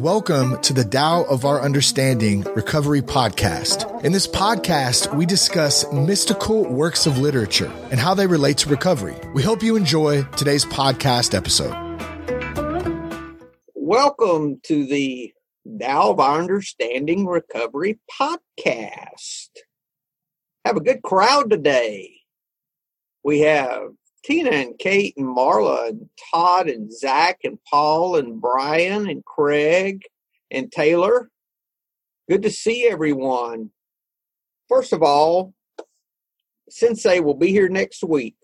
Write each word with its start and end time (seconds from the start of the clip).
welcome 0.00 0.58
to 0.62 0.72
the 0.72 0.82
Tao 0.82 1.24
of 1.24 1.44
Our 1.44 1.60
Understanding 1.60 2.40
Recovery 2.54 3.02
Podcast. 3.02 4.02
In 4.02 4.12
this 4.12 4.26
podcast, 4.26 5.14
we 5.14 5.26
discuss 5.26 5.84
mystical 5.92 6.64
works 6.64 7.04
of 7.04 7.18
literature 7.18 7.70
and 7.90 8.00
how 8.00 8.14
they 8.14 8.26
relate 8.26 8.56
to 8.58 8.70
recovery. 8.70 9.14
We 9.34 9.42
hope 9.42 9.62
you 9.62 9.76
enjoy 9.76 10.22
today's 10.38 10.64
podcast 10.64 11.34
episode. 11.34 11.76
Welcome 13.74 14.60
to 14.62 14.86
the 14.86 15.34
Tao 15.78 16.12
of 16.12 16.18
Our 16.18 16.40
Understanding 16.40 17.26
Recovery 17.26 18.00
Podcast. 18.10 19.50
Have 20.64 20.78
a 20.78 20.80
good 20.80 21.02
crowd 21.02 21.50
today. 21.50 22.10
We 23.22 23.40
have 23.40 23.82
Tina 24.24 24.50
and 24.50 24.78
Kate 24.78 25.14
and 25.16 25.26
Marla 25.26 25.88
and 25.88 26.08
Todd 26.32 26.68
and 26.68 26.92
Zach 26.92 27.38
and 27.44 27.58
Paul 27.68 28.16
and 28.16 28.40
Brian 28.40 29.08
and 29.08 29.24
Craig 29.24 30.02
and 30.50 30.70
Taylor. 30.70 31.30
Good 32.28 32.42
to 32.42 32.50
see 32.50 32.86
everyone. 32.86 33.70
First 34.68 34.92
of 34.92 35.02
all, 35.02 35.54
Sensei 36.68 37.20
will 37.20 37.34
be 37.34 37.48
here 37.48 37.68
next 37.68 38.04
week 38.04 38.36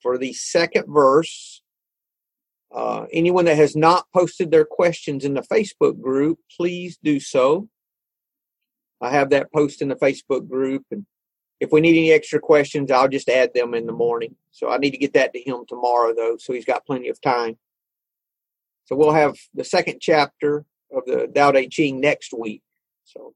for 0.00 0.18
the 0.18 0.32
second 0.32 0.86
verse. 0.88 1.62
Uh, 2.74 3.06
anyone 3.12 3.44
that 3.46 3.56
has 3.56 3.76
not 3.76 4.06
posted 4.14 4.50
their 4.50 4.64
questions 4.64 5.24
in 5.24 5.34
the 5.34 5.42
Facebook 5.42 6.00
group, 6.00 6.38
please 6.56 6.98
do 7.02 7.20
so. 7.20 7.68
I 9.00 9.10
have 9.10 9.30
that 9.30 9.52
post 9.52 9.82
in 9.82 9.88
the 9.88 9.96
Facebook 9.96 10.48
group, 10.48 10.84
and 10.90 11.04
if 11.62 11.70
we 11.70 11.80
need 11.80 11.96
any 11.96 12.10
extra 12.10 12.40
questions, 12.40 12.90
I'll 12.90 13.06
just 13.06 13.28
add 13.28 13.54
them 13.54 13.72
in 13.72 13.86
the 13.86 13.92
morning. 13.92 14.34
So 14.50 14.68
I 14.68 14.78
need 14.78 14.90
to 14.90 14.98
get 14.98 15.12
that 15.12 15.32
to 15.32 15.40
him 15.40 15.64
tomorrow, 15.68 16.12
though, 16.12 16.36
so 16.36 16.52
he's 16.52 16.64
got 16.64 16.84
plenty 16.84 17.08
of 17.08 17.20
time. 17.20 17.56
So 18.86 18.96
we'll 18.96 19.12
have 19.12 19.36
the 19.54 19.62
second 19.62 20.00
chapter 20.00 20.64
of 20.90 21.04
the 21.06 21.30
Tao 21.32 21.52
Te 21.52 21.68
Ching 21.68 22.00
next 22.00 22.34
week. 22.36 22.62
So, 23.04 23.34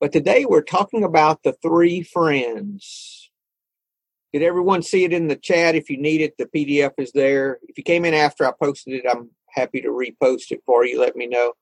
but 0.00 0.12
today 0.12 0.46
we're 0.46 0.62
talking 0.62 1.04
about 1.04 1.42
the 1.42 1.52
three 1.52 2.02
friends. 2.02 3.30
Did 4.32 4.42
everyone 4.42 4.80
see 4.80 5.04
it 5.04 5.12
in 5.12 5.28
the 5.28 5.36
chat? 5.36 5.74
If 5.74 5.90
you 5.90 5.98
need 5.98 6.22
it, 6.22 6.38
the 6.38 6.46
PDF 6.46 6.92
is 6.96 7.12
there. 7.12 7.58
If 7.68 7.76
you 7.76 7.84
came 7.84 8.06
in 8.06 8.14
after 8.14 8.46
I 8.46 8.52
posted 8.58 8.94
it, 8.94 9.04
I'm 9.06 9.28
happy 9.50 9.82
to 9.82 9.88
repost 9.88 10.52
it 10.52 10.62
for 10.64 10.86
you. 10.86 10.98
Let 10.98 11.16
me 11.16 11.26
know. 11.26 11.52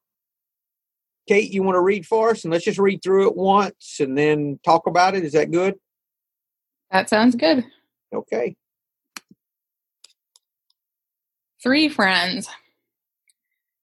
Kate, 1.29 1.53
you 1.53 1.63
want 1.63 1.77
to 1.77 1.81
read 1.81 2.07
for 2.07 2.31
us? 2.31 2.45
And 2.45 2.53
let's 2.53 2.65
just 2.65 2.79
read 2.79 3.03
through 3.03 3.29
it 3.29 3.37
once 3.37 3.99
and 4.01 4.19
then 4.19 4.59
talk 4.65 4.87
about 4.87 5.15
it. 5.15 5.25
Is 5.25 5.33
that 5.33 5.51
good? 5.51 5.75
That 6.91 7.09
sounds 7.09 7.37
good. 7.37 7.65
Okay. 8.13 8.57
Three 11.63 11.89
friends. 11.89 12.49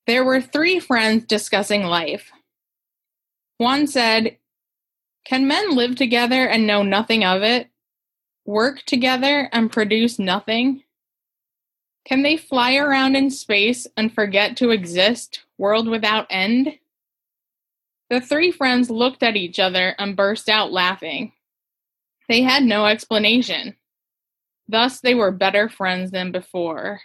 There 0.06 0.26
were 0.26 0.42
three 0.42 0.80
friends 0.80 1.26
discussing 1.26 1.84
life. 1.84 2.32
One 3.58 3.88
said, 3.88 4.38
Can 5.26 5.48
men 5.48 5.76
live 5.76 5.96
together 5.96 6.48
and 6.48 6.68
know 6.68 6.84
nothing 6.84 7.24
of 7.24 7.42
it? 7.42 7.70
Work 8.46 8.84
together 8.86 9.50
and 9.54 9.72
produce 9.72 10.20
nothing? 10.20 10.84
Can 12.06 12.24
they 12.24 12.38
fly 12.38 12.76
around 12.76 13.16
in 13.16 13.30
space 13.30 13.86
and 13.96 14.14
forget 14.14 14.58
to 14.58 14.72
exist, 14.72 15.44
world 15.58 15.88
without 15.88 16.26
end? 16.30 16.74
The 18.10 18.22
three 18.22 18.52
friends 18.52 18.90
looked 18.90 19.22
at 19.22 19.36
each 19.36 19.60
other 19.60 19.96
and 20.00 20.16
burst 20.16 20.50
out 20.50 20.72
laughing. 20.72 21.34
They 22.28 22.42
had 22.42 22.64
no 22.64 22.86
explanation. 22.86 23.76
Thus, 24.68 25.00
they 25.00 25.16
were 25.16 25.32
better 25.32 25.70
friends 25.70 26.12
than 26.12 26.32
before. 26.32 27.02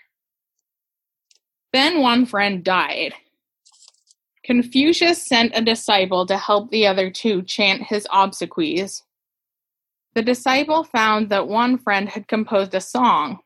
Then 1.72 2.00
one 2.00 2.24
friend 2.26 2.62
died. 2.62 3.14
Confucius 4.44 5.26
sent 5.26 5.56
a 5.56 5.62
disciple 5.62 6.26
to 6.26 6.36
help 6.36 6.70
the 6.70 6.86
other 6.86 7.10
two 7.10 7.42
chant 7.42 7.82
his 7.82 8.06
obsequies. 8.12 9.02
The 10.14 10.22
disciple 10.22 10.84
found 10.84 11.30
that 11.30 11.48
one 11.48 11.78
friend 11.78 12.08
had 12.08 12.28
composed 12.28 12.74
a 12.74 12.80
song. 12.80 13.40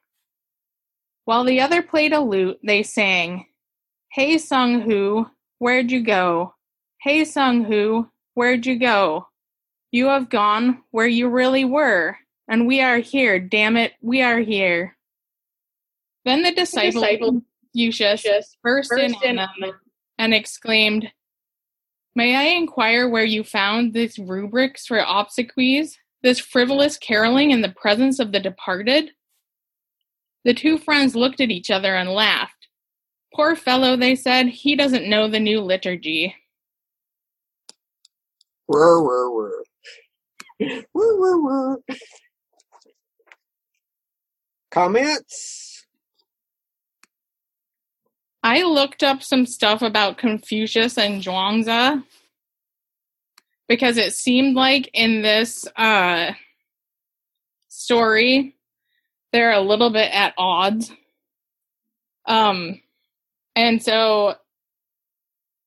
While 1.25 1.45
the 1.45 1.61
other 1.61 1.83
played 1.83 2.13
a 2.13 2.21
lute, 2.21 2.59
they 2.65 2.83
sang, 2.83 3.47
Hey 4.13 4.39
Sang 4.39 4.81
Hu, 4.81 5.29
where'd 5.59 5.91
you 5.91 6.03
go? 6.03 6.55
Hey 7.01 7.25
Sang 7.25 7.63
Hu, 7.63 8.11
where'd 8.35 8.67
you 8.67 8.77
go? 8.77 9.29
You 9.93 10.07
have 10.07 10.29
gone 10.29 10.83
where 10.91 11.07
you 11.07 11.29
really 11.29 11.65
were, 11.65 12.17
and 12.49 12.67
we 12.67 12.81
are 12.81 12.99
here, 12.99 13.39
damn 13.39 13.77
it, 13.77 13.93
we 14.03 14.21
are 14.21 14.41
here. 14.41 14.97
Then 16.25 16.43
the 16.43 16.51
disciple, 16.51 17.03
disciple 17.03 17.43
Confucius 17.73 18.25
burst, 18.65 18.91
burst 18.91 18.93
in, 18.93 19.15
in 19.23 19.39
on 19.39 19.49
them 19.61 19.73
and 20.19 20.35
exclaimed, 20.35 21.13
May 22.17 22.35
I 22.35 22.57
inquire 22.57 23.09
where 23.09 23.25
you 23.25 23.45
found 23.45 23.95
these 23.95 24.19
rubrics 24.19 24.85
for 24.85 24.99
obsequies, 24.99 25.97
this 26.25 26.41
frivolous 26.41 26.99
caroling 26.99 27.53
in 27.53 27.63
the 27.63 27.69
presence 27.69 28.19
of 28.19 28.33
the 28.33 28.41
departed? 28.41 29.13
The 30.45 30.53
two 30.53 30.79
friends 30.79 31.15
looked 31.15 31.41
at 31.41 31.53
each 31.53 31.71
other 31.71 31.95
and 31.95 32.11
laughed. 32.11 32.67
Poor 33.37 33.55
fellow, 33.55 33.95
they 33.95 34.17
said, 34.17 34.49
he 34.49 34.75
doesn't 34.75 35.09
know 35.09 35.29
the 35.29 35.39
new 35.39 35.61
liturgy. 35.61 36.35
Whir, 38.69 39.03
whir, 39.03 39.31
whir. 39.31 39.65
whir, 40.93 41.17
whir, 41.19 41.39
whir. 41.39 41.79
Comments? 44.71 45.87
I 48.43 48.63
looked 48.63 49.03
up 49.03 49.23
some 49.23 49.47
stuff 49.47 49.81
about 49.81 50.19
Confucius 50.19 50.99
and 50.99 51.23
Zhuangzi 51.23 52.05
because 53.69 53.97
it 53.97 54.13
seemed 54.13 54.55
like 54.55 54.91
in 54.93 55.23
this 55.23 55.67
uh, 55.75 56.33
story 57.69 58.55
they're 59.33 59.53
a 59.53 59.61
little 59.61 59.91
bit 59.91 60.11
at 60.13 60.35
odds. 60.37 60.93
Um, 62.27 62.83
and 63.57 63.83
so, 63.83 64.35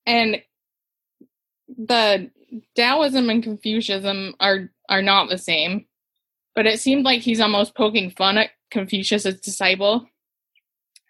and 0.06 0.42
the 1.68 2.30
Taoism 2.76 3.30
and 3.30 3.44
Confucianism 3.44 4.36
are 4.40 4.70
are 4.90 5.02
not 5.02 5.30
the 5.30 5.38
same, 5.38 5.86
but 6.56 6.66
it 6.66 6.80
seemed 6.80 7.06
like 7.06 7.22
he's 7.22 7.40
almost 7.40 7.76
poking 7.76 8.12
fun 8.12 8.38
at 8.38 8.52
Confucius' 8.72 9.40
disciple. 9.40 10.08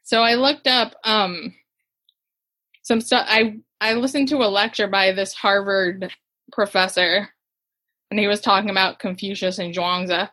So 0.04 0.22
I 0.22 0.36
looked 0.36 0.68
up 0.68 0.94
um, 1.04 1.56
some 2.84 3.02
stuff. 3.02 3.26
I 3.30 3.58
I 3.80 3.94
listened 3.94 4.28
to 4.30 4.38
a 4.38 4.50
lecture 4.50 4.88
by 4.88 5.12
this 5.12 5.34
Harvard 5.34 6.12
professor, 6.52 7.30
and 8.10 8.20
he 8.20 8.28
was 8.28 8.42
talking 8.42 8.70
about 8.70 9.00
Confucius 9.00 9.58
and 9.58 9.74
Zhuangzi, 9.74 10.30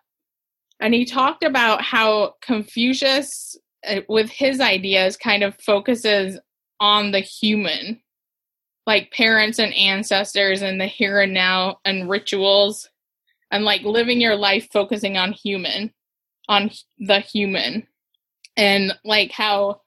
and 0.80 0.94
he 0.94 1.04
talked 1.04 1.44
about 1.44 1.82
how 1.82 2.34
Confucius, 2.42 3.56
uh, 3.86 4.00
with 4.08 4.30
his 4.30 4.60
ideas, 4.60 5.16
kind 5.16 5.42
of 5.42 5.56
focuses 5.60 6.38
on 6.80 7.10
the 7.10 7.20
human 7.20 8.00
like 8.88 9.12
parents 9.12 9.58
and 9.58 9.74
ancestors 9.74 10.62
and 10.62 10.80
the 10.80 10.86
here 10.86 11.20
and 11.20 11.34
now 11.34 11.78
and 11.84 12.08
rituals 12.08 12.88
and 13.50 13.62
like 13.62 13.82
living 13.82 14.18
your 14.18 14.34
life 14.34 14.66
focusing 14.72 15.18
on 15.18 15.30
human 15.30 15.92
on 16.48 16.70
the 16.98 17.20
human. 17.20 17.86
And 18.56 18.94
like 19.04 19.30
how 19.30 19.82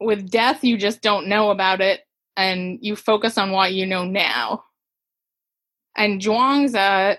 with 0.00 0.28
death 0.28 0.64
you 0.64 0.76
just 0.76 1.02
don't 1.02 1.28
know 1.28 1.50
about 1.50 1.80
it 1.80 2.00
and 2.36 2.80
you 2.82 2.96
focus 2.96 3.38
on 3.38 3.52
what 3.52 3.74
you 3.74 3.86
know 3.86 4.04
now. 4.04 4.64
And 5.96 6.20
zhuangzi 6.20 7.18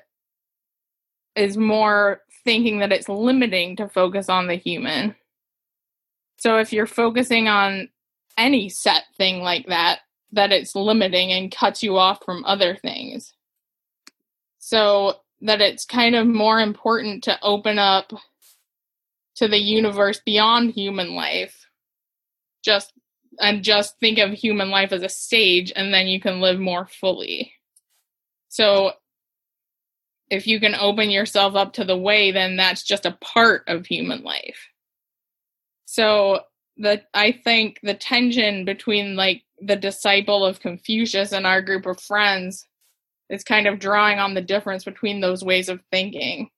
is 1.38 1.56
more 1.56 2.20
thinking 2.44 2.80
that 2.80 2.92
it's 2.92 3.08
limiting 3.08 3.78
to 3.78 3.88
focus 3.88 4.28
on 4.28 4.48
the 4.48 4.56
human. 4.56 5.16
So 6.36 6.58
if 6.58 6.74
you're 6.74 6.86
focusing 6.86 7.48
on 7.48 7.88
any 8.38 8.68
set 8.68 9.04
thing 9.18 9.40
like 9.40 9.68
that 9.68 10.00
that 10.34 10.52
it's 10.52 10.76
limiting 10.76 11.32
and 11.32 11.52
cuts 11.52 11.84
you 11.84 11.98
off 11.98 12.24
from 12.26 12.44
other 12.46 12.76
things. 12.76 13.34
So 14.60 15.18
that 15.42 15.62
it's 15.62 15.86
kind 15.86 16.16
of 16.16 16.26
more 16.26 16.60
important 16.60 17.24
to 17.26 17.38
open 17.42 17.78
up 17.78 18.12
to 19.36 19.48
the 19.48 19.58
universe 19.58 20.22
beyond 20.26 20.72
human 20.72 21.16
life. 21.16 21.68
Just 22.64 22.94
and 23.40 23.64
just 23.64 24.00
think 24.00 24.20
of 24.20 24.32
human 24.32 24.70
life 24.70 24.92
as 24.92 25.02
a 25.02 25.10
stage 25.10 25.74
and 25.76 25.94
then 25.94 26.08
you 26.08 26.20
can 26.20 26.40
live 26.40 26.60
more 26.60 26.86
fully. 26.86 27.54
So 28.50 28.94
if 30.30 30.48
you 30.48 30.60
can 30.60 30.76
open 30.76 31.10
yourself 31.10 31.56
up 31.56 31.74
to 31.74 31.84
the 31.84 31.98
way 31.98 32.32
then 32.32 32.56
that's 32.56 32.84
just 32.84 33.06
a 33.06 33.18
part 33.22 33.64
of 33.68 33.86
human 33.86 34.24
life. 34.24 34.70
So 35.86 36.42
the 36.78 37.02
I 37.14 37.32
think 37.32 37.80
the 37.84 37.96
tension 37.96 38.66
between 38.66 39.16
like 39.16 39.44
the 39.66 39.76
disciple 39.76 40.46
of 40.46 40.60
Confucius 40.60 41.32
and 41.32 41.46
our 41.46 41.62
group 41.62 41.86
of 41.86 42.00
friends 42.00 42.68
is 43.30 43.44
kind 43.44 43.68
of 43.68 43.80
drawing 43.80 44.20
on 44.20 44.34
the 44.34 44.42
difference 44.42 44.84
between 44.84 45.22
those 45.22 45.44
ways 45.44 45.70
of 45.70 45.82
thinking, 45.92 46.50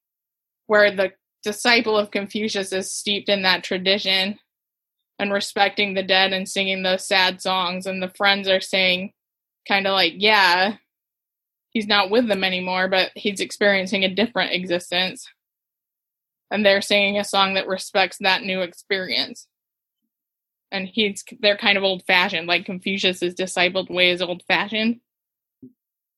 where 0.68 0.92
the 0.92 1.12
disciple 1.44 1.98
of 1.98 2.12
Confucius 2.12 2.74
is 2.74 2.92
steeped 2.92 3.30
in 3.30 3.44
that 3.44 3.63
tradition 3.63 4.40
and 5.19 5.31
respecting 5.31 5.94
the 5.94 6.04
dead 6.04 6.34
and 6.34 6.50
singing 6.50 6.84
those 6.84 7.07
sad 7.07 7.42
songs, 7.42 7.86
and 7.86 8.02
the 8.02 8.12
friends 8.18 8.48
are 8.50 8.60
saying, 8.62 9.13
kind 9.68 9.88
of 9.88 9.94
like, 9.94 10.13
yeah, 10.18 10.75
he's 11.69 11.88
not 11.88 12.10
with 12.10 12.28
them 12.28 12.44
anymore, 12.44 12.88
but 12.88 13.12
he's 13.16 13.40
experiencing 13.40 14.04
a 14.04 14.13
different 14.13 14.54
existence. 14.54 15.28
And 16.52 16.66
they're 16.66 16.81
singing 16.81 17.18
a 17.18 17.24
song 17.24 17.54
that 17.54 17.68
respects 17.68 18.18
that 18.19 18.44
new 18.44 18.62
experience. 18.62 19.48
And 20.75 20.89
he's 20.89 21.24
they're 21.39 21.56
kind 21.56 21.77
of 21.77 21.86
old 21.86 22.04
fashioned, 22.06 22.48
like 22.48 22.66
Confucius's 22.66 23.33
discipled 23.33 23.89
way 23.89 24.12
is 24.12 24.22
old 24.22 24.44
fashioned. 24.45 25.00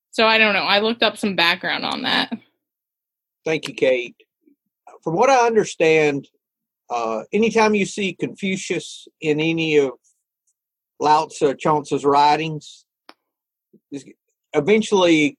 So 0.10 0.26
I 0.26 0.40
don't 0.40 0.54
know. 0.54 0.64
I 0.64 0.80
looked 0.80 1.04
up 1.04 1.16
some 1.16 1.36
background 1.36 1.86
on 1.86 2.02
that. 2.02 2.36
Thank 3.46 3.68
you, 3.68 3.76
Kate. 3.76 4.16
From 5.04 5.14
what 5.14 5.30
I 5.30 5.46
understand, 5.46 6.28
uh, 6.90 7.22
anytime 7.32 7.76
you 7.76 7.86
see 7.86 8.16
Confucius 8.20 9.08
in 9.22 9.40
any 9.40 9.78
of 9.78 9.92
Lao 11.00 11.28
Tzu, 11.28 11.54
Chuang-Tzu's 11.54 12.04
writings, 12.04 12.86
eventually 14.54 15.38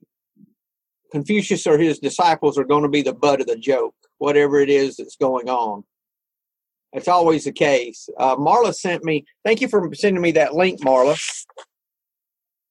Confucius 1.10 1.66
or 1.66 1.76
his 1.76 1.98
disciples 1.98 2.56
are 2.56 2.64
going 2.64 2.84
to 2.84 2.88
be 2.88 3.02
the 3.02 3.12
butt 3.12 3.40
of 3.40 3.48
the 3.48 3.56
joke, 3.56 3.96
whatever 4.18 4.60
it 4.60 4.70
is 4.70 4.96
that's 4.96 5.16
going 5.16 5.48
on. 5.48 5.82
It's 6.92 7.08
always 7.08 7.44
the 7.44 7.52
case. 7.52 8.08
Uh, 8.18 8.36
Marla 8.36 8.74
sent 8.74 9.04
me, 9.04 9.24
thank 9.44 9.60
you 9.60 9.68
for 9.68 9.92
sending 9.94 10.22
me 10.22 10.32
that 10.32 10.54
link, 10.54 10.80
Marla. 10.80 11.18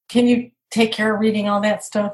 Can 0.10 0.28
you 0.28 0.52
take 0.72 0.92
care 0.92 1.14
of 1.14 1.20
reading 1.20 1.48
all 1.48 1.62
that 1.62 1.84
stuff? 1.84 2.14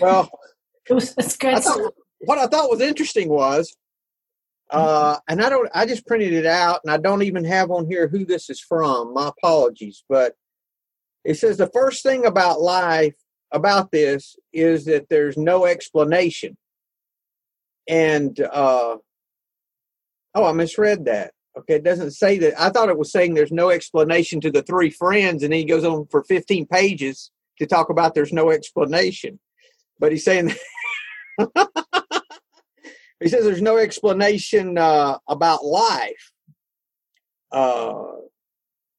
Well, 0.00 0.30
it 0.88 0.94
was 0.94 1.14
it's 1.18 1.36
good. 1.36 1.54
I 1.54 1.60
thought, 1.60 1.94
what 2.20 2.38
I 2.38 2.46
thought 2.46 2.70
was 2.70 2.80
interesting 2.80 3.28
was, 3.28 3.76
uh, 4.70 5.18
and 5.28 5.42
I 5.42 5.48
don't, 5.48 5.68
I 5.74 5.84
just 5.84 6.06
printed 6.06 6.32
it 6.32 6.46
out, 6.46 6.80
and 6.84 6.92
I 6.92 6.96
don't 6.96 7.22
even 7.22 7.44
have 7.44 7.70
on 7.70 7.86
here 7.86 8.08
who 8.08 8.24
this 8.24 8.48
is 8.48 8.60
from. 8.60 9.12
My 9.12 9.28
apologies, 9.28 10.04
but 10.08 10.34
it 11.24 11.34
says 11.34 11.56
the 11.56 11.70
first 11.72 12.02
thing 12.02 12.24
about 12.24 12.60
life 12.60 13.16
about 13.52 13.90
this 13.90 14.36
is 14.52 14.84
that 14.84 15.08
there's 15.10 15.36
no 15.36 15.66
explanation. 15.66 16.56
And 17.88 18.38
uh, 18.40 18.98
oh, 20.34 20.44
I 20.44 20.52
misread 20.52 21.04
that. 21.06 21.32
Okay, 21.58 21.74
it 21.74 21.84
doesn't 21.84 22.12
say 22.12 22.38
that. 22.38 22.60
I 22.60 22.70
thought 22.70 22.88
it 22.88 22.98
was 22.98 23.10
saying 23.10 23.34
there's 23.34 23.52
no 23.52 23.70
explanation 23.70 24.40
to 24.42 24.50
the 24.50 24.62
three 24.62 24.90
friends, 24.90 25.42
and 25.42 25.52
then 25.52 25.58
he 25.58 25.64
goes 25.64 25.84
on 25.84 26.06
for 26.06 26.22
15 26.22 26.66
pages 26.66 27.30
to 27.58 27.66
talk 27.66 27.90
about 27.90 28.14
there's 28.14 28.32
no 28.32 28.50
explanation. 28.50 29.40
But 29.98 30.12
he's 30.12 30.24
saying 30.24 30.48
he 33.20 33.28
says 33.28 33.44
there's 33.44 33.62
no 33.62 33.78
explanation 33.78 34.78
uh, 34.78 35.18
about 35.28 35.64
life. 35.64 36.32
Uh, 37.50 38.04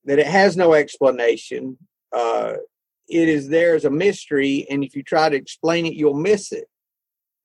that 0.06 0.20
it 0.20 0.28
has 0.28 0.58
no 0.58 0.74
explanation. 0.74 1.78
Uh, 2.12 2.54
it 3.08 3.30
is 3.30 3.50
there 3.50 3.76
as 3.76 3.86
a 3.86 3.90
mystery, 3.90 4.66
and 4.70 4.84
if 4.84 4.96
you 4.96 5.04
try 5.04 5.30
to 5.30 5.36
explain 5.36 5.86
it, 5.86 5.94
you'll 5.94 6.14
miss 6.14 6.52
it. 6.52 6.66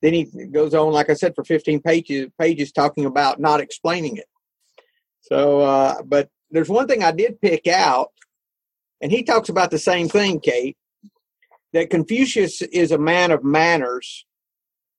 Then 0.02 0.14
he 0.14 0.24
goes 0.24 0.74
on, 0.74 0.92
like 0.92 1.10
I 1.10 1.14
said, 1.14 1.34
for 1.34 1.44
15 1.44 1.80
pages, 1.80 2.28
pages 2.38 2.72
talking 2.72 3.06
about 3.06 3.40
not 3.40 3.60
explaining 3.60 4.16
it. 4.16 4.26
So, 5.22 5.60
uh, 5.60 6.02
but 6.02 6.28
there's 6.50 6.68
one 6.68 6.86
thing 6.86 7.02
I 7.02 7.12
did 7.12 7.40
pick 7.40 7.66
out, 7.66 8.10
and 9.00 9.10
he 9.10 9.22
talks 9.22 9.48
about 9.48 9.70
the 9.70 9.78
same 9.78 10.08
thing, 10.08 10.40
Kate, 10.40 10.76
that 11.72 11.90
Confucius 11.90 12.62
is 12.62 12.92
a 12.92 12.98
man 12.98 13.30
of 13.30 13.42
manners. 13.42 14.26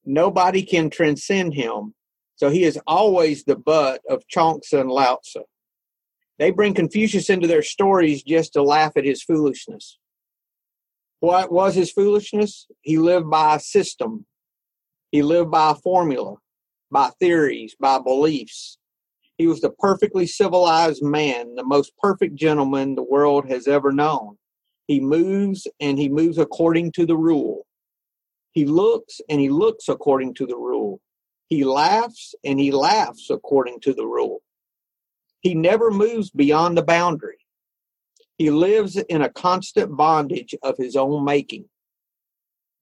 Nobody 0.06 0.64
can 0.64 0.90
transcend 0.90 1.54
him. 1.54 1.94
So 2.36 2.50
he 2.50 2.64
is 2.64 2.80
always 2.86 3.44
the 3.44 3.56
butt 3.56 4.02
of 4.10 4.28
Chuang-Tzu 4.28 4.80
and 4.80 4.90
Lao. 4.92 5.20
They 6.38 6.52
bring 6.52 6.76
Confucius 6.76 7.30
into 7.30 7.48
their 7.48 7.64
stories 7.64 8.22
just 8.22 8.54
to 8.54 8.62
laugh 8.62 8.94
at 8.96 9.06
his 9.06 9.24
foolishness. 9.24 9.98
What 11.20 11.52
was 11.52 11.74
his 11.74 11.92
foolishness? 11.92 12.68
He 12.82 12.98
lived 12.98 13.30
by 13.30 13.56
a 13.56 13.60
system. 13.60 14.28
He 15.12 15.22
lived 15.22 15.52
by 15.52 15.72
a 15.72 15.76
formula, 15.76 16.36
by 16.92 17.10
theories, 17.20 17.76
by 17.80 18.00
beliefs. 18.00 18.78
He 19.38 19.48
was 19.48 19.62
the 19.62 19.70
perfectly 19.70 20.26
civilized 20.26 21.04
man, 21.04 21.56
the 21.56 21.64
most 21.64 21.94
perfect 21.98 22.36
gentleman 22.36 22.96
the 22.96 23.04
world 23.04 23.48
has 23.50 23.68
ever 23.68 23.92
known. 23.92 24.38
He 24.88 25.00
moves 25.00 25.68
and 25.80 26.00
he 26.00 26.10
moves 26.10 26.38
according 26.38 26.94
to 26.94 27.06
the 27.06 27.18
rule. 27.18 27.66
He 28.52 28.66
looks 28.66 29.22
and 29.30 29.40
he 29.40 29.50
looks 29.50 29.88
according 29.88 30.34
to 30.36 30.48
the 30.48 30.58
rule. 30.58 31.00
He 31.48 31.64
laughs 31.64 32.34
and 32.44 32.60
he 32.60 32.72
laughs 32.72 33.30
according 33.30 33.82
to 33.82 33.94
the 33.94 34.06
rule. 34.06 34.42
He 35.42 35.54
never 35.54 35.92
moves 35.92 36.32
beyond 36.32 36.78
the 36.78 36.84
boundary. 36.84 37.38
He 38.38 38.50
lives 38.50 38.98
in 38.98 39.22
a 39.22 39.30
constant 39.30 39.96
bondage 39.96 40.56
of 40.64 40.78
his 40.78 40.96
own 40.96 41.24
making. 41.24 41.66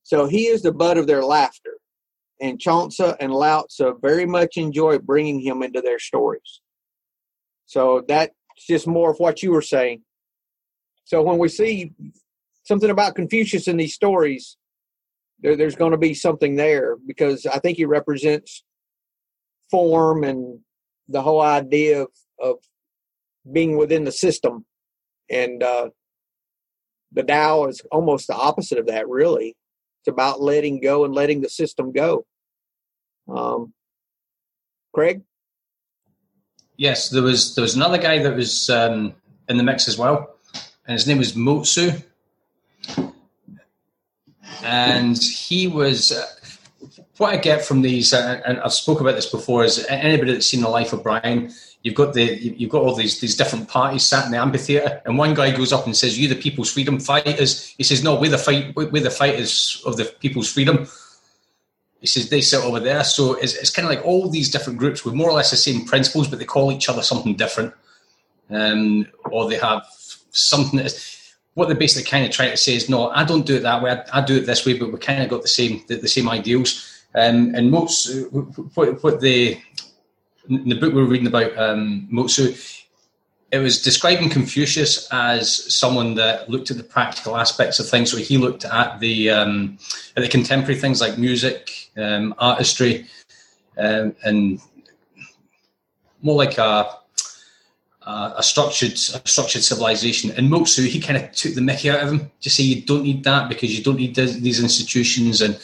So 0.04 0.28
he 0.28 0.48
is 0.48 0.62
the 0.62 0.72
butt 0.72 0.98
of 0.98 1.08
their 1.08 1.24
laughter. 1.24 1.78
And 2.42 2.60
Chuang-Tzu 2.60 3.14
and 3.20 3.34
Lao 3.34 3.64
Tzu 3.64 3.98
very 4.02 4.26
much 4.26 4.58
enjoy 4.58 5.00
bringing 5.00 5.40
him 5.40 5.64
into 5.64 5.82
their 5.82 6.00
stories. 6.00 6.62
So 7.66 8.04
that's 8.08 8.34
just 8.68 8.88
more 8.88 9.12
of 9.12 9.18
what 9.20 9.42
you 9.42 9.52
were 9.52 9.62
saying. 9.62 10.04
So 11.06 11.22
when 11.22 11.38
we 11.38 11.50
see 11.50 11.94
something 12.64 12.90
about 12.90 13.16
Confucius 13.16 13.68
in 13.68 13.78
these 13.78 13.94
stories, 13.94 14.58
there, 15.40 15.56
there's 15.56 15.76
going 15.76 15.92
to 15.92 15.98
be 15.98 16.14
something 16.14 16.56
there 16.56 16.96
because 17.06 17.46
I 17.46 17.60
think 17.60 17.78
he 17.78 17.86
represents 17.86 18.64
form 19.72 20.24
and 20.24 20.60
the 21.08 21.22
whole 21.22 21.42
idea 21.42 22.04
of, 22.04 22.08
of 22.42 22.56
being 23.52 23.78
within 23.78 24.04
the 24.04 24.12
system 24.12 24.66
and 25.30 25.64
uh, 25.64 25.90
the 27.12 27.24
Tao 27.24 27.66
is 27.66 27.82
almost 27.92 28.28
the 28.28 28.36
opposite 28.36 28.78
of 28.78 28.88
that, 28.88 29.08
really. 29.08 29.56
About 30.08 30.42
letting 30.42 30.80
go 30.82 31.04
and 31.06 31.14
letting 31.14 31.42
the 31.42 31.50
system 31.50 31.92
go. 31.92 32.26
Um, 33.28 33.74
Craig? 34.94 35.22
Yes, 36.78 37.10
there 37.10 37.24
was 37.24 37.56
there 37.56 37.62
was 37.62 37.76
another 37.76 37.98
guy 37.98 38.22
that 38.22 38.36
was 38.36 38.70
um, 38.70 39.16
in 39.48 39.58
the 39.58 39.64
mix 39.64 39.88
as 39.88 39.98
well, 39.98 40.36
and 40.88 40.94
his 40.94 41.08
name 41.08 41.18
was 41.18 41.36
Mo 41.36 41.62
Tzu, 41.62 41.92
and 44.64 45.18
he 45.18 45.68
was. 45.68 46.12
What 47.18 47.34
I 47.34 47.38
get 47.38 47.64
from 47.64 47.82
these, 47.82 48.14
uh, 48.14 48.42
and 48.46 48.60
I've 48.60 48.74
spoke 48.74 49.00
about 49.00 49.16
this 49.16 49.30
before, 49.30 49.64
is 49.64 49.86
anybody 49.88 50.34
that's 50.34 50.48
seen 50.48 50.62
the 50.62 50.70
life 50.70 50.92
of 50.92 51.02
Brian, 51.02 51.50
you've 51.82 51.96
got 51.96 52.14
the 52.14 52.24
you've 52.24 52.72
got 52.72 52.82
all 52.82 52.94
these 52.94 53.22
these 53.22 53.38
different 53.38 53.70
parties 53.70 54.04
sat 54.04 54.26
in 54.26 54.32
the 54.32 54.38
amphitheater, 54.38 55.02
and 55.06 55.18
one 55.18 55.34
guy 55.34 55.52
goes 55.52 55.72
up 55.72 55.86
and 55.86 55.96
says, 55.96 56.20
"You 56.20 56.28
the 56.28 56.36
people's 56.36 56.72
freedom 56.72 57.00
fighters." 57.00 57.74
He 57.78 57.84
says, 57.84 58.04
"No, 58.04 58.16
we're 58.16 58.32
the 58.32 58.38
fight 58.38 58.76
we're 58.76 58.90
the 59.02 59.10
fighters 59.10 59.82
of 59.86 59.96
the 59.96 60.06
people's 60.06 60.52
freedom." 60.52 60.88
He 62.02 62.08
says 62.08 62.30
they 62.30 62.42
sit 62.42 62.64
over 62.64 62.80
there, 62.82 63.04
so 63.04 63.36
it's, 63.36 63.56
it's 63.56 63.70
kind 63.70 63.88
of 63.88 63.96
like 63.96 64.06
all 64.06 64.30
these 64.30 64.52
different 64.52 64.78
groups 64.78 65.06
with 65.06 65.14
more 65.14 65.30
or 65.30 65.34
less 65.34 65.52
the 65.52 65.58
same 65.58 65.86
principles, 65.86 66.28
but 66.28 66.40
they 66.40 66.46
call 66.46 66.72
each 66.72 66.90
other 66.90 67.02
something 67.02 67.36
different, 67.36 67.74
um, 68.50 69.08
or 69.32 69.50
they 69.50 69.58
have 69.58 69.86
something 70.32 70.78
that 70.78 70.88
is. 70.88 71.22
What 71.54 71.70
they're 71.70 71.78
basically 71.78 72.10
kind 72.10 72.26
of 72.26 72.32
trying 72.32 72.52
to 72.52 72.58
say 72.58 72.76
is, 72.76 72.90
no, 72.90 73.10
I 73.12 73.24
don't 73.24 73.46
do 73.46 73.56
it 73.56 73.62
that 73.62 73.82
way. 73.82 73.92
I, 73.92 74.20
I 74.20 74.26
do 74.26 74.36
it 74.36 74.46
this 74.46 74.66
way, 74.66 74.78
but 74.78 74.92
we 74.92 75.00
kind 75.00 75.24
of 75.24 75.30
got 75.30 75.42
the 75.42 75.48
same 75.48 75.82
the, 75.88 75.96
the 75.96 76.10
same 76.10 76.28
ideals. 76.28 76.95
Um, 77.16 77.56
and 77.56 77.72
most 77.72 78.14
what, 78.32 79.02
what 79.04 79.22
they 79.22 79.64
in 80.50 80.70
the 80.70 80.76
book 80.76 80.94
we 80.94 81.02
were 81.02 81.08
reading 81.08 81.28
about 81.28 81.58
um, 81.58 82.08
it 83.52 83.60
was 83.60 83.82
describing 83.82 84.30
Confucius 84.30 85.08
as 85.12 85.74
someone 85.74 86.16
that 86.16 86.50
looked 86.50 86.72
at 86.72 86.78
the 86.78 86.84
practical 86.84 87.38
aspects 87.38 87.80
of 87.80 87.88
things. 87.88 88.12
So 88.12 88.18
he 88.18 88.38
looked 88.38 88.66
at 88.66 89.00
the 89.00 89.30
um, 89.30 89.78
at 90.18 90.24
the 90.24 90.30
contemporary 90.30 90.80
things 90.80 91.00
like 91.00 91.18
music, 91.18 91.90
um, 91.96 92.36
artistry, 92.38 93.06
um, 93.78 94.14
and 94.24 94.60
more 96.22 96.36
like 96.36 96.58
a, 96.58 96.90
a 98.02 98.44
structured 98.44 98.94
a 98.94 99.28
structured 99.28 99.64
civilization. 99.64 100.32
And 100.32 100.50
Mo 100.50 100.66
Tzu, 100.66 100.84
he 100.84 101.00
kind 101.00 101.18
of 101.18 101.32
took 101.32 101.54
the 101.54 101.62
mickey 101.62 101.90
out 101.90 102.02
of 102.02 102.12
him. 102.12 102.32
Just 102.42 102.58
say 102.58 102.64
you 102.64 102.82
don't 102.82 103.04
need 103.04 103.24
that 103.24 103.48
because 103.48 103.78
you 103.78 103.84
don't 103.84 103.98
need 103.98 104.16
these 104.16 104.62
institutions 104.62 105.42
and 105.42 105.58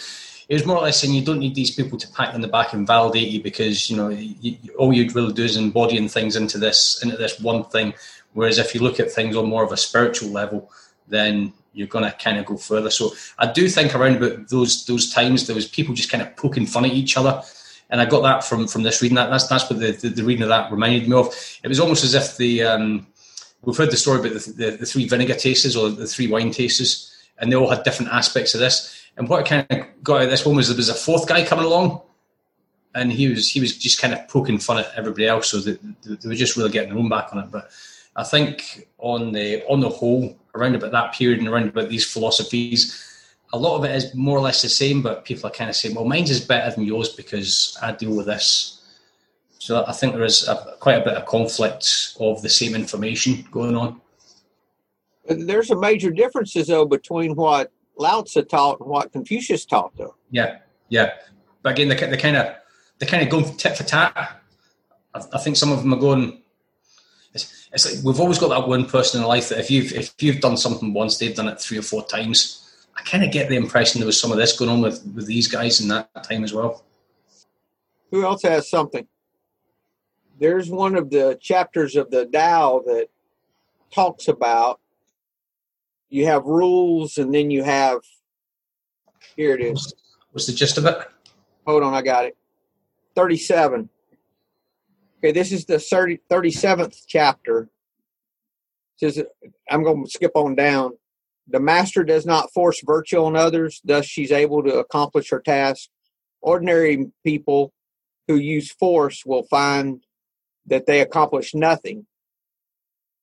it 0.51 0.55
was 0.55 0.65
more 0.65 0.75
or 0.75 0.81
less 0.81 0.99
saying 0.99 1.13
you 1.13 1.23
don't 1.23 1.39
need 1.39 1.55
these 1.55 1.73
people 1.73 1.97
to 1.97 2.09
pat 2.09 2.27
you 2.27 2.35
on 2.35 2.41
the 2.41 2.47
back 2.49 2.73
and 2.73 2.85
validate 2.85 3.29
you 3.29 3.41
because 3.41 3.89
you 3.89 3.95
know 3.95 4.09
you, 4.09 4.57
all 4.77 4.91
you'd 4.91 5.15
really 5.15 5.31
do 5.31 5.45
is 5.45 5.55
embodying 5.55 6.09
things 6.09 6.35
into 6.35 6.57
this 6.57 7.01
into 7.01 7.15
this 7.15 7.39
one 7.39 7.63
thing. 7.63 7.93
Whereas 8.33 8.57
if 8.57 8.75
you 8.75 8.81
look 8.81 8.99
at 8.99 9.09
things 9.09 9.37
on 9.37 9.47
more 9.47 9.63
of 9.63 9.71
a 9.71 9.77
spiritual 9.77 10.27
level, 10.27 10.69
then 11.07 11.53
you're 11.71 11.87
going 11.87 12.03
to 12.03 12.11
kind 12.17 12.37
of 12.37 12.45
go 12.45 12.57
further. 12.57 12.89
So 12.89 13.13
I 13.39 13.49
do 13.49 13.69
think 13.69 13.95
around 13.95 14.17
about 14.17 14.49
those 14.49 14.85
those 14.87 15.13
times 15.13 15.47
there 15.47 15.55
was 15.55 15.69
people 15.69 15.95
just 15.95 16.11
kind 16.11 16.21
of 16.21 16.35
poking 16.35 16.65
fun 16.65 16.83
at 16.83 16.91
each 16.91 17.15
other, 17.15 17.41
and 17.89 18.01
I 18.01 18.05
got 18.05 18.23
that 18.23 18.43
from 18.43 18.67
from 18.67 18.83
this 18.83 19.01
reading. 19.01 19.15
That 19.15 19.29
that's 19.29 19.47
that's 19.47 19.69
what 19.69 19.79
the, 19.79 19.93
the, 19.93 20.09
the 20.09 20.23
reading 20.25 20.43
of 20.43 20.49
that 20.49 20.69
reminded 20.69 21.07
me 21.07 21.15
of. 21.15 21.33
It 21.63 21.69
was 21.69 21.79
almost 21.79 22.03
as 22.03 22.13
if 22.13 22.35
the 22.35 22.63
um, 22.63 23.07
we've 23.61 23.77
heard 23.77 23.91
the 23.91 23.95
story 23.95 24.19
about 24.19 24.33
the, 24.33 24.51
the, 24.51 24.71
the 24.79 24.85
three 24.85 25.07
vinegar 25.07 25.35
tasters 25.35 25.77
or 25.77 25.87
the 25.91 26.07
three 26.07 26.27
wine 26.27 26.51
tasters, 26.51 27.09
and 27.37 27.49
they 27.49 27.55
all 27.55 27.69
had 27.69 27.83
different 27.83 28.11
aspects 28.11 28.53
of 28.53 28.59
this 28.59 28.90
and 29.17 29.27
what 29.27 29.45
kind 29.45 29.65
of 29.69 29.85
got 30.03 30.17
out 30.17 30.23
of 30.23 30.29
this 30.29 30.45
one 30.45 30.55
was 30.55 30.67
there 30.67 30.77
was 30.77 30.89
a 30.89 30.93
fourth 30.93 31.27
guy 31.27 31.45
coming 31.45 31.65
along, 31.65 32.01
and 32.95 33.11
he 33.11 33.29
was 33.29 33.49
he 33.49 33.59
was 33.59 33.77
just 33.77 34.01
kind 34.01 34.13
of 34.13 34.27
poking 34.27 34.57
fun 34.57 34.79
at 34.79 34.91
everybody 34.95 35.27
else, 35.27 35.49
so 35.49 35.59
they, 35.59 35.77
they 36.03 36.27
were 36.27 36.35
just 36.35 36.57
really 36.57 36.69
getting 36.69 36.89
their 36.89 36.99
own 36.99 37.09
back 37.09 37.29
on 37.31 37.43
it. 37.43 37.51
But 37.51 37.69
I 38.15 38.23
think 38.23 38.87
on 38.97 39.31
the 39.31 39.63
on 39.67 39.79
the 39.79 39.89
whole, 39.89 40.35
around 40.55 40.75
about 40.75 40.91
that 40.91 41.13
period 41.13 41.39
and 41.39 41.47
around 41.47 41.69
about 41.69 41.89
these 41.89 42.09
philosophies. 42.09 43.07
A 43.53 43.59
lot 43.59 43.77
of 43.77 43.83
it 43.83 43.93
is 43.93 44.15
more 44.15 44.37
or 44.37 44.41
less 44.41 44.61
the 44.61 44.69
same, 44.69 45.01
but 45.01 45.25
people 45.25 45.45
are 45.45 45.53
kind 45.53 45.69
of 45.69 45.75
saying, 45.75 45.93
"Well, 45.93 46.05
mine's 46.05 46.29
is 46.29 46.39
better 46.39 46.73
than 46.73 46.85
yours 46.85 47.09
because 47.09 47.77
I 47.81 47.91
deal 47.91 48.15
with 48.15 48.27
this." 48.27 48.81
So 49.59 49.85
I 49.85 49.91
think 49.91 50.13
there 50.13 50.23
is 50.23 50.47
a, 50.47 50.75
quite 50.79 51.01
a 51.01 51.03
bit 51.03 51.13
of 51.13 51.25
conflict 51.25 52.15
of 52.19 52.41
the 52.41 52.49
same 52.49 52.75
information 52.75 53.45
going 53.51 53.75
on. 53.75 53.99
There's 55.27 55.67
some 55.67 55.81
major 55.81 56.11
differences 56.11 56.67
though 56.67 56.85
between 56.85 57.35
what 57.35 57.71
Lao 57.97 58.21
Tzu 58.21 58.43
taught 58.43 58.79
and 58.79 58.89
what 58.89 59.11
Confucius 59.11 59.65
taught, 59.65 59.95
though. 59.97 60.15
Yeah, 60.29 60.59
yeah. 60.89 61.13
But 61.61 61.73
again, 61.73 61.89
they, 61.89 61.95
they 61.95 62.17
kind 62.17 62.37
of 62.37 62.55
they 62.99 63.05
kind 63.05 63.23
of 63.23 63.29
go 63.29 63.43
tit 63.53 63.77
for 63.77 63.83
tat. 63.83 64.41
I, 65.13 65.21
I, 65.33 65.37
think 65.39 65.57
some 65.57 65.71
of 65.71 65.81
them 65.81 65.93
are 65.93 65.99
going. 65.99 66.41
It's, 67.33 67.69
it's 67.71 67.85
like 67.85 68.03
we've 68.03 68.19
always 68.19 68.39
got 68.39 68.49
that 68.49 68.67
one 68.67 68.85
person 68.85 69.21
in 69.21 69.27
life 69.27 69.49
that 69.49 69.59
if 69.59 69.69
you've 69.69 69.91
if 69.93 70.13
you've 70.21 70.41
done 70.41 70.57
something 70.57 70.93
once, 70.93 71.17
they've 71.17 71.35
done 71.35 71.47
it 71.47 71.59
three 71.59 71.77
or 71.77 71.83
four 71.83 72.05
times. 72.05 72.57
I 72.97 73.03
kind 73.03 73.23
of 73.23 73.31
get 73.31 73.49
the 73.49 73.55
impression 73.55 73.99
there 73.99 74.05
was 74.05 74.19
some 74.19 74.31
of 74.31 74.37
this 74.37 74.57
going 74.57 74.69
on 74.69 74.81
with 74.81 75.05
with 75.15 75.27
these 75.27 75.47
guys 75.47 75.79
in 75.81 75.87
that 75.89 76.23
time 76.23 76.43
as 76.43 76.53
well. 76.53 76.83
Who 78.09 78.23
else 78.25 78.41
has 78.43 78.69
something? 78.69 79.07
there's 80.41 80.71
one 80.71 80.95
of 80.95 81.11
the 81.11 81.37
chapters 81.39 81.95
of 81.95 82.09
the 82.09 82.25
Tao 82.25 82.81
that 82.87 83.09
talks 83.93 84.27
about 84.27 84.80
you 86.11 86.25
have 86.27 86.45
rules 86.45 87.17
and 87.17 87.33
then 87.33 87.49
you 87.49 87.63
have 87.63 88.01
here 89.35 89.55
it 89.55 89.61
is. 89.61 89.93
What's 90.31 90.45
the 90.45 90.53
gist 90.53 90.77
of 90.77 90.85
it? 90.85 90.97
Hold 91.65 91.83
on, 91.83 91.93
I 91.93 92.01
got 92.01 92.25
it. 92.25 92.37
37. 93.15 93.89
Okay, 95.17 95.31
this 95.31 95.51
is 95.51 95.65
the 95.65 95.79
30, 95.79 96.19
37th 96.29 96.97
chapter. 97.07 97.69
It 99.01 99.13
says 99.13 99.25
I'm 99.69 99.83
going 99.83 100.03
to 100.03 100.09
skip 100.09 100.31
on 100.35 100.55
down. 100.55 100.91
The 101.47 101.59
master 101.59 102.03
does 102.03 102.25
not 102.25 102.51
force 102.53 102.81
virtue 102.85 103.23
on 103.23 103.35
others, 103.35 103.81
thus 103.83 104.05
she's 104.05 104.31
able 104.31 104.63
to 104.63 104.79
accomplish 104.79 105.29
her 105.31 105.39
task. 105.39 105.89
Ordinary 106.41 107.11
people 107.25 107.73
who 108.27 108.35
use 108.35 108.71
force 108.71 109.25
will 109.25 109.43
find 109.43 110.03
that 110.65 110.85
they 110.85 111.01
accomplish 111.01 111.53
nothing. 111.53 112.05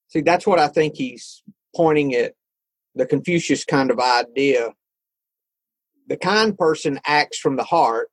See, 0.09 0.21
that's 0.21 0.47
what 0.47 0.59
I 0.59 0.68
think 0.68 0.97
he's 0.97 1.42
pointing 1.75 2.14
at 2.14 2.35
the 2.99 3.07
Confucius 3.07 3.64
kind 3.64 3.90
of 3.90 3.99
idea. 3.99 4.73
The 6.07 6.17
kind 6.17 6.57
person 6.57 7.00
acts 7.07 7.38
from 7.38 7.57
the 7.57 7.64
heart 7.64 8.11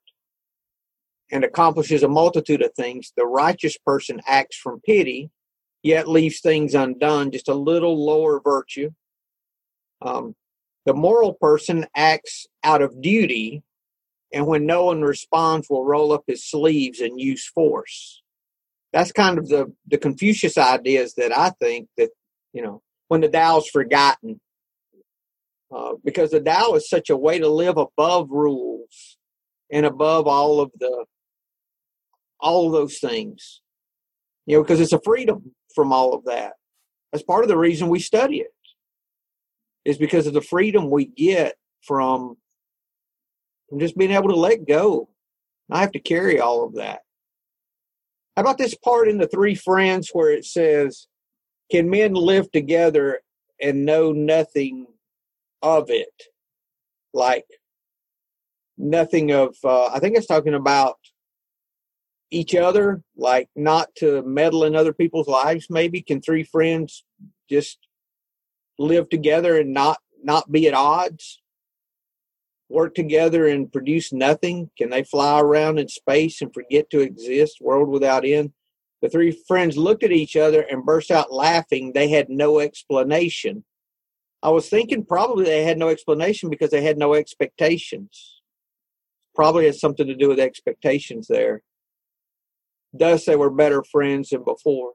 and 1.30 1.44
accomplishes 1.44 2.02
a 2.02 2.08
multitude 2.08 2.62
of 2.62 2.72
things. 2.74 3.12
The 3.16 3.26
righteous 3.26 3.76
person 3.78 4.20
acts 4.26 4.56
from 4.56 4.80
pity, 4.80 5.30
yet 5.82 6.08
leaves 6.08 6.40
things 6.40 6.74
undone, 6.74 7.30
just 7.30 7.48
a 7.48 7.54
little 7.54 8.04
lower 8.04 8.40
virtue. 8.40 8.90
Um, 10.02 10.34
the 10.84 10.94
moral 10.94 11.34
person 11.34 11.86
acts 11.94 12.46
out 12.62 12.80
of 12.80 13.02
duty, 13.02 13.62
and 14.32 14.46
when 14.46 14.66
no 14.66 14.84
one 14.84 15.02
responds, 15.02 15.68
will 15.68 15.84
roll 15.84 16.12
up 16.12 16.24
his 16.26 16.44
sleeves 16.44 17.00
and 17.00 17.20
use 17.20 17.46
force 17.46 18.22
that's 18.96 19.12
kind 19.12 19.38
of 19.38 19.48
the 19.48 19.70
the 19.86 19.98
Confucius 19.98 20.56
ideas 20.56 21.14
that 21.14 21.36
I 21.36 21.50
think 21.50 21.88
that 21.98 22.10
you 22.54 22.62
know 22.62 22.82
when 23.08 23.20
the 23.20 23.28
Tao's 23.28 23.68
forgotten, 23.68 24.40
uh, 25.74 25.94
because 26.04 26.30
the 26.30 26.40
Tao 26.40 26.74
is 26.74 26.88
such 26.88 27.10
a 27.10 27.16
way 27.16 27.38
to 27.38 27.48
live 27.48 27.76
above 27.76 28.30
rules 28.30 29.18
and 29.70 29.84
above 29.84 30.26
all 30.26 30.60
of 30.60 30.70
the 30.78 31.04
all 32.38 32.66
of 32.66 32.72
those 32.72 32.98
things, 32.98 33.62
you 34.44 34.56
know, 34.56 34.62
because 34.62 34.80
it's 34.80 34.92
a 34.92 35.00
freedom 35.00 35.54
from 35.74 35.92
all 35.92 36.14
of 36.14 36.24
that. 36.26 36.52
That's 37.10 37.24
part 37.24 37.44
of 37.44 37.48
the 37.48 37.56
reason 37.56 37.88
we 37.88 37.98
study 37.98 38.38
it, 38.38 38.52
is 39.84 39.98
because 39.98 40.26
of 40.26 40.34
the 40.34 40.42
freedom 40.42 40.90
we 40.90 41.06
get 41.06 41.56
from 41.82 42.36
from 43.68 43.80
just 43.80 43.96
being 43.96 44.12
able 44.12 44.28
to 44.28 44.36
let 44.36 44.66
go. 44.66 45.08
I 45.70 45.80
have 45.80 45.92
to 45.92 45.98
carry 45.98 46.38
all 46.38 46.64
of 46.64 46.74
that. 46.74 47.00
How 48.36 48.42
about 48.42 48.58
this 48.58 48.76
part 48.76 49.08
in 49.08 49.18
the 49.18 49.26
Three 49.26 49.54
Friends 49.56 50.10
where 50.12 50.30
it 50.30 50.44
says, 50.44 51.08
"Can 51.70 51.90
men 51.90 52.12
live 52.14 52.52
together 52.52 53.22
and 53.60 53.84
know 53.84 54.12
nothing 54.12 54.86
of 55.62 55.90
it?" 55.90 56.22
Like 57.12 57.46
nothing 58.76 59.32
of. 59.32 59.56
Uh, 59.64 59.86
I 59.86 59.98
think 59.98 60.16
it's 60.16 60.26
talking 60.26 60.54
about 60.54 60.96
each 62.30 62.54
other, 62.54 63.02
like 63.16 63.48
not 63.54 63.94
to 63.96 64.22
meddle 64.22 64.64
in 64.64 64.74
other 64.76 64.92
people's 64.92 65.28
lives. 65.28 65.68
Maybe 65.70 66.02
can 66.02 66.20
three 66.20 66.42
friends 66.42 67.04
just 67.48 67.78
live 68.78 69.08
together 69.08 69.58
and 69.58 69.72
not 69.72 69.98
not 70.22 70.50
be 70.50 70.66
at 70.68 70.74
odds? 70.74 71.40
work 72.68 72.94
together 72.94 73.46
and 73.46 73.72
produce 73.72 74.12
nothing? 74.12 74.70
Can 74.76 74.90
they 74.90 75.04
fly 75.04 75.40
around 75.40 75.78
in 75.78 75.88
space 75.88 76.40
and 76.42 76.52
forget 76.52 76.90
to 76.90 77.00
exist, 77.00 77.58
world 77.60 77.88
without 77.88 78.24
end? 78.24 78.52
The 79.02 79.08
three 79.08 79.38
friends 79.46 79.76
looked 79.76 80.04
at 80.04 80.12
each 80.12 80.36
other 80.36 80.62
and 80.62 80.84
burst 80.84 81.10
out 81.10 81.32
laughing. 81.32 81.92
They 81.92 82.08
had 82.08 82.28
no 82.28 82.60
explanation. 82.60 83.64
I 84.46 84.50
was 84.50 84.68
thinking 84.68 85.04
probably 85.04 85.44
they 85.44 85.64
had 85.64 85.76
no 85.76 85.88
explanation 85.88 86.50
because 86.50 86.70
they 86.70 86.80
had 86.80 86.98
no 86.98 87.14
expectations. 87.14 88.40
Probably 89.34 89.66
has 89.66 89.80
something 89.80 90.06
to 90.06 90.14
do 90.14 90.28
with 90.28 90.38
expectations 90.38 91.26
there. 91.26 91.62
Thus, 92.92 93.24
they 93.24 93.34
were 93.34 93.50
better 93.50 93.82
friends 93.82 94.28
than 94.28 94.44
before. 94.44 94.92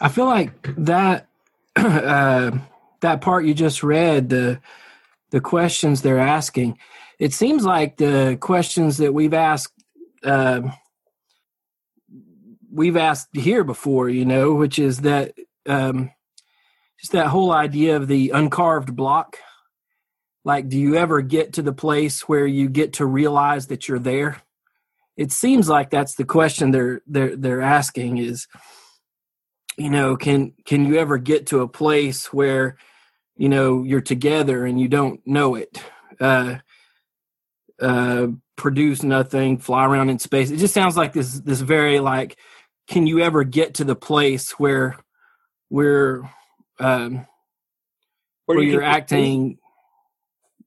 I 0.00 0.08
feel 0.08 0.24
like 0.24 0.50
that 0.78 1.28
uh, 1.76 2.58
that 3.02 3.20
part 3.20 3.44
you 3.44 3.54
just 3.54 3.84
read, 3.84 4.30
the 4.30 4.60
the 5.30 5.40
questions 5.40 6.02
they're 6.02 6.18
asking. 6.18 6.76
It 7.20 7.32
seems 7.32 7.64
like 7.64 7.98
the 7.98 8.36
questions 8.40 8.96
that 8.96 9.14
we've 9.14 9.32
asked 9.32 9.84
uh, 10.24 10.62
we've 12.68 12.96
asked 12.96 13.28
here 13.32 13.62
before, 13.62 14.08
you 14.08 14.24
know, 14.24 14.54
which 14.54 14.80
is 14.80 15.02
that 15.02 15.34
um, 15.66 16.10
just 17.00 17.12
that 17.12 17.28
whole 17.28 17.52
idea 17.52 17.96
of 17.96 18.08
the 18.08 18.30
uncarved 18.30 18.94
block. 18.94 19.38
Like, 20.44 20.68
do 20.68 20.78
you 20.78 20.96
ever 20.96 21.20
get 21.20 21.54
to 21.54 21.62
the 21.62 21.72
place 21.72 22.28
where 22.28 22.46
you 22.46 22.68
get 22.68 22.94
to 22.94 23.06
realize 23.06 23.66
that 23.68 23.88
you're 23.88 23.98
there? 23.98 24.42
It 25.16 25.32
seems 25.32 25.68
like 25.68 25.90
that's 25.90 26.14
the 26.14 26.24
question 26.24 26.70
they're 26.70 27.02
they're 27.06 27.36
they're 27.36 27.62
asking 27.62 28.18
is, 28.18 28.46
you 29.76 29.90
know, 29.90 30.16
can 30.16 30.54
can 30.64 30.86
you 30.86 30.96
ever 30.96 31.18
get 31.18 31.46
to 31.48 31.60
a 31.60 31.68
place 31.68 32.32
where 32.32 32.76
you 33.38 33.48
know 33.48 33.84
you're 33.84 34.00
together 34.02 34.66
and 34.66 34.78
you 34.78 34.88
don't 34.88 35.24
know 35.26 35.54
it 35.54 35.82
uh 36.20 36.56
uh 37.80 38.26
produce 38.56 39.02
nothing 39.02 39.56
fly 39.56 39.86
around 39.86 40.10
in 40.10 40.18
space 40.18 40.50
it 40.50 40.56
just 40.56 40.74
sounds 40.74 40.96
like 40.96 41.12
this 41.12 41.40
this 41.40 41.60
very 41.60 42.00
like 42.00 42.36
can 42.88 43.06
you 43.06 43.20
ever 43.20 43.44
get 43.44 43.74
to 43.74 43.84
the 43.84 43.94
place 43.94 44.58
where 44.58 44.96
we're 45.70 46.28
um 46.80 47.26
where, 48.46 48.58
where 48.58 48.62
you 48.62 48.78
are 48.78 48.82
acting 48.82 49.58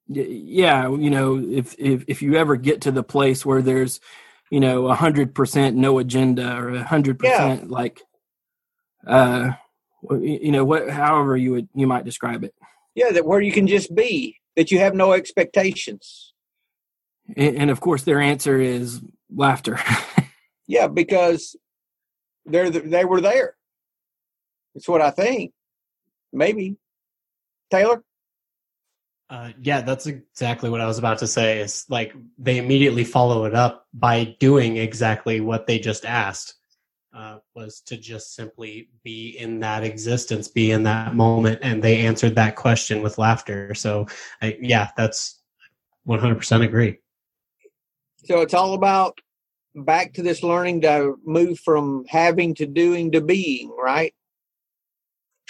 yeah 0.08 0.90
you 0.90 1.10
know 1.10 1.38
if 1.38 1.76
if 1.80 2.04
if 2.08 2.22
you 2.22 2.36
ever 2.36 2.56
get 2.56 2.82
to 2.82 2.92
the 2.92 3.04
place 3.04 3.46
where 3.46 3.62
there's 3.62 4.00
you 4.50 4.60
know 4.60 4.88
a 4.88 4.96
hundred 4.96 5.34
percent 5.34 5.76
no 5.76 6.00
agenda 6.00 6.56
or 6.56 6.70
a 6.70 6.84
hundred 6.84 7.18
percent 7.18 7.70
like 7.70 8.02
uh 9.08 9.52
you 10.12 10.52
know 10.52 10.66
what 10.66 10.90
however 10.90 11.38
you 11.38 11.52
would 11.52 11.70
you 11.74 11.88
might 11.88 12.06
describe 12.06 12.44
it. 12.44 12.54
Yeah 12.96 13.12
that 13.12 13.26
where 13.26 13.42
you 13.42 13.52
can 13.52 13.68
just 13.68 13.94
be 13.96 14.38
that 14.56 14.72
you 14.72 14.80
have 14.80 14.94
no 14.94 15.14
expectations. 15.14 16.34
And, 17.38 17.56
and 17.56 17.70
of 17.70 17.80
course 17.80 18.04
their 18.04 18.20
answer 18.20 18.60
is 18.60 19.02
laughter. 19.34 19.80
Yeah 20.68 20.88
because 20.88 21.58
they're 22.46 22.70
they 22.70 23.04
were 23.04 23.20
there. 23.20 23.56
It's 24.74 24.88
what 24.88 25.02
i 25.02 25.12
think 25.12 25.52
maybe 26.32 26.76
taylor 27.70 28.04
uh, 29.30 29.54
yeah, 29.62 29.80
that's 29.80 30.08
exactly 30.08 30.70
what 30.70 30.82
I 30.82 30.86
was 30.86 30.98
about 30.98 31.20
to 31.20 31.28
say. 31.28 31.62
Is 31.62 31.86
like 31.88 32.14
they 32.38 32.58
immediately 32.58 33.06
follow 33.06 33.46
it 33.46 33.56
up 33.56 33.88
by 33.94 34.36
doing 34.42 34.76
exactly 34.76 35.40
what 35.40 35.68
they 35.68 35.80
just 35.80 36.04
asked 36.04 36.56
uh, 37.14 37.38
was 37.56 37.82
to 37.82 37.98
just 37.98 38.36
simply 38.36 38.90
be 39.04 39.38
in 39.38 39.60
that 39.60 39.84
existence, 39.84 40.48
be 40.48 40.72
in 40.72 40.84
that 40.84 41.16
moment, 41.16 41.60
and 41.62 41.82
they 41.82 42.00
answered 42.00 42.36
that 42.36 42.56
question 42.56 43.02
with 43.02 43.18
laughter. 43.18 43.74
So, 43.74 44.08
I, 44.42 44.58
yeah, 44.62 44.90
that's 44.96 45.42
100% 46.08 46.64
agree. 46.64 46.98
So 48.26 48.42
it's 48.42 48.54
all 48.54 48.74
about 48.74 49.20
back 49.76 50.14
to 50.14 50.24
this 50.24 50.44
learning 50.44 50.82
to 50.82 51.16
move 51.26 51.60
from 51.60 52.06
having 52.08 52.54
to 52.56 52.66
doing 52.66 53.12
to 53.12 53.22
being, 53.22 53.74
right? 53.78 54.14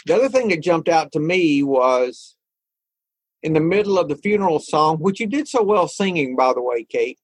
The 0.06 0.16
other 0.16 0.30
thing 0.30 0.50
that 0.50 0.62
jumped 0.62 0.90
out 0.90 1.12
to 1.14 1.20
me 1.20 1.64
was 1.64 2.36
in 3.44 3.54
the 3.54 3.60
middle 3.60 3.98
of 3.98 4.08
the 4.08 4.16
funeral 4.16 4.60
song, 4.60 4.98
which 4.98 5.20
you 5.20 5.28
did 5.28 5.48
so 5.48 5.64
well 5.64 5.88
singing, 5.88 6.36
by 6.36 6.54
the 6.54 6.62
way, 6.62 6.84
Kate. 6.84 7.20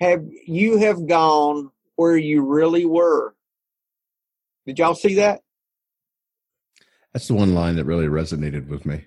Have 0.00 0.24
you 0.46 0.78
have 0.78 1.06
gone 1.06 1.70
where 2.00 2.16
you 2.16 2.40
really 2.40 2.86
were. 2.86 3.34
Did 4.64 4.78
y'all 4.78 4.94
see 4.94 5.16
that? 5.16 5.42
That's 7.12 7.28
the 7.28 7.34
one 7.34 7.54
line 7.54 7.76
that 7.76 7.84
really 7.84 8.06
resonated 8.06 8.68
with 8.68 8.86
me. 8.86 9.04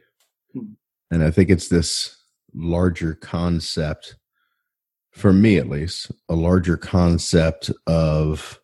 Hmm. 0.53 0.73
And 1.09 1.23
I 1.23 1.31
think 1.31 1.49
it's 1.49 1.69
this 1.69 2.15
larger 2.53 3.15
concept, 3.15 4.15
for 5.11 5.33
me 5.33 5.57
at 5.57 5.67
least, 5.67 6.11
a 6.29 6.35
larger 6.35 6.77
concept 6.77 7.71
of 7.87 8.59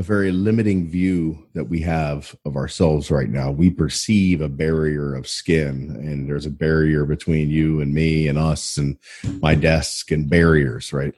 a 0.00 0.02
very 0.02 0.32
limiting 0.32 0.88
view 0.88 1.46
that 1.52 1.64
we 1.64 1.78
have 1.78 2.34
of 2.46 2.56
ourselves 2.56 3.10
right 3.10 3.28
now. 3.28 3.50
We 3.50 3.68
perceive 3.68 4.40
a 4.40 4.48
barrier 4.48 5.14
of 5.14 5.28
skin, 5.28 5.94
and 6.00 6.26
there's 6.26 6.46
a 6.46 6.50
barrier 6.50 7.04
between 7.04 7.50
you 7.50 7.82
and 7.82 7.92
me 7.92 8.26
and 8.26 8.38
us 8.38 8.78
and 8.78 8.96
my 9.42 9.54
desk 9.54 10.10
and 10.10 10.30
barriers, 10.30 10.94
right? 10.94 11.14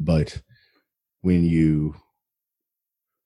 But 0.00 0.42
when 1.20 1.44
you 1.44 1.94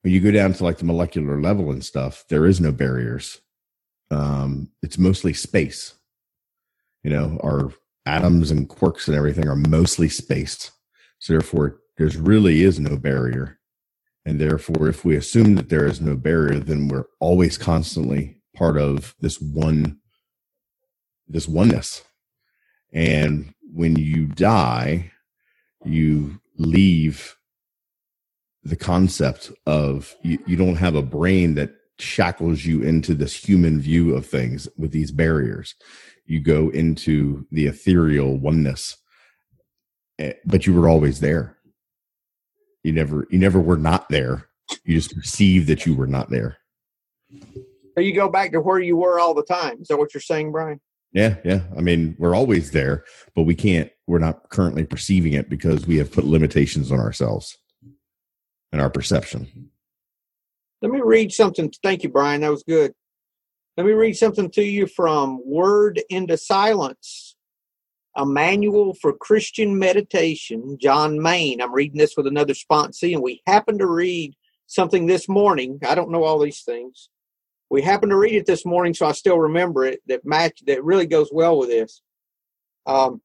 when 0.02 0.12
you 0.12 0.20
go 0.20 0.30
down 0.30 0.52
to 0.52 0.62
like 0.62 0.76
the 0.76 0.84
molecular 0.84 1.40
level 1.40 1.70
and 1.70 1.82
stuff, 1.82 2.26
there 2.28 2.44
is 2.44 2.60
no 2.60 2.70
barriers. 2.70 3.40
Um, 4.10 4.70
it's 4.82 4.98
mostly 4.98 5.32
space. 5.32 5.94
You 7.02 7.08
know, 7.08 7.40
our 7.42 7.72
atoms 8.04 8.50
and 8.50 8.68
quarks 8.68 9.08
and 9.08 9.16
everything 9.16 9.48
are 9.48 9.56
mostly 9.56 10.10
space. 10.10 10.70
So 11.18 11.32
therefore, 11.32 11.80
there's 11.96 12.18
really 12.18 12.62
is 12.62 12.78
no 12.78 12.98
barrier 12.98 13.57
and 14.28 14.38
therefore, 14.38 14.90
if 14.90 15.06
we 15.06 15.16
assume 15.16 15.54
that 15.54 15.70
there 15.70 15.86
is 15.86 16.02
no 16.02 16.14
barrier, 16.14 16.60
then 16.60 16.88
we're 16.88 17.06
always 17.18 17.56
constantly 17.56 18.42
part 18.54 18.76
of 18.76 19.14
this 19.20 19.40
one, 19.40 20.00
this 21.26 21.48
oneness. 21.48 22.02
And 22.92 23.54
when 23.72 23.96
you 23.96 24.26
die, 24.26 25.12
you 25.82 26.42
leave 26.58 27.36
the 28.62 28.76
concept 28.76 29.50
of 29.64 30.14
you, 30.22 30.38
you 30.46 30.56
don't 30.56 30.76
have 30.76 30.94
a 30.94 31.00
brain 31.00 31.54
that 31.54 31.70
shackles 31.98 32.66
you 32.66 32.82
into 32.82 33.14
this 33.14 33.34
human 33.34 33.80
view 33.80 34.14
of 34.14 34.26
things 34.26 34.68
with 34.76 34.92
these 34.92 35.10
barriers. 35.10 35.74
You 36.26 36.40
go 36.40 36.68
into 36.68 37.46
the 37.50 37.64
ethereal 37.64 38.36
oneness, 38.36 38.94
eh, 40.18 40.34
but 40.44 40.66
you 40.66 40.74
were 40.74 40.86
always 40.86 41.20
there 41.20 41.57
you 42.82 42.92
never 42.92 43.26
you 43.30 43.38
never 43.38 43.60
were 43.60 43.76
not 43.76 44.08
there. 44.08 44.46
You 44.84 44.94
just 44.94 45.14
perceive 45.14 45.66
that 45.66 45.86
you 45.86 45.94
were 45.94 46.06
not 46.06 46.30
there. 46.30 46.58
So 47.94 48.00
you 48.00 48.14
go 48.14 48.28
back 48.28 48.52
to 48.52 48.60
where 48.60 48.78
you 48.78 48.96
were 48.96 49.18
all 49.18 49.34
the 49.34 49.42
time. 49.42 49.80
Is 49.80 49.88
that 49.88 49.98
what 49.98 50.14
you're 50.14 50.20
saying 50.20 50.52
brian? 50.52 50.80
Yeah 51.12 51.36
yeah. 51.44 51.60
I 51.76 51.80
mean 51.80 52.16
we're 52.18 52.34
always 52.34 52.70
there 52.70 53.04
but 53.34 53.42
we 53.42 53.54
can't 53.54 53.90
we're 54.06 54.18
not 54.18 54.48
currently 54.50 54.84
perceiving 54.84 55.32
it 55.32 55.48
because 55.48 55.86
we 55.86 55.96
have 55.98 56.12
put 56.12 56.24
limitations 56.24 56.92
on 56.92 57.00
ourselves 57.00 57.56
and 58.72 58.80
our 58.80 58.90
perception. 58.90 59.70
Let 60.80 60.92
me 60.92 61.00
read 61.02 61.32
something. 61.32 61.72
Thank 61.82 62.02
you 62.02 62.08
brian. 62.08 62.42
That 62.42 62.50
was 62.50 62.62
good. 62.62 62.92
Let 63.76 63.86
me 63.86 63.92
read 63.92 64.16
something 64.16 64.50
to 64.52 64.62
you 64.62 64.86
from 64.86 65.40
word 65.44 66.00
into 66.10 66.36
silence 66.36 67.27
a 68.18 68.26
manual 68.26 68.94
for 68.94 69.12
Christian 69.12 69.78
meditation, 69.78 70.76
John 70.82 71.22
Main. 71.22 71.62
I'm 71.62 71.72
reading 71.72 71.98
this 71.98 72.16
with 72.16 72.26
another 72.26 72.52
sponsee, 72.52 73.14
and 73.14 73.22
we 73.22 73.40
happened 73.46 73.78
to 73.78 73.86
read 73.86 74.34
something 74.66 75.06
this 75.06 75.28
morning. 75.28 75.78
I 75.86 75.94
don't 75.94 76.10
know 76.10 76.24
all 76.24 76.40
these 76.40 76.62
things. 76.62 77.10
We 77.70 77.80
happened 77.80 78.10
to 78.10 78.16
read 78.16 78.34
it 78.34 78.44
this 78.44 78.66
morning, 78.66 78.92
so 78.92 79.06
I 79.06 79.12
still 79.12 79.38
remember 79.38 79.84
it. 79.84 80.00
That 80.08 80.26
match 80.26 80.64
that 80.66 80.82
really 80.82 81.06
goes 81.06 81.30
well 81.32 81.58
with 81.58 81.68
this. 81.68 82.02
Um, 82.86 83.22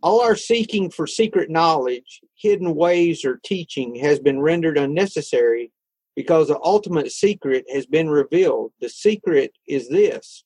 all 0.00 0.20
our 0.20 0.36
seeking 0.36 0.88
for 0.88 1.08
secret 1.08 1.50
knowledge, 1.50 2.20
hidden 2.36 2.72
ways, 2.76 3.24
or 3.24 3.40
teaching 3.44 3.96
has 3.96 4.20
been 4.20 4.40
rendered 4.40 4.78
unnecessary 4.78 5.72
because 6.14 6.48
the 6.48 6.60
ultimate 6.62 7.10
secret 7.10 7.64
has 7.72 7.84
been 7.84 8.10
revealed. 8.10 8.72
The 8.80 8.90
secret 8.90 9.52
is 9.66 9.88
this 9.88 10.44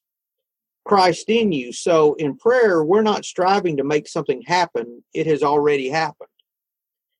Christ 0.85 1.29
in 1.29 1.53
you. 1.53 1.73
So 1.73 2.15
in 2.15 2.37
prayer, 2.37 2.83
we're 2.83 3.03
not 3.03 3.25
striving 3.25 3.77
to 3.77 3.85
make 3.85 4.09
something 4.09 4.43
happen, 4.47 5.03
it 5.15 5.27
has 5.27 5.43
already 5.43 5.89
happened. 5.89 6.29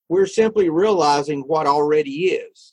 We're 0.09 0.27
simply 0.27 0.71
realizing 0.71 1.43
what 1.43 1.67
already 1.67 2.33
is. 2.33 2.73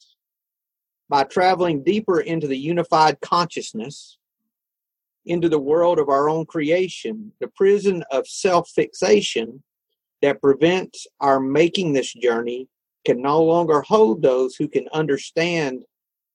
By 1.09 1.23
traveling 1.23 1.83
deeper 1.83 2.19
into 2.19 2.47
the 2.47 2.57
unified 2.57 3.21
consciousness, 3.21 4.17
into 5.25 5.49
the 5.49 5.59
world 5.59 5.99
of 5.99 6.09
our 6.09 6.29
own 6.29 6.45
creation, 6.45 7.31
the 7.39 7.47
prison 7.49 8.03
of 8.11 8.27
self 8.27 8.69
fixation 8.69 9.63
that 10.21 10.41
prevents 10.41 11.05
our 11.19 11.39
making 11.39 11.93
this 11.93 12.13
journey 12.13 12.67
can 13.05 13.21
no 13.21 13.41
longer 13.43 13.81
hold 13.81 14.21
those 14.21 14.55
who 14.55 14.67
can 14.67 14.87
understand 14.91 15.83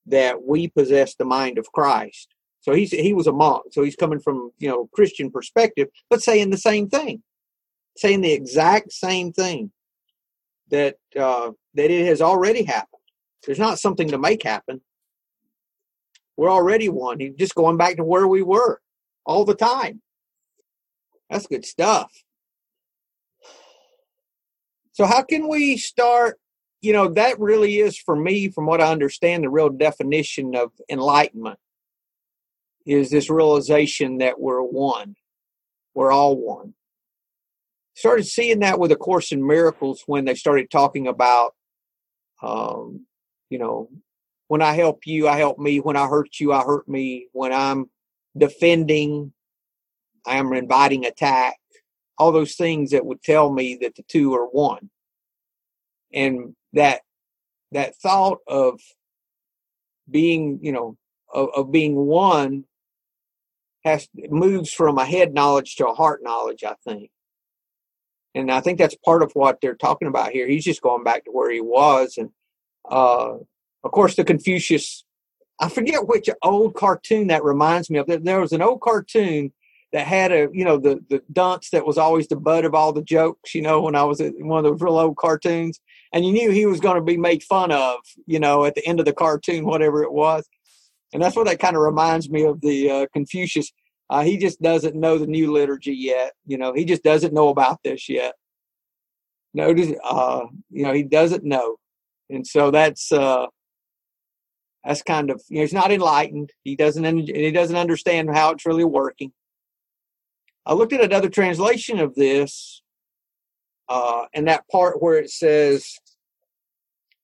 that 0.07 0.43
we 0.43 0.69
possess 0.69 1.15
the 1.15 1.25
mind 1.25 1.59
of 1.59 1.71
Christ. 1.73 2.29
So 2.63 2.73
he's 2.73 2.93
he 2.93 3.13
was 3.13 3.27
a 3.27 3.33
monk, 3.33 3.65
so 3.73 3.83
he's 3.83 3.97
coming 3.97 4.21
from 4.21 4.53
you 4.59 4.69
know 4.69 4.89
Christian 4.93 5.31
perspective, 5.31 5.89
but 6.09 6.23
saying 6.23 6.51
the 6.51 6.57
same 6.57 6.89
thing, 6.89 7.23
saying 7.97 8.21
the 8.21 8.33
exact 8.33 8.93
same 8.93 9.33
thing 9.33 9.73
that 10.71 10.97
uh, 11.19 11.51
that 11.75 11.91
it 11.91 12.07
has 12.07 12.23
already 12.23 12.63
happened. 12.63 13.03
There's 13.45 13.59
not 13.59 13.81
something 13.81 14.09
to 14.09 14.19
make 14.19 14.45
happen. 14.45 14.81
We're 16.37 16.53
already 16.53 16.89
one. 16.89 17.19
He's 17.19 17.35
just 17.35 17.57
going 17.57 17.77
back 17.77 17.97
to 17.97 18.05
where 18.05 18.29
we 18.29 18.43
were 18.43 18.81
all 19.27 19.45
the 19.45 19.57
time. 19.57 20.01
That's 21.29 21.49
good 21.49 21.65
stuff. 21.65 22.13
So 24.93 25.05
how 25.05 25.23
can 25.23 25.49
we 25.49 25.77
start? 25.79 26.39
You 26.81 26.93
know, 26.93 27.09
that 27.09 27.41
really 27.41 27.79
is 27.79 27.99
for 27.99 28.15
me, 28.15 28.51
from 28.51 28.67
what 28.67 28.81
I 28.81 28.91
understand, 28.93 29.43
the 29.43 29.51
real 29.51 29.69
definition 29.69 30.55
of 30.55 30.71
enlightenment 30.89 31.59
is 32.87 33.11
this 33.11 33.31
realization 33.31 34.19
that 34.19 34.41
we're 34.41 34.63
one. 34.63 35.17
We're 35.95 36.13
all 36.13 36.37
one. 36.37 36.75
Started 37.95 38.25
seeing 38.25 38.61
that 38.61 38.79
with 38.79 38.93
A 38.93 38.97
Course 38.97 39.33
in 39.33 39.47
Miracles 39.47 40.03
when 40.07 40.25
they 40.25 40.35
started 40.35 40.71
talking 40.71 41.07
about, 41.07 41.55
um, 42.43 43.07
you 43.51 43.59
know, 43.59 43.91
when 44.49 44.63
I 44.63 44.73
help 44.75 45.07
you, 45.07 45.29
I 45.29 45.37
help 45.37 45.59
me. 45.59 45.79
When 45.79 45.97
I 45.97 46.07
hurt 46.07 46.41
you, 46.41 46.53
I 46.53 46.63
hurt 46.63 46.89
me. 46.89 47.29
When 47.33 47.53
I'm 47.53 47.91
defending, 48.37 49.33
I 50.27 50.37
am 50.37 50.53
inviting 50.53 51.05
attack. 51.05 51.59
All 52.19 52.33
those 52.33 52.55
things 52.55 52.91
that 52.91 53.05
would 53.05 53.23
tell 53.23 53.53
me 53.53 53.79
that 53.83 53.95
the 53.95 54.03
two 54.03 54.35
are 54.35 54.47
one. 54.47 54.91
And 56.13 56.55
that 56.73 57.01
that 57.73 57.97
thought 57.97 58.39
of 58.47 58.81
being, 60.11 60.59
you 60.63 60.73
know, 60.73 60.97
of, 61.33 61.49
of 61.57 61.73
being 61.73 61.95
one 61.97 62.65
has 63.85 64.09
moves 64.15 64.73
from 64.73 64.99
a 64.99 65.05
head 65.05 65.35
knowledge 65.35 65.77
to 65.77 65.89
a 65.89 65.95
heart 65.95 66.21
knowledge, 66.23 66.65
I 66.65 66.75
think. 66.87 67.11
And 68.35 68.51
I 68.51 68.61
think 68.61 68.79
that's 68.79 68.97
part 69.05 69.23
of 69.23 69.33
what 69.33 69.61
they're 69.61 69.75
talking 69.75 70.09
about 70.09 70.31
here. 70.31 70.47
He's 70.49 70.65
just 70.65 70.83
going 70.83 71.05
back 71.05 71.25
to 71.25 71.31
where 71.31 71.51
he 71.51 71.61
was. 71.61 72.17
And 72.17 72.31
uh, 72.91 73.35
of 73.85 73.91
course, 73.91 74.17
the 74.17 74.25
Confucius, 74.25 75.05
I 75.61 75.69
forget 75.69 76.07
which 76.09 76.31
old 76.43 76.75
cartoon 76.75 77.27
that 77.27 77.45
reminds 77.45 77.91
me 77.91 77.99
of. 77.99 78.07
There 78.07 78.41
was 78.41 78.53
an 78.53 78.63
old 78.63 78.81
cartoon 78.81 79.53
that 79.93 80.07
had 80.07 80.33
a, 80.33 80.49
you 80.53 80.65
know, 80.65 80.79
the, 80.79 81.05
the 81.11 81.23
dunce 81.31 81.69
that 81.71 81.87
was 81.87 81.99
always 81.99 82.27
the 82.29 82.37
butt 82.37 82.65
of 82.65 82.75
all 82.75 82.93
the 82.93 83.03
jokes, 83.03 83.55
you 83.55 83.61
know, 83.61 83.83
when 83.83 83.95
I 83.95 84.05
was 84.05 84.23
one 84.39 84.65
of 84.65 84.65
those 84.65 84.81
real 84.81 84.99
old 84.99 85.19
cartoons. 85.19 85.79
And 86.15 86.25
you 86.25 86.33
knew 86.33 86.51
he 86.51 86.65
was 86.67 86.81
going 86.81 86.97
to 86.97 87.03
be 87.03 87.19
made 87.19 87.43
fun 87.43 87.71
of, 87.71 87.99
you 88.27 88.39
know, 88.39 88.65
at 88.65 88.75
the 88.75 88.87
end 88.87 89.01
of 89.01 89.07
the 89.07 89.13
cartoon, 89.13 89.67
whatever 89.67 90.03
it 90.03 90.13
was. 90.13 90.49
And 91.13 91.23
that's 91.23 91.37
what 91.37 91.47
that 91.47 91.59
kind 91.59 91.77
of 91.77 91.83
reminds 91.83 92.31
me 92.31 92.45
of 92.45 92.61
the 92.61 92.91
uh, 92.91 93.07
Confucius. 93.13 93.73
Uh, 94.09 94.23
he 94.23 94.37
just 94.37 94.61
doesn't 94.61 94.97
know 94.97 95.19
the 95.19 95.27
new 95.27 95.53
liturgy 95.53 95.95
yet. 95.95 96.33
You 96.47 96.59
know, 96.59 96.73
he 96.73 96.85
just 96.85 97.03
doesn't 97.03 97.35
know 97.35 97.49
about 97.49 97.81
this 97.83 98.09
yet. 98.09 98.35
Notice, 99.55 99.93
uh, 100.03 100.47
you 100.71 100.85
know, 100.85 100.93
he 100.93 101.03
doesn't 101.03 101.45
know, 101.45 101.77
and 102.31 102.47
so 102.47 102.71
that's 102.71 103.13
uh, 103.13 103.47
that's 104.85 105.03
kind 105.03 105.31
of 105.31 105.43
you 105.49 105.57
know 105.57 105.63
he's 105.63 105.75
not 105.75 105.93
enlightened. 105.93 106.51
He 106.65 106.75
doesn't 106.75 107.05
he 107.05 107.51
doesn't 107.51 107.77
understand 107.77 108.31
how 108.35 108.51
it's 108.53 108.65
really 108.65 108.85
working. 108.85 109.33
I 110.65 110.73
looked 110.75 110.93
at 110.93 111.05
another 111.05 111.29
translation 111.29 111.99
of 111.99 112.15
this, 112.15 112.83
uh, 113.89 114.25
and 114.33 114.49
that 114.49 114.69
part 114.71 115.03
where 115.03 115.19
it 115.19 115.31
says 115.31 115.99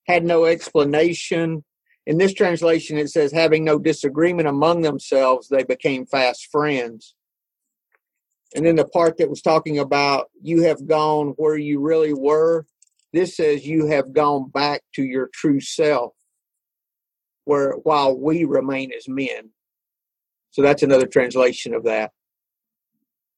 had 0.06 0.24
no 0.24 0.44
explanation 0.44 1.64
in 2.08 2.16
this 2.16 2.32
translation, 2.32 2.96
it 2.96 3.10
says, 3.10 3.32
having 3.32 3.64
no 3.64 3.78
disagreement 3.78 4.48
among 4.48 4.80
themselves, 4.80 5.48
they 5.48 5.62
became 5.62 6.06
fast 6.06 6.48
friends. 6.50 7.14
And 8.54 8.64
then 8.64 8.76
the 8.76 8.86
part 8.86 9.18
that 9.18 9.28
was 9.28 9.42
talking 9.42 9.78
about 9.78 10.30
you 10.40 10.62
have 10.62 10.86
gone 10.86 11.34
where 11.36 11.58
you 11.58 11.80
really 11.80 12.14
were, 12.14 12.64
this 13.12 13.36
says 13.36 13.66
you 13.66 13.88
have 13.88 14.14
gone 14.14 14.48
back 14.48 14.80
to 14.94 15.02
your 15.02 15.28
true 15.34 15.60
self, 15.60 16.14
where 17.44 17.72
while 17.72 18.18
we 18.18 18.44
remain 18.44 18.90
as 18.96 19.06
men. 19.06 19.50
So 20.52 20.62
that's 20.62 20.82
another 20.82 21.06
translation 21.06 21.74
of 21.74 21.84
that. 21.84 22.12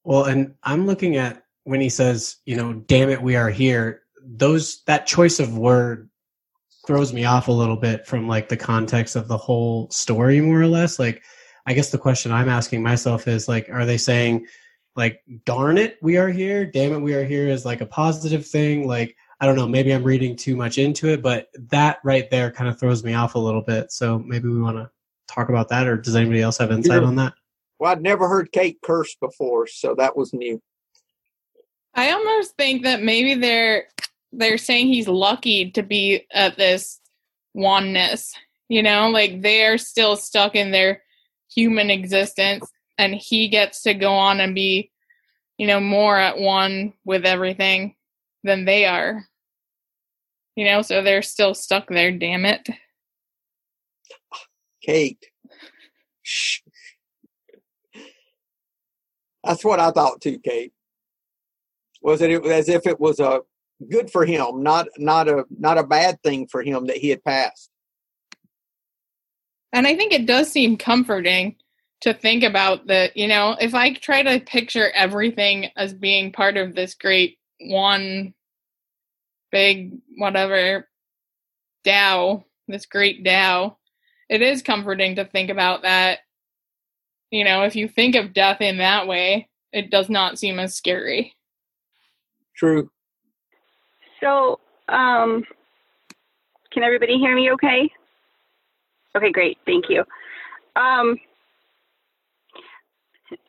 Well, 0.04 0.26
and 0.26 0.54
I'm 0.62 0.86
looking 0.86 1.16
at 1.16 1.42
when 1.64 1.80
he 1.80 1.88
says, 1.88 2.36
you 2.46 2.54
know, 2.54 2.74
damn 2.74 3.10
it, 3.10 3.20
we 3.20 3.34
are 3.34 3.50
here. 3.50 4.02
Those 4.24 4.84
that 4.86 5.08
choice 5.08 5.40
of 5.40 5.58
word 5.58 6.09
throws 6.90 7.12
me 7.12 7.24
off 7.24 7.46
a 7.46 7.52
little 7.52 7.76
bit 7.76 8.04
from 8.04 8.26
like 8.26 8.48
the 8.48 8.56
context 8.56 9.14
of 9.14 9.28
the 9.28 9.36
whole 9.36 9.88
story, 9.90 10.40
more 10.40 10.60
or 10.60 10.66
less. 10.66 10.98
Like, 10.98 11.22
I 11.64 11.72
guess 11.72 11.92
the 11.92 11.98
question 11.98 12.32
I'm 12.32 12.48
asking 12.48 12.82
myself 12.82 13.28
is 13.28 13.46
like, 13.46 13.68
are 13.70 13.86
they 13.86 13.96
saying 13.96 14.48
like, 14.96 15.22
darn 15.44 15.78
it, 15.78 15.98
we 16.02 16.16
are 16.16 16.30
here, 16.30 16.66
damn 16.66 16.92
it, 16.92 16.98
we 16.98 17.14
are 17.14 17.24
here 17.24 17.46
is 17.46 17.64
like 17.64 17.80
a 17.80 17.86
positive 17.86 18.44
thing? 18.44 18.88
Like, 18.88 19.16
I 19.40 19.46
don't 19.46 19.54
know, 19.54 19.68
maybe 19.68 19.92
I'm 19.92 20.02
reading 20.02 20.34
too 20.34 20.56
much 20.56 20.78
into 20.78 21.06
it, 21.06 21.22
but 21.22 21.46
that 21.70 22.00
right 22.02 22.28
there 22.28 22.50
kind 22.50 22.68
of 22.68 22.80
throws 22.80 23.04
me 23.04 23.14
off 23.14 23.36
a 23.36 23.38
little 23.38 23.62
bit. 23.62 23.92
So 23.92 24.18
maybe 24.18 24.48
we 24.48 24.60
want 24.60 24.78
to 24.78 24.90
talk 25.32 25.48
about 25.48 25.68
that, 25.68 25.86
or 25.86 25.96
does 25.96 26.16
anybody 26.16 26.42
else 26.42 26.58
have 26.58 26.72
insight 26.72 27.04
on 27.04 27.14
that? 27.14 27.34
Well, 27.78 27.92
I'd 27.92 28.02
never 28.02 28.28
heard 28.28 28.50
Kate 28.50 28.78
curse 28.82 29.14
before, 29.14 29.68
so 29.68 29.94
that 29.94 30.16
was 30.16 30.32
new. 30.32 30.60
I 31.94 32.10
almost 32.10 32.56
think 32.56 32.82
that 32.82 33.00
maybe 33.00 33.34
they're 33.36 33.84
they're 34.32 34.58
saying 34.58 34.88
he's 34.88 35.08
lucky 35.08 35.70
to 35.72 35.82
be 35.82 36.26
at 36.32 36.56
this 36.56 37.00
oneness. 37.54 38.32
You 38.68 38.82
know, 38.82 39.08
like 39.08 39.42
they're 39.42 39.78
still 39.78 40.16
stuck 40.16 40.54
in 40.54 40.70
their 40.70 41.02
human 41.52 41.90
existence 41.90 42.70
and 42.98 43.14
he 43.14 43.48
gets 43.48 43.82
to 43.82 43.94
go 43.94 44.12
on 44.12 44.40
and 44.40 44.54
be, 44.54 44.90
you 45.58 45.66
know, 45.66 45.80
more 45.80 46.16
at 46.16 46.38
one 46.38 46.92
with 47.04 47.24
everything 47.24 47.96
than 48.44 48.64
they 48.64 48.86
are. 48.86 49.26
You 50.54 50.66
know, 50.66 50.82
so 50.82 51.02
they're 51.02 51.22
still 51.22 51.54
stuck 51.54 51.88
there, 51.88 52.12
damn 52.12 52.44
it. 52.44 52.68
Kate. 54.82 55.24
Shh. 56.22 56.60
That's 59.42 59.64
what 59.64 59.80
I 59.80 59.90
thought 59.90 60.20
too, 60.20 60.38
Kate. 60.38 60.72
Was 62.02 62.22
it 62.22 62.44
as 62.46 62.68
if 62.68 62.86
it 62.86 63.00
was 63.00 63.20
a 63.20 63.40
good 63.88 64.10
for 64.10 64.24
him, 64.24 64.62
not 64.62 64.88
not 64.98 65.28
a 65.28 65.44
not 65.50 65.78
a 65.78 65.84
bad 65.84 66.22
thing 66.22 66.46
for 66.46 66.62
him 66.62 66.86
that 66.86 66.98
he 66.98 67.08
had 67.08 67.24
passed. 67.24 67.70
And 69.72 69.86
I 69.86 69.96
think 69.96 70.12
it 70.12 70.26
does 70.26 70.50
seem 70.50 70.76
comforting 70.76 71.56
to 72.00 72.14
think 72.14 72.42
about 72.42 72.86
that, 72.86 73.16
you 73.16 73.28
know, 73.28 73.56
if 73.60 73.74
I 73.74 73.92
try 73.92 74.22
to 74.22 74.44
picture 74.44 74.90
everything 74.90 75.70
as 75.76 75.92
being 75.92 76.32
part 76.32 76.56
of 76.56 76.74
this 76.74 76.94
great 76.94 77.38
one 77.60 78.34
big 79.52 79.98
whatever 80.16 80.88
Tao, 81.84 82.44
this 82.68 82.86
great 82.86 83.24
Tao, 83.24 83.76
it 84.28 84.42
is 84.42 84.62
comforting 84.62 85.16
to 85.16 85.24
think 85.24 85.50
about 85.50 85.82
that. 85.82 86.20
You 87.30 87.44
know, 87.44 87.62
if 87.62 87.76
you 87.76 87.86
think 87.86 88.16
of 88.16 88.32
death 88.32 88.60
in 88.60 88.78
that 88.78 89.06
way, 89.06 89.48
it 89.72 89.90
does 89.90 90.08
not 90.08 90.38
seem 90.38 90.58
as 90.58 90.74
scary. 90.74 91.34
True. 92.56 92.90
So, 94.20 94.60
um, 94.88 95.44
can 96.72 96.82
everybody 96.82 97.18
hear 97.18 97.34
me 97.34 97.50
okay? 97.52 97.90
Okay, 99.16 99.32
great. 99.32 99.58
Thank 99.66 99.86
you. 99.88 100.04
Um, 100.76 101.18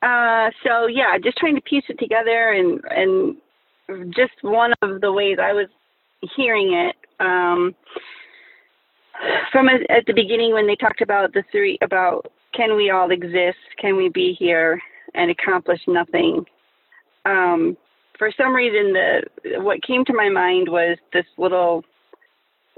uh, 0.02 0.50
so 0.66 0.88
yeah, 0.88 1.18
just 1.24 1.38
trying 1.38 1.56
to 1.56 1.62
piece 1.62 1.84
it 1.90 2.00
together 2.00 2.52
and, 2.52 2.82
and 2.90 4.14
just 4.16 4.34
one 4.42 4.74
of 4.82 5.02
the 5.02 5.12
ways 5.12 5.38
I 5.42 5.54
was 5.54 5.68
hearing 6.36 6.74
it, 6.74 6.96
um, 7.20 7.76
from 9.52 9.70
a, 9.70 9.74
at 9.90 10.06
the 10.08 10.14
beginning 10.14 10.54
when 10.54 10.68
they 10.68 10.76
talked 10.76 11.02
about 11.02 11.34
the 11.34 11.44
three, 11.52 11.78
about 11.82 12.32
can 12.54 12.76
we 12.76 12.90
all 12.90 13.12
exist? 13.12 13.58
Can 13.80 13.96
we 13.96 14.10
be 14.10 14.36
here 14.38 14.82
and 15.14 15.32
accomplish 15.32 15.80
nothing? 15.88 16.46
Um, 17.26 17.78
for 18.18 18.32
some 18.38 18.54
reason, 18.54 18.94
the 18.94 19.62
what 19.62 19.82
came 19.84 20.06
to 20.06 20.14
my 20.14 20.30
mind 20.30 20.70
was 20.70 20.98
this 21.14 21.26
little 21.38 21.84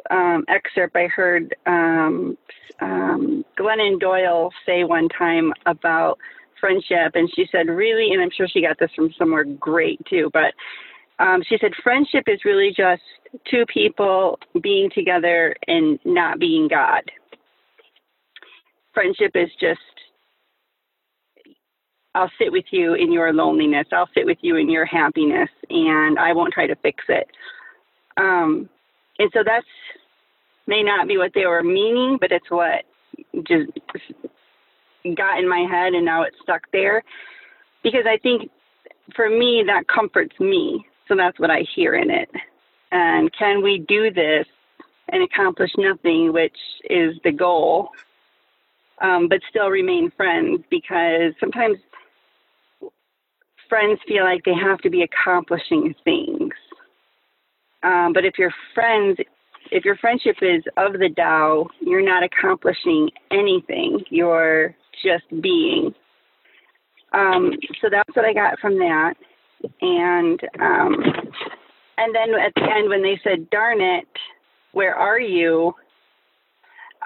um, 0.10 0.46
excerpt 0.48 0.96
I 0.96 1.08
heard 1.08 1.56
um, 1.65 2.38
um, 2.82 3.46
Glennon 3.58 4.00
Doyle 4.00 4.52
say 4.65 4.84
one 4.84 5.10
time 5.10 5.54
about 5.65 6.17
friendship, 6.60 7.13
and 7.15 7.30
she 7.36 7.46
said, 7.52 7.67
really, 7.67 8.12
and 8.12 8.22
I'm 8.22 8.32
sure 8.36 8.48
she 8.48 8.62
got 8.62 8.80
this 8.80 8.91
from 8.96 9.12
somewhere 9.17 9.43
great 9.43 10.00
too, 10.10 10.30
but 10.34 10.54
um, 11.19 11.43
she 11.48 11.58
said, 11.60 11.72
friendship 11.84 12.24
is 12.28 12.46
really 12.46 12.74
just 12.76 13.02
two 13.50 13.65
people 13.72 14.39
being 14.62 14.89
together 14.93 15.56
and 15.67 16.00
not 16.06 16.39
being 16.39 16.67
God. 16.67 17.04
Friendship 18.93 19.32
is 19.36 19.50
just 19.60 19.80
I'll 22.15 22.32
sit 22.38 22.52
with 22.52 22.65
you 22.71 22.93
in 22.93 23.12
your 23.12 23.34
loneliness. 23.34 23.88
I'll 23.91 24.10
sit 24.13 24.26
with 24.26 24.38
you 24.41 24.58
in 24.58 24.69
your 24.69 24.86
happiness, 24.86 25.49
and 25.69 26.19
I 26.19 26.34
won't 26.34 26.54
try 26.54 26.67
to 26.67 26.76
fix 26.76 27.04
it. 27.10 27.28
Um, 28.17 28.69
and 29.19 29.30
so 29.34 29.43
that's 29.45 29.65
may 30.67 30.84
not 30.84 31.08
be 31.08 31.17
what 31.17 31.32
they 31.34 31.45
were 31.45 31.63
meaning, 31.63 32.17
but 32.21 32.32
it's 32.32 32.49
what 32.49 32.86
just 33.47 33.71
got 35.15 35.39
in 35.39 35.49
my 35.49 35.65
head, 35.69 35.93
and 35.93 36.06
now 36.06 36.23
it's 36.23 36.38
stuck 36.41 36.62
there. 36.71 37.04
Because 37.84 38.06
I 38.08 38.17
think 38.17 38.49
for 39.15 39.30
me, 39.30 39.63
that 39.67 39.88
comforts 39.88 40.39
me. 40.39 40.86
So 41.08 41.15
that's 41.15 41.39
what 41.39 41.52
I 41.52 41.65
hear 41.76 41.95
in 41.95 42.10
it. 42.10 42.30
And 42.91 43.32
can 43.34 43.62
we 43.62 43.80
do 43.88 44.12
this 44.12 44.45
and 45.10 45.23
accomplish 45.23 45.71
nothing, 45.78 46.32
which 46.32 46.56
is 46.89 47.15
the 47.23 47.32
goal, 47.32 47.89
um, 49.02 49.28
but 49.28 49.39
still 49.49 49.69
remain 49.69 50.12
friends? 50.15 50.63
Because 50.69 51.34
sometimes 51.39 51.78
friends 53.73 53.99
feel 54.07 54.23
like 54.23 54.43
they 54.45 54.53
have 54.53 54.77
to 54.77 54.89
be 54.91 55.01
accomplishing 55.01 55.95
things. 56.03 56.53
Um, 57.81 58.12
but 58.13 58.23
if 58.23 58.38
your 58.38 58.53
friends, 58.75 59.17
if 59.71 59.83
your 59.83 59.95
friendship 59.95 60.36
is 60.43 60.63
of 60.77 60.93
the 60.93 61.09
Tao, 61.17 61.67
you're 61.79 62.05
not 62.05 62.21
accomplishing 62.21 63.09
anything. 63.31 64.03
You're 64.12 64.75
just 65.03 65.23
being. 65.41 65.91
Um, 67.13 67.53
so 67.81 67.88
that's 67.89 68.15
what 68.15 68.25
I 68.25 68.33
got 68.33 68.59
from 68.59 68.77
that. 68.77 69.15
And 69.81 70.39
um, 70.62 71.03
and 71.97 72.13
then 72.13 72.39
at 72.39 72.53
the 72.55 72.69
end 72.71 72.89
when 72.89 73.01
they 73.01 73.19
said, 73.23 73.49
"Darn 73.49 73.81
it, 73.81 74.07
where 74.73 74.93
are 74.95 75.19
you?" 75.19 75.73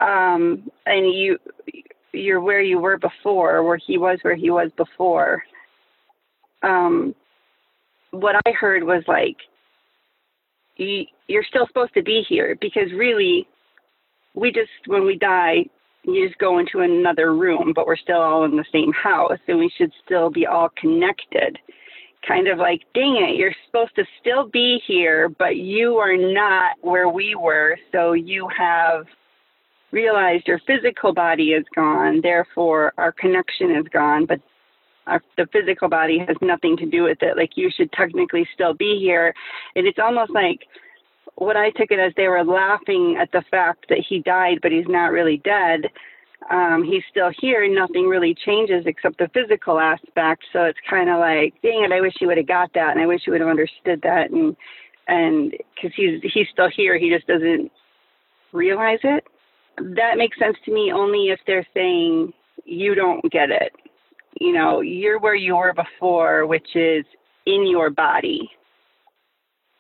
Um, 0.02 0.70
and 0.86 1.14
you 1.14 1.38
you're 2.12 2.42
where 2.42 2.62
you 2.62 2.78
were 2.78 2.98
before, 2.98 3.64
where 3.64 3.78
he 3.78 3.98
was 3.98 4.20
where 4.22 4.36
he 4.36 4.50
was 4.50 4.70
before 4.76 5.44
um, 6.64 7.16
what 8.12 8.36
I 8.46 8.52
heard 8.52 8.84
was 8.84 9.04
like, 9.08 9.38
you, 10.78 11.06
you're 11.28 11.44
still 11.44 11.68
supposed 11.68 11.94
to 11.96 12.04
be 12.04 12.24
here 12.28 12.58
because 12.62 12.92
really, 12.94 13.48
we 14.34 14.52
just, 14.52 14.70
when 14.86 15.06
we 15.06 15.18
die, 15.18 15.66
you 16.04 16.28
just 16.28 16.40
go 16.40 16.60
into 16.60 16.80
another 16.80 17.34
room, 17.36 17.74
but 17.76 17.86
we're 17.86 17.98
still 17.98 18.22
all 18.22 18.46
in 18.46 18.56
the 18.56 18.66
same 18.72 18.94
house 18.94 19.40
and 19.48 19.60
we 19.60 19.72
should 19.78 19.92
still 20.06 20.30
be 20.30 20.46
all 20.46 20.70
connected. 20.80 21.58
Kind 22.28 22.48
of 22.48 22.58
like, 22.58 22.82
dang 22.94 23.18
it, 23.18 23.36
you're 23.36 23.54
supposed 23.66 23.96
to 23.96 24.06
still 24.20 24.48
be 24.48 24.82
here, 24.86 25.30
but 25.30 25.58
you 25.58 25.96
are 25.96 26.16
not 26.16 26.76
where 26.82 27.10
we 27.10 27.36
were. 27.36 27.78
So 27.92 28.14
you 28.14 28.48
have 28.58 29.06
realized 29.92 30.48
your 30.48 30.60
physical 30.68 31.14
body 31.14 31.52
is 31.52 31.66
gone, 31.76 32.22
therefore 32.22 32.94
our 32.98 33.12
connection 33.12 33.72
is 33.72 33.86
gone, 33.92 34.26
but 34.26 34.40
our, 35.08 35.22
the 35.38 35.48
physical 35.52 35.90
body 35.90 36.20
has 36.20 36.38
nothing 36.42 36.78
to 36.78 36.86
do 36.86 37.04
with 37.04 37.18
it. 37.22 37.38
Like 37.38 37.52
you 37.56 37.70
should 37.76 37.92
technically 37.94 38.48
still 38.54 38.74
be 38.74 39.00
here. 39.00 39.34
And 39.76 39.88
it's 39.88 40.00
almost 40.00 40.32
like 40.32 40.60
what 41.36 41.56
I 41.56 41.70
took 41.72 41.92
it 41.92 42.00
as 42.00 42.14
they 42.18 42.28
were 42.28 42.44
laughing 42.44 43.18
at 43.20 43.32
the 43.32 43.44
fact 43.50 43.86
that 43.90 44.04
he 44.08 44.20
died, 44.20 44.60
but 44.62 44.72
he's 44.72 44.88
not 44.88 45.12
really 45.12 45.38
dead. 45.38 45.86
Um, 46.52 46.84
he's 46.84 47.04
still 47.10 47.32
here. 47.40 47.68
Nothing 47.68 48.08
really 48.08 48.36
changes 48.46 48.84
except 48.86 49.18
the 49.18 49.30
physical 49.34 49.80
aspect. 49.80 50.44
So 50.54 50.64
it's 50.64 50.80
kind 50.90 51.10
of 51.10 51.20
like, 51.20 51.54
dang 51.62 51.84
it, 51.84 51.92
I 51.92 52.02
wish 52.02 52.14
he 52.20 52.26
would 52.26 52.38
have 52.38 52.48
got 52.48 52.74
that, 52.74 52.92
and 52.92 53.00
I 53.00 53.06
wish 53.06 53.22
he 53.26 53.32
would 53.32 53.42
have 53.42 53.50
understood 53.50 54.02
that, 54.04 54.30
and 54.32 54.56
and 55.08 55.52
because 55.76 55.92
he's 55.96 56.22
he's 56.34 56.48
still 56.52 56.70
here, 56.70 56.98
he 56.98 57.10
just 57.10 57.28
doesn't 57.28 57.72
realize 58.54 59.00
it. 59.04 59.24
That 59.78 60.18
makes 60.18 60.38
sense 60.40 60.58
to 60.66 60.74
me 60.74 60.92
only 60.94 61.30
if 61.30 61.40
they're 61.48 61.68
saying 61.74 62.34
you 62.66 62.94
don't 62.96 63.24
get 63.32 63.50
it 63.50 63.72
you 64.40 64.54
know, 64.54 64.82
you're 64.82 65.20
where 65.20 65.36
you 65.36 65.56
were 65.56 65.74
before, 65.74 66.46
which 66.46 66.76
is 66.76 67.06
in 67.46 67.68
your 67.68 67.90
body 67.90 68.50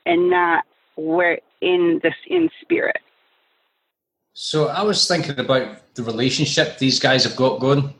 and 0.05 0.29
not 0.29 0.65
where 0.95 1.39
in 1.61 1.99
this 2.03 2.13
in 2.27 2.49
spirit. 2.61 3.01
So 4.33 4.67
I 4.67 4.83
was 4.83 5.07
thinking 5.07 5.39
about 5.39 5.95
the 5.95 6.03
relationship 6.03 6.77
these 6.77 6.99
guys 6.99 7.23
have 7.23 7.35
got 7.35 7.59
going. 7.59 7.93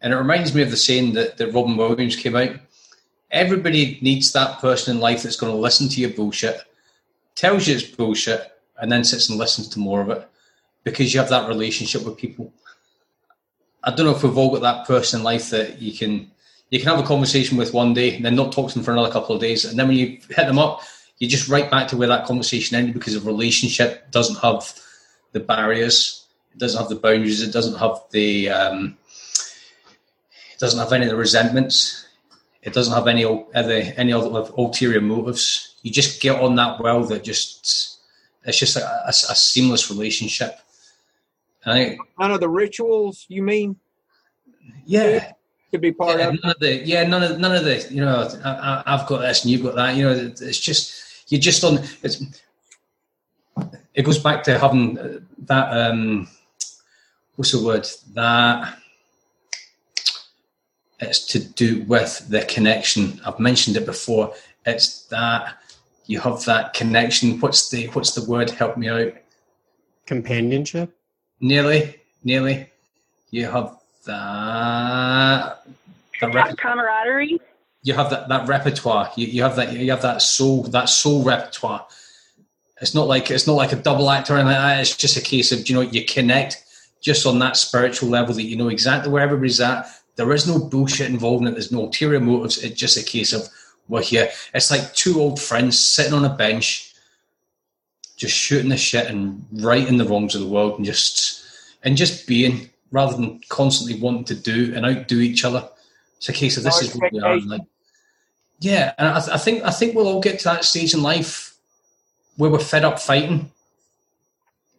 And 0.00 0.12
it 0.12 0.16
reminds 0.16 0.54
me 0.54 0.62
of 0.62 0.70
the 0.70 0.76
saying 0.76 1.14
that, 1.14 1.36
that 1.36 1.52
Robin 1.52 1.76
Williams 1.76 2.16
came 2.16 2.36
out. 2.36 2.50
Everybody 3.30 3.98
needs 4.00 4.32
that 4.32 4.58
person 4.60 4.96
in 4.96 5.02
life 5.02 5.22
that's 5.22 5.36
going 5.36 5.52
to 5.52 5.58
listen 5.58 5.88
to 5.88 6.00
your 6.00 6.10
bullshit, 6.10 6.62
tells 7.34 7.68
you 7.68 7.74
it's 7.74 7.84
bullshit, 7.84 8.50
and 8.80 8.90
then 8.90 9.04
sits 9.04 9.28
and 9.28 9.38
listens 9.38 9.68
to 9.68 9.78
more 9.78 10.00
of 10.00 10.10
it 10.10 10.26
because 10.84 11.12
you 11.12 11.20
have 11.20 11.28
that 11.28 11.48
relationship 11.48 12.04
with 12.04 12.16
people. 12.16 12.52
I 13.82 13.94
don't 13.94 14.06
know 14.06 14.14
if 14.14 14.22
we've 14.22 14.36
all 14.36 14.52
got 14.52 14.62
that 14.62 14.86
person 14.86 15.20
in 15.20 15.24
life 15.24 15.50
that 15.50 15.80
you 15.80 15.96
can 15.96 16.30
you 16.70 16.78
can 16.78 16.88
have 16.88 17.02
a 17.02 17.06
conversation 17.06 17.56
with 17.56 17.74
one 17.74 17.94
day 17.94 18.14
and 18.14 18.24
then 18.24 18.36
not 18.36 18.52
talk 18.52 18.68
to 18.68 18.74
them 18.74 18.84
for 18.84 18.92
another 18.92 19.10
couple 19.10 19.34
of 19.34 19.40
days, 19.40 19.64
and 19.64 19.78
then 19.78 19.88
when 19.88 19.96
you 19.96 20.18
hit 20.28 20.46
them 20.46 20.58
up, 20.58 20.82
you 21.18 21.28
just 21.28 21.48
right 21.48 21.70
back 21.70 21.88
to 21.88 21.96
where 21.96 22.08
that 22.08 22.26
conversation 22.26 22.76
ended 22.76 22.94
because 22.94 23.14
a 23.14 23.20
relationship 23.20 24.10
doesn't 24.10 24.38
have 24.40 24.72
the 25.32 25.40
barriers, 25.40 26.26
it 26.52 26.58
doesn't 26.58 26.80
have 26.80 26.88
the 26.88 26.96
boundaries, 26.96 27.42
it 27.42 27.52
doesn't 27.52 27.78
have 27.78 28.00
the 28.10 28.50
um, 28.50 28.96
it 30.52 30.58
doesn't 30.58 30.78
have 30.78 30.92
any 30.92 31.04
of 31.04 31.10
the 31.10 31.16
resentments, 31.16 32.06
it 32.62 32.72
doesn't 32.72 32.94
have 32.94 33.06
any 33.06 33.24
other 33.24 33.82
any 33.96 34.12
other 34.12 34.50
ulterior 34.56 35.00
motives. 35.00 35.74
You 35.82 35.90
just 35.90 36.20
get 36.20 36.40
on 36.40 36.56
that 36.56 36.80
well 36.80 37.04
that 37.04 37.24
just 37.24 37.98
it's 38.44 38.58
just 38.58 38.76
a, 38.76 38.84
a, 39.06 39.08
a 39.08 39.12
seamless 39.12 39.90
relationship. 39.90 40.58
I 41.66 41.98
none 42.18 42.30
of 42.30 42.40
the 42.40 42.48
rituals 42.48 43.26
you 43.28 43.42
mean? 43.42 43.76
Yeah, 44.84 45.32
to 45.72 45.78
be 45.78 45.92
part 45.92 46.18
yeah, 46.18 46.28
of. 46.28 46.42
None 46.42 46.52
of 46.52 46.60
the 46.60 46.76
yeah, 46.86 47.06
none 47.06 47.22
of 47.22 47.38
none 47.38 47.54
of 47.54 47.64
the 47.64 47.86
you 47.90 48.00
know 48.00 48.28
I, 48.44 48.82
have 48.86 49.06
got 49.06 49.18
this 49.18 49.42
and 49.42 49.50
you've 49.50 49.62
got 49.62 49.74
that. 49.76 49.96
You 49.96 50.04
know, 50.04 50.32
it's 50.40 50.58
just 50.58 51.30
you're 51.30 51.40
just 51.40 51.62
on. 51.64 51.80
It's 52.02 52.22
it 53.94 54.02
goes 54.02 54.18
back 54.18 54.42
to 54.44 54.58
having 54.58 55.26
that 55.44 55.76
um 55.76 56.28
what's 57.36 57.52
the 57.52 57.64
word 57.64 57.86
that 58.14 58.76
it's 61.00 61.24
to 61.26 61.38
do 61.38 61.82
with 61.84 62.26
the 62.28 62.42
connection. 62.42 63.20
I've 63.24 63.38
mentioned 63.38 63.76
it 63.76 63.86
before. 63.86 64.34
It's 64.66 65.04
that 65.04 65.58
you 66.06 66.20
have 66.20 66.44
that 66.44 66.74
connection. 66.74 67.40
What's 67.40 67.70
the 67.70 67.86
what's 67.88 68.14
the 68.14 68.28
word? 68.30 68.50
Help 68.50 68.76
me 68.76 68.88
out. 68.88 69.14
Companionship. 70.06 70.94
Nearly, 71.40 72.00
nearly. 72.22 72.66
You 73.30 73.46
have 73.46 73.78
that. 74.06 75.64
that 76.20 76.58
camaraderie. 76.58 77.40
You 77.82 77.94
have 77.94 78.10
that, 78.10 78.28
that 78.28 78.48
repertoire. 78.48 79.10
You, 79.16 79.26
you 79.26 79.42
have 79.42 79.56
that 79.56 79.72
you 79.72 79.90
have 79.90 80.02
that 80.02 80.20
soul 80.20 80.64
that 80.64 80.88
soul 80.88 81.22
repertoire. 81.22 81.86
It's 82.80 82.94
not 82.94 83.06
like 83.06 83.30
it's 83.30 83.46
not 83.46 83.54
like 83.54 83.72
a 83.72 83.76
double 83.76 84.10
act 84.10 84.30
or 84.30 84.34
anything 84.34 84.48
like 84.48 84.56
that. 84.56 84.80
It's 84.80 84.96
just 84.96 85.16
a 85.16 85.22
case 85.22 85.52
of 85.52 85.68
you 85.68 85.74
know 85.74 85.80
you 85.80 86.04
connect 86.04 86.64
just 87.00 87.26
on 87.26 87.38
that 87.38 87.56
spiritual 87.56 88.10
level 88.10 88.34
that 88.34 88.42
you 88.42 88.56
know 88.56 88.68
exactly 88.68 89.10
where 89.10 89.22
everybody's 89.22 89.60
at. 89.60 89.86
There 90.16 90.32
is 90.32 90.46
no 90.46 90.58
bullshit 90.58 91.08
involved 91.08 91.42
in 91.42 91.48
it. 91.48 91.52
There's 91.52 91.72
no 91.72 91.80
ulterior 91.80 92.20
motives. 92.20 92.62
It's 92.62 92.78
just 92.78 92.98
a 92.98 93.02
case 93.02 93.32
of 93.32 93.48
we're 93.88 94.02
here. 94.02 94.30
It's 94.54 94.70
like 94.70 94.92
two 94.94 95.18
old 95.18 95.40
friends 95.40 95.78
sitting 95.78 96.12
on 96.12 96.24
a 96.24 96.34
bench, 96.34 96.89
just 98.20 98.36
shooting 98.36 98.68
the 98.68 98.76
shit 98.76 99.06
and 99.06 99.42
righting 99.50 99.96
the 99.96 100.04
wrongs 100.04 100.34
of 100.34 100.42
the 100.42 100.46
world, 100.46 100.76
and 100.76 100.84
just 100.84 101.42
and 101.82 101.96
just 101.96 102.26
being 102.26 102.68
rather 102.92 103.16
than 103.16 103.40
constantly 103.48 103.98
wanting 103.98 104.24
to 104.24 104.34
do 104.34 104.74
and 104.74 104.84
outdo 104.84 105.20
each 105.20 105.42
other. 105.44 105.66
It's 106.18 106.28
a 106.28 106.32
case 106.34 106.58
of 106.58 106.62
this 106.64 106.82
is 106.82 106.94
what 106.94 107.10
we 107.12 107.20
are. 107.20 107.40
Like, 107.40 107.62
yeah, 108.58 108.92
and 108.98 109.08
I, 109.08 109.20
th- 109.20 109.30
I 109.30 109.38
think 109.38 109.64
I 109.64 109.70
think 109.70 109.94
we'll 109.94 110.06
all 110.06 110.20
get 110.20 110.38
to 110.40 110.44
that 110.44 110.66
stage 110.66 110.92
in 110.92 111.02
life 111.02 111.56
where 112.36 112.50
we're 112.50 112.58
fed 112.58 112.84
up 112.84 113.00
fighting. 113.00 113.50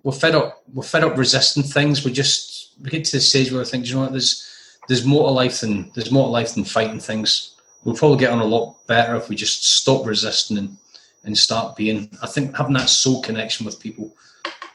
We're 0.03 0.11
fed 0.11 0.35
up. 0.35 0.61
We're 0.71 0.83
fed 0.83 1.03
up 1.03 1.17
resisting 1.17 1.63
things. 1.63 2.05
We 2.05 2.11
just 2.11 2.73
we 2.79 2.91
get 2.91 3.05
to 3.05 3.17
the 3.17 3.21
stage 3.21 3.51
where 3.51 3.61
we 3.61 3.65
think, 3.65 3.87
you 3.87 3.95
know 3.95 4.01
what, 4.01 4.11
there's 4.11 4.47
there's 4.87 5.03
more 5.03 5.29
to 5.29 5.33
life 5.33 5.61
than 5.61 5.91
there's 5.95 6.11
more 6.11 6.27
to 6.27 6.31
life 6.31 6.53
than 6.53 6.63
fighting 6.63 6.99
things. 6.99 7.55
We'll 7.83 7.95
probably 7.95 8.19
get 8.19 8.29
on 8.29 8.39
a 8.39 8.45
lot 8.45 8.85
better 8.85 9.15
if 9.15 9.29
we 9.29 9.35
just 9.35 9.65
stop 9.65 10.05
resisting 10.05 10.59
and, 10.59 10.77
and 11.23 11.37
start 11.37 11.75
being. 11.75 12.09
I 12.21 12.27
think 12.27 12.55
having 12.55 12.73
that 12.73 12.89
soul 12.89 13.21
connection 13.21 13.65
with 13.65 13.79
people 13.79 14.15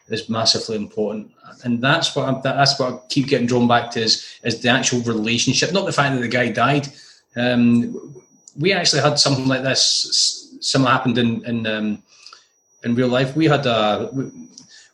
is 0.08 0.28
massively 0.28 0.76
important, 0.76 1.32
and 1.64 1.82
that's 1.82 2.14
what 2.14 2.28
I'm, 2.28 2.40
that's 2.42 2.78
what 2.78 2.92
I 2.92 2.98
keep 3.08 3.28
getting 3.28 3.46
drawn 3.46 3.68
back 3.68 3.90
to 3.92 4.00
is 4.00 4.38
is 4.42 4.60
the 4.60 4.68
actual 4.68 5.00
relationship, 5.00 5.72
not 5.72 5.86
the 5.86 5.92
fact 5.92 6.14
that 6.14 6.20
the 6.20 6.28
guy 6.28 6.48
died. 6.50 6.88
Um, 7.36 8.22
we 8.58 8.72
actually 8.72 9.02
had 9.02 9.18
something 9.18 9.46
like 9.46 9.62
this. 9.62 10.56
Similar 10.60 10.90
happened 10.90 11.18
in 11.18 11.44
in 11.44 11.66
um, 11.66 12.02
in 12.84 12.94
real 12.94 13.08
life. 13.08 13.36
We 13.36 13.46
had 13.46 13.66
a 13.66 14.10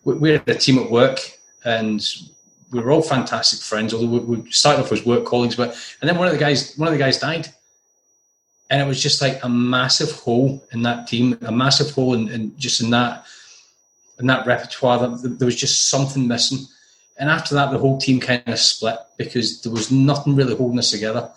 we, 0.04 0.14
we 0.14 0.30
had 0.30 0.48
a 0.48 0.54
team 0.54 0.78
at 0.78 0.90
work, 0.90 1.18
and 1.64 2.04
we 2.72 2.80
were 2.80 2.90
all 2.90 3.02
fantastic 3.02 3.60
friends. 3.60 3.92
Although 3.92 4.06
we, 4.06 4.36
we 4.36 4.50
started 4.50 4.82
off 4.82 4.92
as 4.92 5.04
work 5.04 5.24
colleagues, 5.24 5.56
but 5.56 5.76
and 6.00 6.08
then 6.08 6.16
one 6.16 6.26
of 6.26 6.32
the 6.32 6.40
guys 6.40 6.76
one 6.76 6.88
of 6.88 6.92
the 6.92 6.98
guys 6.98 7.18
died, 7.18 7.48
and 8.72 8.80
it 8.80 8.86
was 8.86 9.02
just 9.02 9.20
like 9.20 9.38
a 9.44 9.48
massive 9.50 10.10
hole 10.12 10.66
in 10.72 10.80
that 10.82 11.06
team, 11.06 11.38
a 11.42 11.52
massive 11.52 11.90
hole 11.90 12.14
in, 12.14 12.28
in 12.28 12.58
just 12.58 12.80
in 12.80 12.88
that 12.88 13.26
in 14.18 14.26
that 14.26 14.46
repertoire. 14.46 14.98
That 14.98 15.38
there 15.38 15.44
was 15.44 15.60
just 15.60 15.90
something 15.90 16.26
missing. 16.26 16.66
And 17.18 17.28
after 17.28 17.54
that, 17.54 17.70
the 17.70 17.78
whole 17.78 17.98
team 17.98 18.18
kind 18.18 18.42
of 18.46 18.58
split 18.58 18.96
because 19.18 19.60
there 19.60 19.70
was 19.70 19.92
nothing 19.92 20.34
really 20.34 20.56
holding 20.56 20.78
us 20.78 20.90
together 20.90 21.30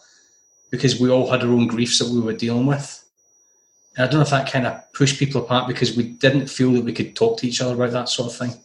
because 0.71 0.97
we 0.97 1.09
all 1.09 1.29
had 1.29 1.43
our 1.43 1.49
own 1.49 1.67
griefs 1.67 1.99
that 1.99 2.07
we 2.07 2.21
were 2.21 2.31
dealing 2.31 2.67
with. 2.67 3.03
And 3.97 4.07
I 4.07 4.09
don't 4.09 4.19
know 4.19 4.25
if 4.25 4.29
that 4.29 4.49
kind 4.49 4.65
of 4.65 4.93
pushed 4.93 5.19
people 5.19 5.43
apart 5.43 5.67
because 5.67 5.97
we 5.97 6.03
didn't 6.03 6.47
feel 6.47 6.71
that 6.71 6.85
we 6.85 6.93
could 6.93 7.17
talk 7.17 7.37
to 7.39 7.47
each 7.47 7.59
other 7.59 7.75
about 7.75 7.91
that 7.91 8.07
sort 8.07 8.31
of 8.31 8.37
thing. 8.37 8.57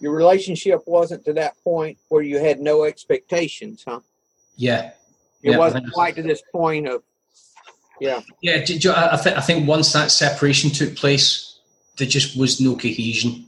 Your 0.00 0.12
relationship 0.12 0.80
wasn't 0.84 1.24
to 1.26 1.32
that 1.34 1.54
point 1.62 1.96
where 2.08 2.22
you 2.22 2.38
had 2.38 2.58
no 2.58 2.82
expectations, 2.82 3.84
huh? 3.86 4.00
Yeah. 4.56 4.90
It 5.44 5.52
yeah, 5.52 5.58
wasn't 5.58 5.92
quite 5.92 6.16
to 6.16 6.22
this 6.22 6.42
point 6.52 6.88
of, 6.88 7.04
yeah. 8.00 8.20
Yeah, 8.42 8.56
I, 8.56 8.64
th- 8.64 9.36
I 9.36 9.40
think 9.40 9.68
once 9.68 9.92
that 9.92 10.10
separation 10.10 10.70
took 10.70 10.96
place, 10.96 11.58
there 11.96 12.06
just 12.06 12.38
was 12.38 12.60
no 12.60 12.76
cohesion 12.76 13.46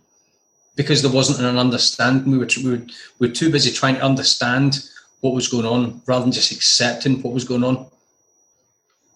because 0.77 1.03
there 1.03 1.13
wasn't 1.13 1.41
an 1.47 1.59
understanding. 1.59 2.31
We 2.31 2.39
were, 2.39 2.49
we 2.63 2.71
were, 2.71 2.87
we 3.19 3.29
were 3.29 3.35
too 3.35 3.51
busy 3.51 3.71
trying 3.71 3.97
to 3.97 4.03
understand 4.03 4.89
what 5.21 5.35
was 5.35 5.49
going 5.49 5.67
on 5.67 6.03
rather 6.07 6.23
than 6.23 6.33
just 6.33 6.53
accepting 6.53 7.21
what 7.23 7.35
was 7.35 7.45
going 7.45 7.65
on. 7.65 7.87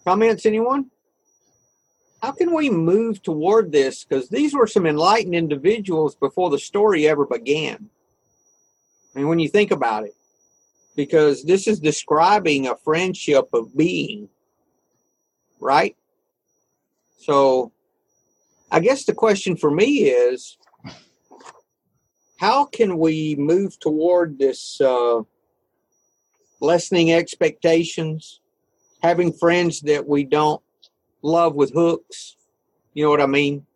Comments, 0.05 0.45
anyone? 0.45 0.90
how 2.23 2.31
can 2.31 2.55
we 2.55 2.71
move 2.71 3.21
toward 3.23 3.73
this? 3.73 4.05
Because 4.05 4.29
these 4.29 4.55
were 4.55 4.68
some 4.68 4.87
enlightened 4.87 5.35
individuals 5.35 6.14
before 6.14 6.51
the 6.51 6.59
story 6.59 7.09
ever 7.09 7.27
began. 7.27 7.90
I 9.14 9.18
mean, 9.18 9.29
when 9.29 9.40
you 9.40 9.49
think 9.49 9.73
about 9.73 10.05
it, 10.05 10.14
because 10.95 11.42
this 11.42 11.66
is 11.66 11.81
describing 11.81 12.68
a 12.68 12.77
friendship 12.77 13.49
of 13.53 13.77
being, 13.77 14.29
right? 15.62 15.96
So, 17.18 17.72
I 18.70 18.81
guess 18.81 19.05
the 19.05 19.14
question 19.14 19.57
for 19.57 19.70
me 19.70 20.09
is 20.09 20.59
how 22.38 22.64
can 22.64 22.98
we 22.98 23.37
move 23.37 23.79
toward 23.79 24.38
this 24.38 24.81
uh, 24.81 25.20
lessening 26.61 27.12
expectations, 27.12 28.40
having 29.03 29.33
friends 29.33 29.81
that 29.83 30.09
we 30.09 30.25
don't 30.25 30.62
love 31.22 31.55
with 31.55 31.72
hooks. 31.72 32.37
You 32.94 33.05
know 33.05 33.11
what 33.11 33.20
I 33.20 33.27
mean? 33.27 33.66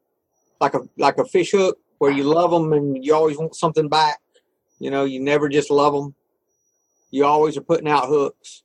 Like 0.60 0.74
a 0.74 0.80
like 0.96 1.18
a 1.18 1.24
fish 1.24 1.52
hook 1.52 1.78
where 1.98 2.10
you 2.10 2.24
love 2.24 2.50
them 2.50 2.72
and 2.72 3.04
you 3.04 3.14
always 3.14 3.36
want 3.36 3.54
something 3.54 3.88
back. 3.88 4.18
You 4.78 4.90
know, 4.90 5.04
you 5.04 5.20
never 5.20 5.48
just 5.48 5.70
love 5.70 5.92
them. 5.92 6.14
You 7.10 7.24
always 7.24 7.56
are 7.56 7.62
putting 7.62 7.88
out 7.88 8.08
hooks. 8.08 8.62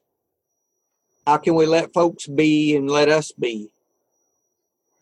How 1.26 1.38
can 1.38 1.56
we 1.56 1.66
let 1.66 1.94
folks 1.94 2.28
be 2.28 2.76
and 2.76 2.90
let 2.90 3.10
us 3.10 3.32
be? 3.32 3.70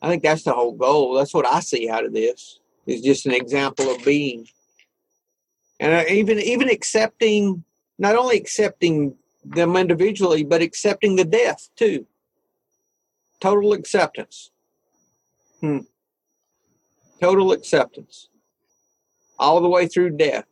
I 0.02 0.10
think 0.10 0.24
that's 0.24 0.44
the 0.44 0.54
whole 0.54 0.74
goal. 0.74 1.14
That's 1.16 1.34
what 1.34 1.46
I 1.46 1.60
see 1.60 1.90
out 1.90 2.06
of 2.06 2.14
this. 2.14 2.60
Is 2.86 3.02
just 3.02 3.26
an 3.26 3.34
example 3.34 3.94
of 3.94 4.04
being, 4.04 4.48
and 5.80 5.94
uh, 5.94 6.10
even 6.10 6.40
even 6.40 6.70
accepting, 6.70 7.64
not 8.00 8.16
only 8.16 8.36
accepting 8.36 9.16
them 9.46 9.76
individually, 9.76 10.44
but 10.44 10.62
accepting 10.62 11.16
the 11.16 11.26
death 11.26 11.70
too 11.76 12.08
total 13.40 13.74
acceptance. 13.74 14.52
Hmm. 15.62 15.80
Total 17.22 17.52
acceptance. 17.52 18.30
All 19.38 19.62
the 19.62 19.70
way 19.70 19.88
through 19.88 20.12
death, 20.12 20.46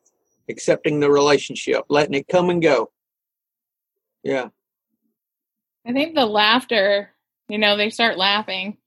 accepting 0.50 1.00
the 1.00 1.12
relationship, 1.12 1.84
letting 1.90 2.14
it 2.14 2.28
come 2.28 2.50
and 2.50 2.62
go. 2.62 2.92
Yeah. 4.24 4.50
I 5.88 5.94
think 5.94 6.16
the 6.16 6.26
laughter, 6.26 7.12
you 7.48 7.58
know, 7.58 7.78
they 7.78 7.90
start 7.90 8.18
laughing 8.18 8.78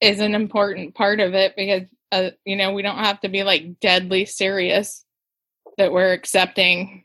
is 0.00 0.20
an 0.20 0.34
important 0.34 0.94
part 0.94 1.20
of 1.20 1.34
it 1.34 1.54
because, 1.56 1.88
uh, 2.12 2.30
you 2.44 2.56
know, 2.56 2.72
we 2.72 2.82
don't 2.82 2.98
have 2.98 3.20
to 3.20 3.28
be 3.28 3.42
like 3.42 3.80
deadly 3.80 4.24
serious 4.24 5.04
that 5.78 5.92
we're 5.92 6.12
accepting. 6.12 7.04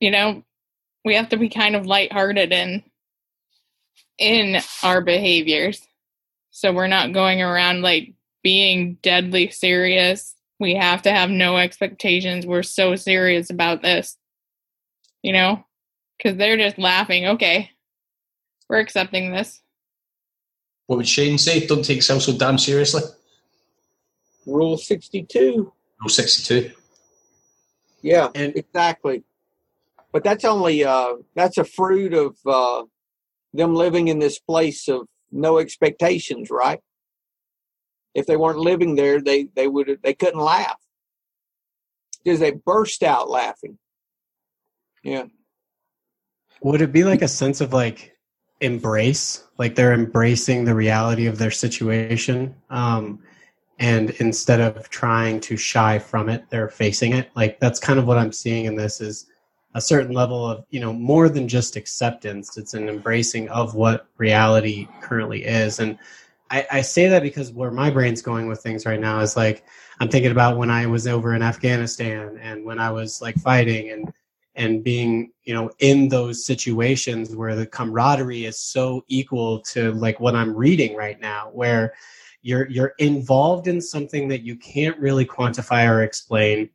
You 0.00 0.12
know, 0.12 0.44
we 1.04 1.16
have 1.16 1.30
to 1.30 1.36
be 1.36 1.48
kind 1.48 1.74
of 1.74 1.86
lighthearted 1.86 2.52
and 2.52 2.82
in 4.18 4.60
our 4.82 5.00
behaviors. 5.00 5.82
So 6.50 6.72
we're 6.72 6.88
not 6.88 7.12
going 7.12 7.42
around 7.42 7.82
like 7.82 8.14
being 8.42 8.98
deadly 9.02 9.50
serious. 9.50 10.34
We 10.60 10.74
have 10.74 11.02
to 11.02 11.12
have 11.12 11.30
no 11.30 11.56
expectations. 11.56 12.46
We're 12.46 12.62
so 12.62 12.96
serious 12.96 13.50
about 13.50 13.82
this, 13.82 14.16
you 15.22 15.32
know, 15.32 15.64
because 16.18 16.36
they're 16.36 16.56
just 16.56 16.78
laughing. 16.78 17.26
Okay, 17.26 17.70
we're 18.68 18.80
accepting 18.80 19.32
this. 19.32 19.62
What 20.86 20.96
would 20.96 21.08
Shane 21.08 21.38
say? 21.38 21.66
Don't 21.66 21.84
take 21.84 21.96
yourself 21.96 22.22
so 22.22 22.36
damn 22.36 22.58
seriously. 22.58 23.02
Rule 24.46 24.76
62. 24.76 25.72
Rule 26.00 26.08
62. 26.08 26.72
Yeah, 28.00 28.28
and, 28.34 28.56
exactly. 28.56 29.22
But 30.12 30.24
that's 30.24 30.44
only, 30.46 30.84
uh, 30.84 31.16
that's 31.34 31.58
a 31.58 31.64
fruit 31.64 32.14
of, 32.14 32.36
uh, 32.46 32.84
them 33.52 33.74
living 33.74 34.08
in 34.08 34.18
this 34.18 34.38
place 34.38 34.88
of 34.88 35.06
no 35.30 35.58
expectations, 35.58 36.50
right? 36.50 36.80
If 38.14 38.26
they 38.26 38.36
weren't 38.36 38.58
living 38.58 38.94
there, 38.94 39.20
they 39.20 39.44
they 39.54 39.68
would 39.68 39.98
they 40.02 40.14
couldn't 40.14 40.40
laugh 40.40 40.78
because 42.24 42.40
they 42.40 42.52
burst 42.52 43.02
out 43.02 43.28
laughing. 43.28 43.78
Yeah. 45.02 45.26
Would 46.62 46.82
it 46.82 46.92
be 46.92 47.04
like 47.04 47.22
a 47.22 47.28
sense 47.28 47.60
of 47.60 47.72
like 47.72 48.16
embrace, 48.60 49.44
like 49.58 49.74
they're 49.74 49.92
embracing 49.92 50.64
the 50.64 50.74
reality 50.74 51.26
of 51.26 51.38
their 51.38 51.50
situation, 51.50 52.54
um, 52.70 53.20
and 53.78 54.10
instead 54.18 54.60
of 54.60 54.88
trying 54.90 55.38
to 55.40 55.56
shy 55.56 55.98
from 55.98 56.28
it, 56.28 56.44
they're 56.50 56.68
facing 56.68 57.12
it. 57.12 57.30
Like 57.36 57.60
that's 57.60 57.78
kind 57.78 57.98
of 57.98 58.06
what 58.06 58.18
I'm 58.18 58.32
seeing 58.32 58.64
in 58.64 58.74
this 58.74 59.00
is 59.00 59.26
a 59.74 59.80
certain 59.80 60.12
level 60.12 60.44
of 60.48 60.64
you 60.70 60.80
know 60.80 60.92
more 60.92 61.28
than 61.28 61.46
just 61.46 61.76
acceptance. 61.76 62.56
It's 62.56 62.74
an 62.74 62.88
embracing 62.88 63.48
of 63.50 63.74
what 63.74 64.08
reality 64.16 64.88
currently 65.00 65.44
is, 65.44 65.78
and 65.78 65.98
I, 66.50 66.66
I 66.70 66.80
say 66.80 67.08
that 67.08 67.22
because 67.22 67.52
where 67.52 67.70
my 67.70 67.90
brain's 67.90 68.22
going 68.22 68.48
with 68.48 68.60
things 68.60 68.86
right 68.86 69.00
now 69.00 69.20
is 69.20 69.36
like 69.36 69.64
I'm 70.00 70.08
thinking 70.08 70.32
about 70.32 70.56
when 70.56 70.70
I 70.70 70.86
was 70.86 71.06
over 71.06 71.34
in 71.34 71.42
Afghanistan 71.42 72.38
and 72.40 72.64
when 72.64 72.78
I 72.78 72.90
was 72.90 73.20
like 73.20 73.36
fighting 73.36 73.90
and 73.90 74.12
and 74.58 74.84
being 74.84 75.32
you 75.44 75.54
know 75.54 75.70
in 75.78 76.08
those 76.08 76.44
situations 76.44 77.34
where 77.34 77.54
the 77.54 77.66
camaraderie 77.66 78.44
is 78.44 78.60
so 78.60 79.02
equal 79.08 79.60
to 79.60 79.92
like 79.92 80.20
what 80.20 80.34
i'm 80.34 80.54
reading 80.54 80.94
right 80.94 81.20
now 81.20 81.48
where 81.52 81.94
you're 82.42 82.68
you're 82.68 82.94
involved 82.98 83.68
in 83.68 83.80
something 83.80 84.28
that 84.28 84.42
you 84.42 84.56
can't 84.56 84.98
really 84.98 85.24
quantify 85.24 85.88
or 85.88 86.02
explain 86.02 86.68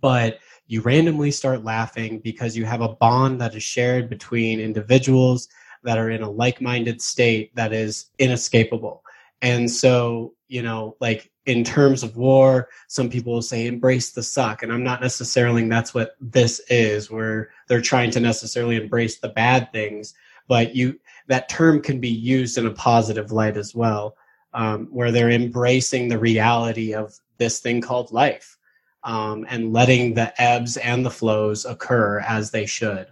but 0.00 0.38
you 0.66 0.80
randomly 0.80 1.30
start 1.30 1.64
laughing 1.64 2.20
because 2.20 2.56
you 2.56 2.64
have 2.64 2.82
a 2.82 2.94
bond 2.94 3.40
that 3.40 3.54
is 3.54 3.62
shared 3.62 4.08
between 4.08 4.60
individuals 4.60 5.48
that 5.82 5.98
are 5.98 6.10
in 6.10 6.22
a 6.22 6.30
like-minded 6.30 7.00
state 7.00 7.54
that 7.54 7.72
is 7.72 8.10
inescapable. 8.18 9.02
And 9.40 9.70
so 9.70 10.34
you 10.48 10.62
know 10.62 10.96
like 11.00 11.30
in 11.48 11.64
terms 11.64 12.02
of 12.02 12.18
war, 12.18 12.68
some 12.88 13.08
people 13.08 13.32
will 13.32 13.42
say 13.42 13.66
embrace 13.66 14.10
the 14.10 14.22
suck. 14.22 14.62
And 14.62 14.70
I'm 14.70 14.84
not 14.84 15.00
necessarily 15.00 15.66
that's 15.66 15.94
what 15.94 16.14
this 16.20 16.60
is, 16.68 17.10
where 17.10 17.48
they're 17.68 17.80
trying 17.80 18.10
to 18.12 18.20
necessarily 18.20 18.76
embrace 18.76 19.18
the 19.18 19.30
bad 19.30 19.72
things, 19.72 20.12
but 20.46 20.76
you 20.76 21.00
that 21.28 21.48
term 21.48 21.80
can 21.80 22.00
be 22.00 22.10
used 22.10 22.58
in 22.58 22.66
a 22.66 22.70
positive 22.70 23.32
light 23.32 23.56
as 23.56 23.74
well, 23.74 24.14
um, 24.52 24.88
where 24.90 25.10
they're 25.10 25.30
embracing 25.30 26.08
the 26.08 26.18
reality 26.18 26.92
of 26.92 27.18
this 27.38 27.60
thing 27.60 27.80
called 27.80 28.12
life 28.12 28.58
um, 29.04 29.46
and 29.48 29.72
letting 29.72 30.12
the 30.12 30.38
ebbs 30.40 30.76
and 30.76 31.04
the 31.04 31.10
flows 31.10 31.64
occur 31.64 32.20
as 32.20 32.50
they 32.50 32.66
should. 32.66 33.06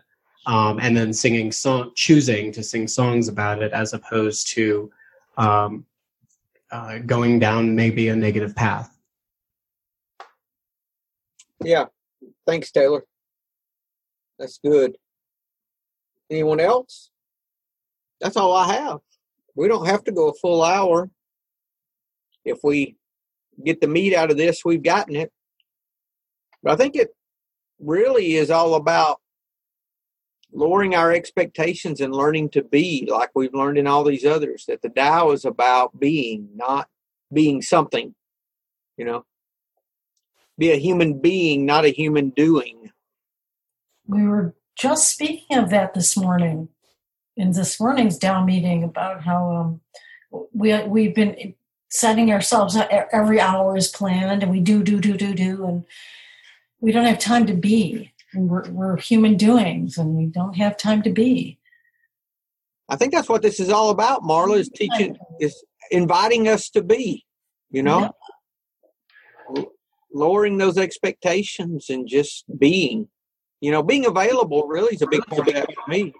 Um, 0.44 0.79
and 0.79 0.94
then 0.94 1.12
singing 1.14 1.53
song, 1.53 1.92
choosing 1.94 2.53
to 2.53 2.62
sing 2.62 2.87
songs 2.87 3.29
about 3.29 3.62
it 3.62 3.72
as 3.72 3.94
opposed 3.94 4.49
to 4.49 4.90
um, 5.38 5.87
uh, 6.70 6.98
going 6.98 7.38
down 7.38 7.74
maybe 7.74 8.09
a 8.09 8.16
negative 8.16 8.55
path. 8.55 8.96
Yeah. 11.64 11.87
Thanks, 12.46 12.70
Taylor. 12.70 13.05
That's 14.38 14.59
good. 14.59 14.96
Anyone 16.31 16.61
else? 16.61 17.11
That's 18.20 18.37
all 18.37 18.52
I 18.52 18.72
have. 18.74 18.98
We 19.55 19.68
don't 19.68 19.87
have 19.87 20.05
to 20.05 20.12
go 20.12 20.29
a 20.29 20.35
full 20.35 20.62
hour. 20.62 21.11
If 22.44 22.59
we 22.62 22.96
get 23.64 23.81
the 23.81 23.88
meat 23.88 24.14
out 24.14 24.31
of 24.31 24.37
this, 24.37 24.64
we've 24.64 24.83
gotten 24.83 25.16
it. 25.16 25.33
But 26.62 26.72
I 26.72 26.76
think 26.76 26.96
it 26.96 27.09
really 27.79 28.35
is 28.35 28.50
all 28.50 28.74
about 28.74 29.20
lowering 30.57 30.95
our 30.95 31.12
expectations 31.12 32.01
and 32.01 32.14
learning 32.14 32.49
to 32.51 32.62
be 32.62 33.09
like 33.11 33.31
we've 33.35 33.55
learned 33.55 33.79
in 33.79 33.87
all 33.87 34.03
these 34.03 34.25
others 34.25 34.64
that 34.66 34.83
the 34.83 34.88
Tao 34.88 35.31
is 35.33 35.45
about 35.45 35.99
being, 36.01 36.49
not 36.55 36.88
being 37.33 37.62
something. 37.62 38.14
You 38.97 39.05
know, 39.05 39.25
be 40.59 40.73
a 40.73 40.77
human 40.77 41.21
being, 41.21 41.66
not 41.66 41.85
a 41.85 41.90
human 41.90 42.31
doing. 42.31 42.90
We 44.07 44.27
were 44.27 44.55
just 44.79 45.11
speaking 45.11 45.59
of 45.59 45.71
that 45.71 45.95
this 45.95 46.16
morning 46.16 46.69
in 47.37 47.53
this 47.53 47.79
morning's 47.79 48.19
Tao 48.19 48.45
meeting 48.45 48.83
about 48.83 49.23
how 49.23 49.53
um, 49.53 49.81
we 50.53 50.83
we've 50.85 51.14
been 51.14 51.55
setting 51.90 52.33
ourselves 52.33 52.77
every 53.12 53.40
hour 53.40 53.77
is 53.77 53.88
planned 53.88 54.42
and 54.42 54.51
we 54.51 54.61
do 54.61 54.83
do 54.83 55.01
do 55.01 55.16
do 55.16 55.35
do 55.35 55.64
and 55.66 55.85
we 56.81 56.92
don't 56.92 57.05
have 57.05 57.19
time 57.19 57.47
to 57.47 57.55
be 57.55 58.12
we're, 58.37 58.68
we're 58.70 58.96
human 58.96 59.37
doings 59.37 59.99
and 59.99 60.14
we 60.14 60.27
don't 60.27 60.57
have 60.57 60.77
time 60.77 61.03
to 61.03 61.11
be. 61.11 61.59
I 62.88 62.96
think 62.96 63.12
that's 63.12 63.29
what 63.29 63.42
this 63.42 63.59
is 63.59 63.70
all 63.70 63.90
about. 63.90 64.22
Marla 64.22 64.59
is 64.59 64.68
teaching, 64.68 65.16
is 65.40 65.64
inviting 65.90 66.49
us 66.49 66.70
to 66.70 66.83
be, 66.83 67.25
you 67.70 67.83
know, 67.83 68.14
yeah. 69.55 69.62
lowering 70.12 70.59
those 70.59 70.79
expectations 70.79 71.90
and 71.90 72.07
just 72.07 72.44
being, 72.59 73.09
you 73.61 73.72
know, 73.72 73.83
being 73.83 74.07
available 74.07 74.66
really 74.68 74.94
is 74.94 75.03
a 75.03 75.09
big 75.09 75.25
part 75.27 75.49
of 75.49 75.55
that 75.55 75.68
for 75.75 75.90
me. 75.90 76.12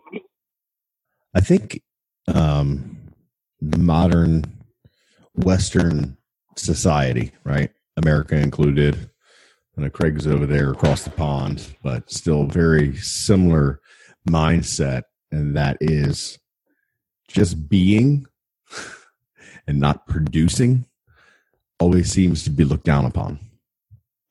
I 1.35 1.41
think 1.41 1.83
um, 2.27 2.99
modern 3.61 4.45
Western 5.35 6.17
society, 6.57 7.33
right, 7.45 7.71
America 7.97 8.37
included, 8.37 9.11
I 9.77 9.83
know 9.83 9.91
Craig's 9.91 10.27
over 10.27 10.47
there 10.47 10.71
across 10.71 11.05
the 11.05 11.11
pond, 11.11 11.77
but 11.83 12.11
still 12.11 12.45
very 12.45 12.97
similar 12.97 13.81
mindset. 14.29 15.03
And 15.31 15.57
that 15.57 15.77
is 15.81 16.39
just 17.29 17.69
being 17.69 18.27
and 19.67 19.79
not 19.79 20.07
producing 20.07 20.87
always 21.79 22.11
seems 22.11 22.45
to 22.45 22.51
be 22.51 22.65
looked 22.65 22.85
down 22.87 23.05
upon. 23.05 23.39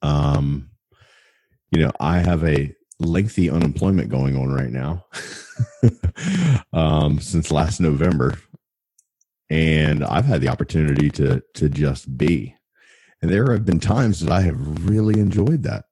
Um, 0.02 0.72
you 1.72 1.82
know, 1.82 1.92
I 2.00 2.20
have 2.20 2.44
a 2.44 2.74
lengthy 3.00 3.50
unemployment 3.50 4.10
going 4.10 4.38
on 4.38 4.50
right 4.50 4.72
now 4.72 5.06
um, 6.74 7.20
since 7.20 7.52
last 7.52 7.80
November, 7.80 8.38
and 9.50 10.04
I've 10.04 10.26
had 10.26 10.42
the 10.42 10.50
opportunity 10.50 11.10
to 11.12 11.42
to 11.56 11.70
just 11.70 12.18
be. 12.18 12.56
And 13.26 13.34
there 13.34 13.54
have 13.54 13.66
been 13.66 13.80
times 13.80 14.20
that 14.20 14.32
I 14.32 14.42
have 14.42 14.88
really 14.88 15.20
enjoyed 15.20 15.64
that. 15.64 15.86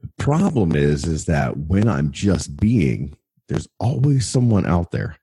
The 0.00 0.08
problem 0.16 0.74
is, 0.74 1.04
is 1.04 1.26
that 1.26 1.54
when 1.54 1.86
I'm 1.86 2.12
just 2.12 2.56
being, 2.56 3.14
there's 3.46 3.68
always 3.78 4.26
someone 4.26 4.64
out 4.64 4.90
there 4.90 5.18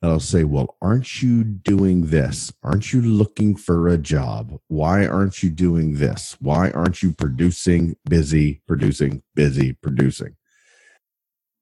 that'll 0.00 0.20
say, 0.20 0.44
Well, 0.44 0.76
aren't 0.80 1.20
you 1.20 1.42
doing 1.42 2.06
this? 2.06 2.52
Aren't 2.62 2.92
you 2.92 3.02
looking 3.02 3.56
for 3.56 3.88
a 3.88 3.98
job? 3.98 4.56
Why 4.68 5.04
aren't 5.04 5.42
you 5.42 5.50
doing 5.50 5.96
this? 5.96 6.36
Why 6.38 6.70
aren't 6.70 7.02
you 7.02 7.12
producing, 7.12 7.96
busy, 8.08 8.62
producing, 8.68 9.24
busy, 9.34 9.72
producing? 9.72 10.36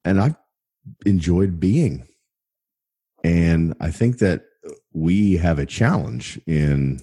And 0.05 0.20
I 0.20 0.37
enjoyed 1.07 1.59
being. 1.59 2.07
And 3.25 3.75
I 3.81 3.90
think 3.90 4.18
that 4.18 4.42
we 4.92 5.38
have 5.38 5.59
a 5.59 5.64
challenge 5.64 6.38
in 6.47 7.01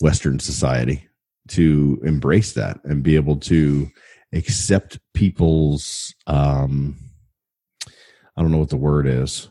Western 0.00 0.40
society 0.40 1.06
to 1.48 2.00
embrace 2.04 2.52
that 2.52 2.80
and 2.84 3.02
be 3.02 3.16
able 3.16 3.36
to 3.36 3.90
accept 4.32 4.98
people's 5.14 6.14
um 6.26 6.96
I 8.36 8.40
don't 8.40 8.50
know 8.50 8.58
what 8.58 8.70
the 8.70 8.76
word 8.76 9.06
is. 9.06 9.48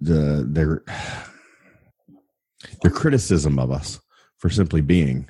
The 0.00 0.44
their 0.48 0.82
their 2.82 2.90
criticism 2.90 3.58
of 3.58 3.70
us 3.70 4.00
for 4.38 4.50
simply 4.50 4.80
being 4.80 5.28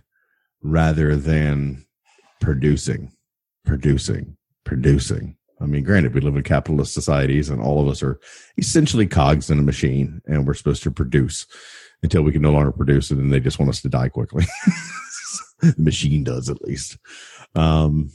rather 0.63 1.17
than 1.17 1.85
producing, 2.41 3.13
producing, 3.65 4.37
producing. 4.65 5.37
I 5.61 5.67
mean, 5.67 5.83
granted, 5.83 6.15
we 6.15 6.21
live 6.21 6.37
in 6.37 6.43
capitalist 6.43 6.95
societies 6.95 7.51
and 7.51 7.61
all 7.61 7.81
of 7.81 7.89
us 7.89 8.03
are 8.03 8.21
essentially 8.57 9.07
cogs 9.07 9.51
in 9.51 9.59
a 9.59 9.63
machine 9.63 10.21
and 10.27 10.47
we're 10.47 10.55
supposed 10.55 10.83
to 10.85 10.91
produce 10.91 11.47
until 12.03 12.23
we 12.23 12.33
can 12.33 12.43
no 12.43 12.53
longer 12.53 12.71
produce 12.71 13.11
and 13.11 13.33
they 13.33 13.41
just 13.41 13.59
want 13.59 13.69
us 13.69 13.83
to 13.83 13.89
die 13.89 14.09
quickly. 14.09 14.47
the 15.61 15.75
machine 15.79 16.25
does 16.25 16.49
at 16.49 16.63
least. 16.63 16.99
Um, 17.55 18.11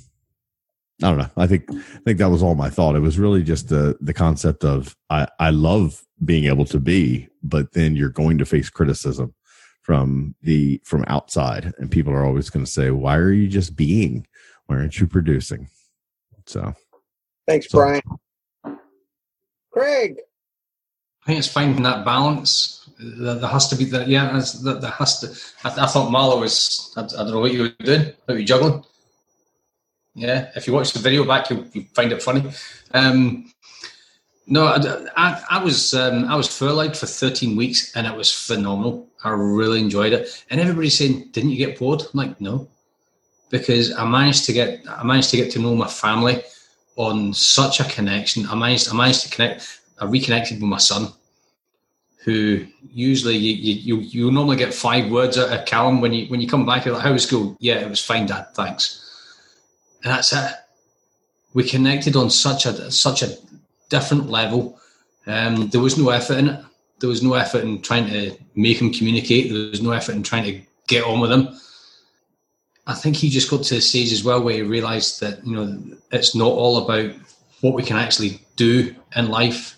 I 1.01 1.09
don't 1.09 1.17
know. 1.17 1.29
I 1.35 1.47
think 1.47 1.65
I 1.69 1.99
think 2.05 2.19
that 2.19 2.29
was 2.29 2.43
all 2.43 2.55
my 2.55 2.69
thought. 2.69 2.95
It 2.95 2.99
was 3.01 3.19
really 3.19 3.43
just 3.43 3.69
the 3.69 3.97
the 3.99 4.13
concept 4.13 4.63
of 4.63 4.95
I 5.09 5.27
I 5.39 5.49
love 5.49 6.03
being 6.23 6.45
able 6.45 6.65
to 6.65 6.79
be, 6.79 7.27
but 7.41 7.73
then 7.73 7.95
you're 7.95 8.09
going 8.09 8.37
to 8.37 8.45
face 8.45 8.69
criticism 8.69 9.33
from 9.81 10.35
the 10.41 10.81
from 10.85 11.03
outside, 11.07 11.73
and 11.77 11.91
people 11.91 12.13
are 12.13 12.23
always 12.23 12.49
going 12.49 12.65
to 12.65 12.71
say, 12.71 12.91
"Why 12.91 13.17
are 13.17 13.31
you 13.31 13.47
just 13.47 13.75
being? 13.75 14.27
Why 14.67 14.77
aren't 14.77 14.99
you 14.99 15.07
producing?" 15.07 15.67
So, 16.45 16.73
thanks, 17.47 17.69
so. 17.69 17.79
Brian. 17.79 18.01
Craig, 19.71 20.17
I 21.23 21.25
think 21.25 21.39
it's 21.39 21.47
finding 21.47 21.81
that 21.83 22.05
balance 22.05 22.82
there, 22.99 23.35
there 23.35 23.49
has 23.49 23.67
to 23.69 23.75
be 23.75 23.85
that. 23.85 24.07
Yeah, 24.07 24.41
there, 24.63 24.75
there 24.75 24.91
has 24.91 25.19
to. 25.19 25.27
I, 25.63 25.83
I, 25.83 25.87
thought 25.87 26.11
Marla 26.11 26.39
was. 26.39 26.93
I, 26.95 27.01
I, 27.01 27.05
don't 27.05 27.31
know 27.31 27.39
what 27.39 27.53
you 27.53 27.63
were 27.63 27.85
doing. 27.85 28.13
Were 28.27 28.37
you 28.37 28.45
juggling? 28.45 28.83
Yeah, 30.15 30.51
if 30.55 30.67
you 30.67 30.73
watch 30.73 30.93
the 30.93 30.99
video 30.99 31.25
back, 31.25 31.49
you'll, 31.49 31.65
you'll 31.73 31.85
find 31.93 32.11
it 32.11 32.21
funny. 32.21 32.51
Um, 32.93 33.51
No, 34.45 34.65
I, 34.65 34.77
I, 35.15 35.43
I 35.51 35.63
was 35.63 35.93
um, 35.93 36.25
I 36.25 36.35
was 36.35 36.47
furloughed 36.47 36.97
for 36.97 37.05
13 37.05 37.55
weeks 37.55 37.95
and 37.95 38.05
it 38.05 38.15
was 38.15 38.31
phenomenal. 38.31 39.07
I 39.23 39.29
really 39.29 39.79
enjoyed 39.79 40.11
it. 40.11 40.43
And 40.49 40.59
everybody's 40.59 40.97
saying, 40.97 41.29
"Didn't 41.31 41.51
you 41.51 41.57
get 41.57 41.79
bored?" 41.79 42.01
I'm 42.01 42.09
like, 42.13 42.41
"No," 42.41 42.67
because 43.49 43.93
I 43.93 44.05
managed 44.05 44.45
to 44.45 44.53
get 44.53 44.83
I 44.89 45.03
managed 45.03 45.29
to 45.31 45.37
get 45.37 45.51
to 45.51 45.59
know 45.59 45.75
my 45.75 45.87
family 45.87 46.43
on 46.97 47.33
such 47.33 47.79
a 47.79 47.85
connection. 47.85 48.45
I 48.47 48.55
managed 48.55 48.89
I 48.89 48.95
managed 48.95 49.23
to 49.23 49.29
connect. 49.29 49.79
I 49.99 50.05
reconnected 50.05 50.59
with 50.59 50.69
my 50.69 50.77
son, 50.77 51.13
who 52.23 52.65
usually 52.91 53.35
you 53.35 53.97
you, 53.97 54.01
you 54.01 54.31
normally 54.31 54.55
get 54.55 54.73
five 54.73 55.11
words 55.11 55.37
out 55.37 55.57
of 55.57 55.65
Callum 55.65 55.99
when 55.99 56.13
you 56.13 56.27
when 56.27 56.39
you 56.39 56.47
come 56.47 56.65
back. 56.65 56.85
You're 56.85 56.95
like, 56.95 57.03
"How 57.03 57.11
was 57.11 57.23
school?" 57.23 57.57
Yeah, 57.59 57.79
it 57.79 57.89
was 57.89 58.03
fine, 58.03 58.25
Dad. 58.25 58.47
Thanks. 58.55 58.99
And 60.03 60.11
that's 60.11 60.33
it. 60.33 60.51
We 61.53 61.67
connected 61.67 62.15
on 62.15 62.29
such 62.29 62.65
a 62.65 62.91
such 62.91 63.23
a 63.23 63.37
different 63.89 64.29
level. 64.29 64.79
Um, 65.27 65.69
there 65.69 65.81
was 65.81 65.97
no 65.97 66.09
effort 66.09 66.37
in 66.37 66.49
it. 66.49 66.65
There 66.99 67.09
was 67.09 67.23
no 67.23 67.33
effort 67.33 67.63
in 67.63 67.81
trying 67.81 68.07
to 68.07 68.37
make 68.55 68.79
him 68.79 68.93
communicate. 68.93 69.51
There 69.51 69.69
was 69.69 69.81
no 69.81 69.91
effort 69.91 70.15
in 70.15 70.23
trying 70.23 70.45
to 70.45 70.61
get 70.87 71.03
on 71.03 71.19
with 71.19 71.31
him. 71.31 71.49
I 72.87 72.93
think 72.93 73.15
he 73.15 73.29
just 73.29 73.49
got 73.49 73.63
to 73.63 73.75
the 73.75 73.81
stage 73.81 74.11
as 74.11 74.23
well 74.23 74.41
where 74.41 74.55
he 74.55 74.61
realised 74.61 75.19
that 75.21 75.45
you 75.45 75.55
know 75.55 75.81
it's 76.11 76.35
not 76.35 76.51
all 76.51 76.77
about 76.77 77.13
what 77.61 77.73
we 77.73 77.83
can 77.83 77.97
actually 77.97 78.41
do 78.55 78.95
in 79.15 79.29
life. 79.29 79.77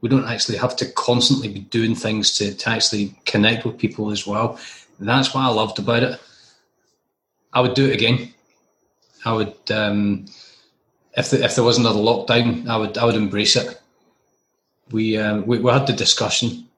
We 0.00 0.08
don't 0.08 0.28
actually 0.28 0.58
have 0.58 0.76
to 0.76 0.86
constantly 0.92 1.48
be 1.48 1.60
doing 1.60 1.94
things 1.94 2.36
to, 2.38 2.54
to 2.54 2.70
actually 2.70 3.16
connect 3.24 3.64
with 3.64 3.78
people 3.78 4.10
as 4.10 4.26
well. 4.26 4.58
That's 5.00 5.34
what 5.34 5.42
I 5.42 5.48
loved 5.48 5.78
about 5.78 6.02
it. 6.02 6.20
I 7.52 7.60
would 7.60 7.74
do 7.74 7.86
it 7.86 7.94
again. 7.94 8.32
I 9.24 9.32
would 9.32 9.56
um, 9.70 10.26
if 11.16 11.30
the, 11.30 11.44
if 11.44 11.54
there 11.54 11.64
was 11.64 11.78
another 11.78 11.98
lockdown, 11.98 12.68
I 12.68 12.76
would 12.76 12.96
I 12.96 13.04
would 13.04 13.16
embrace 13.16 13.56
it. 13.56 13.80
We 14.90 15.16
um, 15.16 15.46
we, 15.46 15.58
we 15.58 15.70
had 15.70 15.86
the 15.86 15.92
discussion 15.92 16.68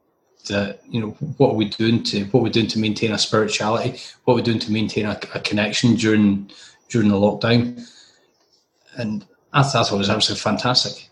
that 0.48 0.80
you 0.88 1.00
know 1.00 1.10
what 1.36 1.50
are 1.50 1.56
we 1.56 1.66
doing 1.66 2.02
to 2.04 2.24
what 2.26 2.42
we're 2.42 2.50
doing 2.50 2.66
to 2.68 2.78
maintain 2.78 3.12
a 3.12 3.18
spirituality, 3.18 4.00
what 4.24 4.34
we're 4.34 4.42
doing 4.42 4.58
to 4.60 4.72
maintain 4.72 5.06
a, 5.06 5.20
a 5.34 5.40
connection 5.40 5.94
during 5.94 6.50
during 6.88 7.08
the 7.08 7.14
lockdown, 7.14 7.86
and 8.96 9.26
I 9.52 9.62
thought 9.62 9.92
it 9.92 9.96
was 9.96 10.10
absolutely 10.10 10.40
fantastic. 10.40 11.09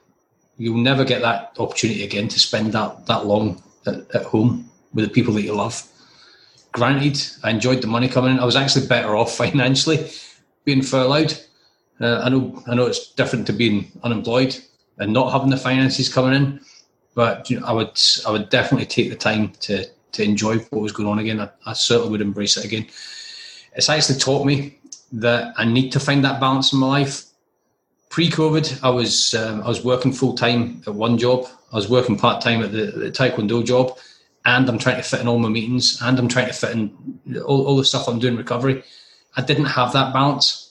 You'll 0.59 0.79
never 0.79 1.05
get 1.05 1.23
that 1.23 1.55
opportunity 1.59 2.05
again 2.05 2.29
to 2.29 2.39
spend 2.39 2.73
that 2.73 3.07
that 3.07 3.27
long 3.27 3.63
at, 3.87 4.15
at 4.15 4.25
home 4.25 4.71
with 4.93 5.05
the 5.05 5.11
people 5.11 5.35
that 5.35 5.43
you 5.43 5.55
love. 5.55 5.83
Granted, 6.73 7.21
I 7.43 7.51
enjoyed 7.51 7.81
the 7.81 7.87
money 7.87 8.09
coming 8.09 8.33
in. 8.33 8.41
I 8.41 8.45
was 8.45 8.57
actually 8.57 8.87
better 8.87 9.17
off 9.17 9.35
financially 9.37 10.11
being 10.65 10.83
furloughed 10.83 11.39
uh, 12.01 12.21
I 12.23 12.29
know 12.29 12.63
I 12.67 12.75
know 12.75 12.87
it's 12.87 13.13
different 13.13 13.47
to 13.49 13.53
being 13.53 13.91
unemployed 14.03 14.57
and 14.99 15.13
not 15.13 15.33
having 15.33 15.51
the 15.51 15.57
finances 15.57 16.13
coming 16.13 16.35
in, 16.35 16.61
but 17.15 17.51
you 17.51 17.59
know, 17.59 17.67
I 17.67 17.73
would 17.73 18.01
I 18.27 18.31
would 18.31 18.51
definitely 18.51 18.87
take 18.87 19.11
the 19.11 19.17
time 19.17 19.53
to 19.61 19.85
to 20.13 20.23
enjoy 20.23 20.59
what 20.59 20.83
was 20.83 20.93
going 20.93 21.09
on 21.09 21.19
again. 21.19 21.41
I, 21.41 21.49
I 21.67 21.73
certainly 21.73 22.11
would 22.11 22.21
embrace 22.21 22.57
it 22.57 22.65
again. 22.65 22.87
It's 23.75 23.89
actually 23.89 24.19
taught 24.19 24.47
me 24.47 24.79
that 25.13 25.55
I 25.57 25.65
need 25.65 25.91
to 25.93 26.01
find 26.01 26.25
that 26.25 26.41
balance 26.41 26.73
in 26.73 26.79
my 26.79 26.87
life. 26.87 27.25
Pre-COVID, 28.11 28.83
I 28.83 28.91
was 28.91 29.35
um, 29.35 29.63
I 29.63 29.69
was 29.69 29.85
working 29.85 30.13
full 30.13 30.35
time 30.35 30.83
at 30.87 30.95
one 30.95 31.19
job. 31.19 31.47
I 31.73 31.77
was 31.77 31.89
working 31.89 32.17
part 32.17 32.43
time 32.43 32.63
at 32.63 32.73
the, 32.73 32.87
the 32.87 33.11
Taekwondo 33.11 33.65
job, 33.65 33.99
and 34.45 34.69
I'm 34.69 34.79
trying 34.79 34.97
to 34.97 35.03
fit 35.03 35.21
in 35.21 35.29
all 35.29 35.39
my 35.39 35.49
meetings, 35.49 36.01
and 36.03 36.19
I'm 36.19 36.29
trying 36.29 36.47
to 36.47 36.55
fit 36.55 36.71
in 36.71 37.41
all, 37.45 37.67
all 37.67 37.77
the 37.77 37.85
stuff 37.85 38.09
I'm 38.09 38.19
doing 38.19 38.37
recovery. 38.37 38.83
I 39.37 39.43
didn't 39.43 39.67
have 39.67 39.93
that 39.93 40.13
balance 40.13 40.69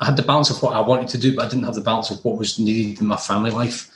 I 0.00 0.06
had 0.06 0.16
the 0.16 0.22
balance 0.22 0.50
of 0.50 0.62
what 0.62 0.74
I 0.74 0.80
wanted 0.80 1.08
to 1.08 1.18
do, 1.18 1.34
but 1.34 1.46
I 1.46 1.48
didn't 1.48 1.64
have 1.64 1.74
the 1.74 1.80
balance 1.80 2.10
of 2.10 2.24
what 2.24 2.38
was 2.38 2.58
needed 2.58 3.00
in 3.00 3.06
my 3.06 3.16
family 3.16 3.50
life. 3.50 3.90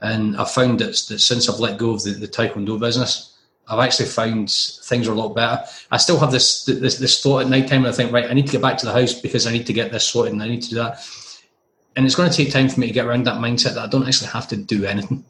And 0.00 0.36
I 0.36 0.44
found 0.44 0.80
that, 0.80 0.96
that 1.08 1.20
since 1.20 1.48
I've 1.48 1.58
let 1.58 1.78
go 1.78 1.90
of 1.90 2.04
the, 2.04 2.10
the 2.10 2.28
taekwondo 2.28 2.78
business, 2.78 3.34
I've 3.66 3.80
actually 3.80 4.06
found 4.06 4.50
things 4.50 5.08
are 5.08 5.12
a 5.12 5.14
lot 5.14 5.34
better. 5.34 5.62
I 5.90 5.96
still 5.96 6.18
have 6.20 6.30
this 6.30 6.64
this, 6.64 6.98
this 6.98 7.22
thought 7.22 7.40
at 7.40 7.48
night 7.48 7.68
time, 7.68 7.84
and 7.84 7.88
I 7.88 7.92
think, 7.92 8.12
right, 8.12 8.30
I 8.30 8.34
need 8.34 8.46
to 8.46 8.52
get 8.52 8.62
back 8.62 8.78
to 8.78 8.86
the 8.86 8.92
house 8.92 9.12
because 9.12 9.46
I 9.46 9.52
need 9.52 9.66
to 9.66 9.72
get 9.72 9.92
this 9.92 10.06
sorted, 10.06 10.32
and 10.32 10.42
I 10.42 10.48
need 10.48 10.62
to 10.62 10.70
do 10.70 10.76
that. 10.76 11.06
And 11.98 12.06
it's 12.06 12.14
going 12.14 12.30
to 12.30 12.36
take 12.36 12.52
time 12.52 12.68
for 12.68 12.78
me 12.78 12.86
to 12.86 12.92
get 12.92 13.06
around 13.06 13.26
that 13.26 13.40
mindset 13.40 13.74
that 13.74 13.82
I 13.82 13.88
don't 13.88 14.06
actually 14.06 14.28
have 14.28 14.46
to 14.48 14.56
do 14.56 14.84
anything. 14.84 15.24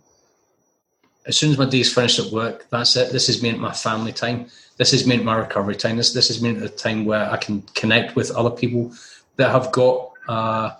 As 1.26 1.34
soon 1.34 1.50
as 1.50 1.56
my 1.56 1.64
day's 1.64 1.90
finished 1.90 2.18
at 2.18 2.30
work, 2.30 2.66
that's 2.68 2.94
it. 2.94 3.10
This 3.10 3.30
is 3.30 3.42
meant 3.42 3.58
my 3.58 3.72
family 3.72 4.12
time. 4.12 4.48
This 4.76 4.92
is 4.92 5.06
meant 5.06 5.24
my 5.24 5.36
recovery 5.36 5.76
time. 5.76 5.96
This 5.96 6.12
this 6.12 6.28
is 6.28 6.42
meant 6.42 6.62
a 6.62 6.68
time 6.68 7.06
where 7.06 7.32
I 7.32 7.38
can 7.38 7.62
connect 7.74 8.16
with 8.16 8.30
other 8.32 8.50
people 8.50 8.92
that 9.36 9.50
have 9.50 9.72
got 9.72 10.10
uh, 10.28 10.74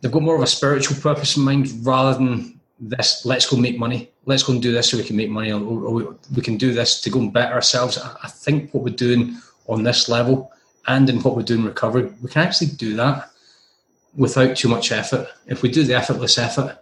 they've 0.00 0.12
got 0.12 0.22
more 0.22 0.36
of 0.36 0.42
a 0.42 0.46
spiritual 0.46 0.96
purpose 1.00 1.36
in 1.36 1.42
mind 1.42 1.68
rather 1.84 2.16
than 2.16 2.60
this. 2.78 3.26
Let's 3.26 3.46
go 3.46 3.56
make 3.56 3.80
money. 3.80 4.12
Let's 4.26 4.44
go 4.44 4.52
and 4.52 4.62
do 4.62 4.70
this 4.70 4.90
so 4.90 4.96
we 4.96 5.02
can 5.02 5.16
make 5.16 5.28
money, 5.28 5.50
or, 5.50 5.60
or 5.60 6.16
we 6.36 6.40
can 6.40 6.56
do 6.56 6.72
this 6.72 7.00
to 7.00 7.10
go 7.10 7.18
and 7.18 7.32
better 7.32 7.54
ourselves. 7.54 7.98
I 7.98 8.28
think 8.28 8.72
what 8.72 8.84
we're 8.84 8.94
doing 8.94 9.38
on 9.66 9.82
this 9.82 10.08
level 10.08 10.52
and 10.86 11.10
in 11.10 11.20
what 11.22 11.34
we're 11.34 11.42
doing 11.42 11.64
recovery, 11.64 12.12
we 12.22 12.30
can 12.30 12.42
actually 12.46 12.68
do 12.68 12.94
that 12.94 13.31
without 14.14 14.56
too 14.56 14.68
much 14.68 14.92
effort. 14.92 15.28
If 15.46 15.62
we 15.62 15.70
do 15.70 15.84
the 15.84 15.94
effortless 15.94 16.38
effort, 16.38 16.78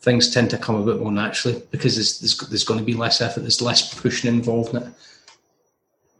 things 0.00 0.32
tend 0.32 0.50
to 0.50 0.58
come 0.58 0.76
a 0.76 0.84
bit 0.84 1.00
more 1.00 1.12
naturally 1.12 1.62
because 1.70 1.96
there's, 1.96 2.20
there's, 2.20 2.36
there's 2.48 2.64
going 2.64 2.80
to 2.80 2.86
be 2.86 2.94
less 2.94 3.20
effort, 3.20 3.40
there's 3.40 3.60
less 3.60 3.94
pushing 4.00 4.32
involved 4.32 4.74
in 4.74 4.82
it. 4.82 4.92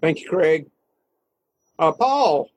Thank 0.01 0.21
you, 0.21 0.29
Craig. 0.29 0.67
Uh, 1.79 1.93
Paul, 1.93 2.51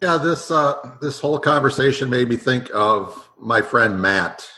yeah, 0.00 0.16
this 0.16 0.50
uh, 0.50 0.92
this 1.00 1.18
whole 1.18 1.40
conversation 1.40 2.08
made 2.08 2.28
me 2.28 2.36
think 2.36 2.70
of 2.72 3.28
my 3.36 3.60
friend 3.60 4.00
Matt. 4.00 4.48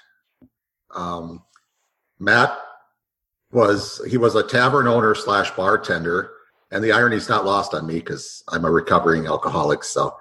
Um, 0.94 1.42
Matt 2.18 2.58
was 3.50 4.02
he 4.06 4.18
was 4.18 4.34
a 4.34 4.46
tavern 4.46 4.86
owner 4.86 5.14
slash 5.14 5.50
bartender, 5.52 6.32
and 6.70 6.84
the 6.84 6.92
irony 6.92 7.16
is 7.16 7.30
not 7.30 7.46
lost 7.46 7.72
on 7.72 7.86
me 7.86 7.94
because 7.94 8.44
I'm 8.48 8.66
a 8.66 8.70
recovering 8.70 9.26
alcoholic. 9.26 9.82
So, 9.82 10.14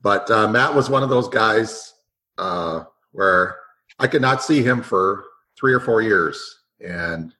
but 0.00 0.30
uh, 0.30 0.48
Matt 0.48 0.74
was 0.74 0.90
one 0.90 1.02
of 1.02 1.08
those 1.08 1.28
guys 1.28 1.94
uh, 2.38 2.84
where 3.12 3.56
I 3.98 4.06
could 4.06 4.22
not 4.22 4.42
see 4.42 4.62
him 4.62 4.82
for 4.82 5.24
three 5.58 5.72
or 5.72 5.80
four 5.80 6.02
years, 6.02 6.60
and 6.80 7.34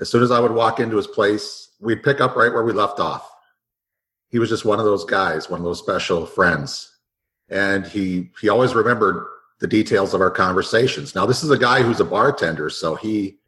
as 0.00 0.10
soon 0.10 0.22
as 0.22 0.30
I 0.30 0.40
would 0.40 0.52
walk 0.52 0.80
into 0.80 0.96
his 0.96 1.06
place, 1.06 1.70
we'd 1.80 2.02
pick 2.02 2.20
up 2.20 2.36
right 2.36 2.52
where 2.52 2.64
we 2.64 2.72
left 2.72 3.00
off 3.00 3.32
he 4.32 4.38
was 4.38 4.48
just 4.48 4.64
one 4.64 4.78
of 4.78 4.86
those 4.86 5.04
guys, 5.04 5.50
one 5.50 5.60
of 5.60 5.64
those 5.64 5.78
special 5.78 6.24
friends. 6.24 6.90
And 7.50 7.86
he 7.86 8.30
he 8.40 8.48
always 8.48 8.74
remembered 8.74 9.26
the 9.60 9.66
details 9.66 10.14
of 10.14 10.22
our 10.22 10.30
conversations. 10.30 11.14
Now, 11.14 11.26
this 11.26 11.44
is 11.44 11.50
a 11.50 11.58
guy 11.58 11.82
who's 11.82 12.00
a 12.00 12.04
bartender, 12.04 12.70
so 12.70 12.96
he, 12.96 13.38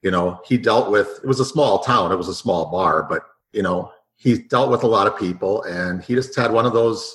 you 0.00 0.10
know, 0.10 0.40
he 0.44 0.56
dealt 0.56 0.90
with 0.90 1.20
it 1.22 1.26
was 1.26 1.38
a 1.38 1.44
small 1.44 1.80
town, 1.80 2.10
it 2.10 2.16
was 2.16 2.28
a 2.28 2.34
small 2.34 2.70
bar, 2.70 3.02
but 3.02 3.22
you 3.52 3.62
know, 3.62 3.92
he 4.16 4.38
dealt 4.38 4.70
with 4.70 4.84
a 4.84 4.86
lot 4.86 5.06
of 5.06 5.18
people 5.18 5.62
and 5.64 6.02
he 6.02 6.14
just 6.14 6.34
had 6.34 6.50
one 6.50 6.64
of 6.64 6.72
those 6.72 7.14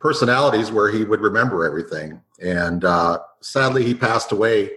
personalities 0.00 0.72
where 0.72 0.90
he 0.90 1.04
would 1.04 1.20
remember 1.20 1.64
everything. 1.64 2.20
And 2.40 2.84
uh, 2.84 3.20
sadly, 3.40 3.84
he 3.84 3.94
passed 3.94 4.32
away 4.32 4.70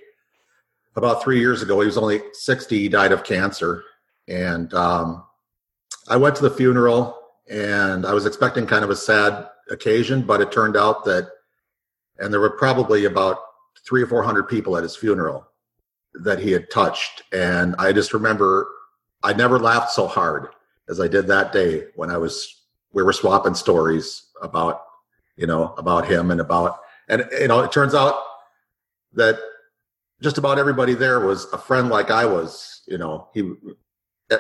about 0.96 1.24
three 1.24 1.40
years 1.40 1.62
ago. 1.62 1.80
He 1.80 1.88
was 1.88 1.98
only 1.98 2.22
60, 2.34 2.78
he 2.78 2.90
died 2.90 3.12
of 3.12 3.24
cancer. 3.24 3.84
And 4.28 4.74
um, 4.74 5.24
I 6.08 6.18
went 6.18 6.36
to 6.36 6.44
the 6.44 6.52
funeral 6.52 7.20
and 7.50 8.06
I 8.06 8.14
was 8.14 8.26
expecting 8.26 8.66
kind 8.66 8.84
of 8.84 8.90
a 8.90 8.96
sad 8.96 9.48
occasion, 9.70 10.24
but 10.24 10.42
it 10.42 10.52
turned 10.52 10.78
out 10.78 11.04
that, 11.06 11.30
and 12.20 12.32
there 12.32 12.40
were 12.40 12.58
probably 12.58 13.06
about 13.06 13.38
three 13.86 14.02
or 14.02 14.08
four 14.08 14.24
hundred 14.24 14.48
people 14.48 14.78
at 14.78 14.84
his 14.84 14.96
funeral 14.96 15.48
that 16.22 16.40
he 16.40 16.52
had 16.52 16.70
touched, 16.70 17.24
and 17.34 17.76
I 17.80 17.92
just 17.92 18.14
remember 18.14 18.68
I 19.24 19.34
never 19.34 19.60
laughed 19.60 19.92
so 19.92 20.08
hard 20.08 20.50
as 20.90 21.00
I 21.00 21.08
did 21.08 21.28
that 21.28 21.52
day 21.52 21.86
when 21.96 22.10
I 22.10 22.18
was 22.18 22.62
we 22.94 23.04
were 23.04 23.14
swapping 23.14 23.56
stories 23.56 24.28
about 24.42 24.84
you 25.36 25.48
know 25.48 25.74
about 25.78 26.08
him 26.08 26.32
and 26.32 26.40
about 26.40 26.80
and 27.10 27.26
you 27.40 27.48
know 27.48 27.62
it 27.62 27.72
turns 27.72 27.94
out 27.94 28.16
that 29.14 29.40
just 30.22 30.38
about 30.38 30.60
everybody 30.60 30.94
there 30.94 31.20
was 31.20 31.46
a 31.54 31.58
friend 31.58 31.90
like 31.90 32.12
I 32.12 32.26
was 32.26 32.82
you 32.88 32.98
know 32.98 33.28
he 33.34 33.40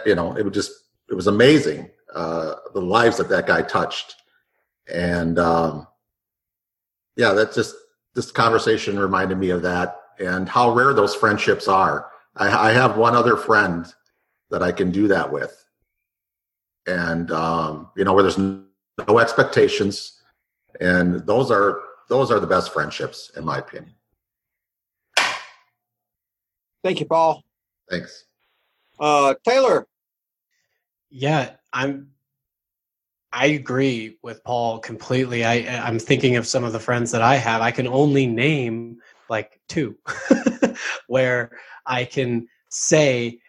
you 0.05 0.15
know 0.15 0.35
it 0.35 0.43
was 0.43 0.53
just 0.53 0.71
it 1.09 1.15
was 1.15 1.27
amazing 1.27 1.89
uh, 2.13 2.55
the 2.73 2.81
lives 2.81 3.17
that 3.17 3.29
that 3.29 3.47
guy 3.47 3.61
touched, 3.61 4.15
and 4.87 5.39
um, 5.39 5.87
yeah, 7.15 7.33
that 7.33 7.53
just 7.53 7.75
this 8.13 8.31
conversation 8.31 8.99
reminded 8.99 9.37
me 9.37 9.49
of 9.49 9.63
that 9.63 9.99
and 10.19 10.47
how 10.47 10.71
rare 10.73 10.93
those 10.93 11.15
friendships 11.15 11.67
are. 11.67 12.11
I, 12.35 12.69
I 12.69 12.71
have 12.73 12.97
one 12.97 13.15
other 13.15 13.35
friend 13.35 13.91
that 14.51 14.61
I 14.61 14.71
can 14.71 14.91
do 14.91 15.07
that 15.07 15.31
with, 15.31 15.65
and 16.85 17.31
um, 17.31 17.89
you 17.97 18.03
know 18.03 18.13
where 18.13 18.23
there's 18.23 18.37
no 18.37 19.19
expectations, 19.19 20.21
and 20.81 21.25
those 21.25 21.51
are 21.51 21.81
those 22.09 22.31
are 22.31 22.39
the 22.39 22.47
best 22.47 22.73
friendships 22.73 23.31
in 23.35 23.45
my 23.45 23.59
opinion. 23.59 23.93
Thank 26.83 26.99
you, 26.99 27.05
Paul. 27.05 27.43
Thanks. 27.89 28.25
Uh, 28.99 29.35
Taylor. 29.45 29.87
Yeah, 31.09 31.51
I'm 31.71 32.09
I 33.31 33.47
agree 33.47 34.17
with 34.21 34.43
Paul 34.43 34.79
completely. 34.79 35.43
I 35.43 35.65
I'm 35.87 35.99
thinking 35.99 36.35
of 36.35 36.45
some 36.45 36.63
of 36.63 36.73
the 36.73 36.79
friends 36.79 37.11
that 37.11 37.21
I 37.21 37.35
have. 37.35 37.61
I 37.61 37.71
can 37.71 37.87
only 37.87 38.27
name 38.27 38.99
like 39.29 39.59
two, 39.67 39.97
where 41.07 41.51
I 41.85 42.05
can 42.05 42.47
say 42.69 43.39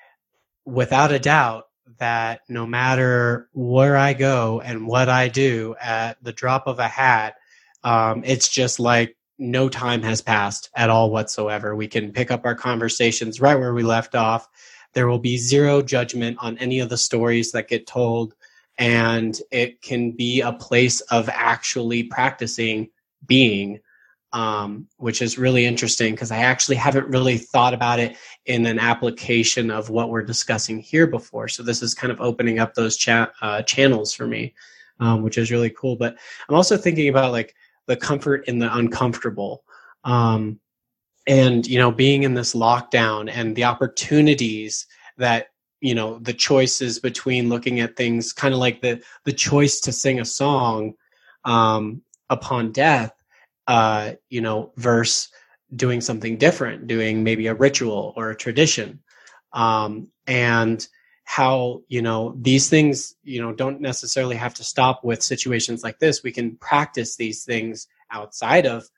without 0.65 1.13
a 1.13 1.19
doubt 1.19 1.65
that 1.99 2.41
no 2.49 2.67
matter 2.67 3.49
where 3.53 3.97
I 3.97 4.15
go 4.15 4.61
and 4.61 4.87
what 4.87 5.09
I 5.09 5.29
do 5.29 5.75
at 5.81 6.23
the 6.23 6.33
drop 6.33 6.67
of 6.67 6.79
a 6.79 6.89
hat, 6.89 7.37
um, 7.83 8.23
it's 8.25 8.49
just 8.49 8.81
like 8.81 9.17
no 9.39 9.69
time 9.69 10.03
has 10.03 10.23
passed 10.23 10.71
at 10.75 10.91
all 10.91 11.11
whatsoever. 11.11 11.75
We 11.75 11.89
can 11.89 12.13
pick 12.13 12.31
up 12.31 12.45
our 12.45 12.55
conversations 12.55 13.41
right 13.41 13.59
where 13.59 13.75
we 13.75 13.83
left 13.83 14.15
off. 14.15 14.49
There 14.93 15.09
will 15.09 15.19
be 15.19 15.37
zero 15.37 15.83
judgment 15.83 16.39
on 16.41 16.57
any 16.59 16.81
of 16.81 16.89
the 16.89 16.97
stories 16.97 17.53
that 17.53 17.69
get 17.69 17.87
told. 17.87 18.35
And 18.79 19.39
it 19.51 19.83
can 19.83 20.13
be 20.13 20.41
a 20.41 20.53
place 20.53 21.01
of 21.03 21.29
actually 21.29 22.05
practicing 22.05 22.91
being, 23.27 23.81
um, 24.35 24.89
which 24.97 25.23
is 25.23 25.39
really 25.39 25.65
interesting 25.65 26.13
because 26.13 26.33
I 26.33 26.39
actually 26.39 26.75
haven't 26.75 27.07
really 27.07 27.39
thought 27.39 27.73
about 27.73 28.01
it 28.01 28.17
in 28.47 28.67
an 28.67 28.81
application 28.81 29.71
of 29.71 29.91
what 29.91 30.11
we're 30.11 30.25
discussing 30.25 30.81
here 30.81 31.07
before. 31.07 31.47
So 31.47 31.63
this 31.63 31.83
is 31.83 31.95
kind 31.95 32.13
of 32.13 32.21
opening 32.21 32.59
up 32.59 32.75
those 32.75 32.97
cha- 32.97 33.31
uh, 33.41 33.63
channels 33.63 34.13
for 34.13 34.27
me, 34.27 34.53
um, 34.99 35.23
which 35.23 35.39
is 35.39 35.53
really 35.53 35.71
cool. 35.71 35.95
But 35.95 36.19
I'm 36.49 36.57
also 36.57 36.77
thinking 36.77 37.09
about 37.09 37.31
like 37.31 37.55
the 37.87 37.97
comfort 37.97 38.49
in 38.49 38.59
the 38.59 38.77
uncomfortable. 38.77 39.63
Um, 40.03 40.59
and 41.27 41.67
you 41.67 41.79
know 41.79 41.91
being 41.91 42.25
in 42.25 42.35
this 42.35 42.55
lockdown 42.55 43.31
and 43.33 43.57
the 43.57 43.65
opportunities 43.65 44.87
that 45.17 45.47
you 45.81 45.95
know 45.95 46.19
the 46.19 46.35
choices 46.35 46.99
between 46.99 47.49
looking 47.49 47.81
at 47.81 47.97
things 47.97 48.33
kind 48.33 48.53
of 48.53 48.61
like 48.61 48.83
the 48.83 49.01
the 49.25 49.33
choice 49.33 49.81
to 49.81 49.93
sing 49.93 50.21
a 50.21 50.25
song 50.25 50.93
um, 51.45 52.03
upon 52.29 52.73
death 52.73 53.15
uh, 53.67 54.13
you 54.29 54.41
know 54.41 54.73
versus 54.77 55.29
doing 55.75 56.01
something 56.01 56.37
different 56.37 56.87
doing 56.87 57.25
maybe 57.25 57.47
a 57.47 57.55
ritual 57.55 58.13
or 58.17 58.31
a 58.31 58.37
tradition. 58.37 59.01
Um, 59.53 60.09
and 60.27 60.87
how 61.25 61.81
you 61.89 62.03
know 62.03 62.35
these 62.41 62.69
things 62.69 63.15
you 63.23 63.41
know 63.41 63.53
don't 63.53 63.81
necessarily 63.81 64.37
have 64.37 64.55
to 64.55 64.65
stop 64.65 65.03
with 65.05 65.23
situations 65.23 65.83
like 65.83 65.99
this. 65.99 66.23
We 66.23 66.33
can 66.33 66.57
practice 66.57 67.17
these 67.17 67.45
things 67.45 67.89
outside 68.11 68.67
of 68.67 68.89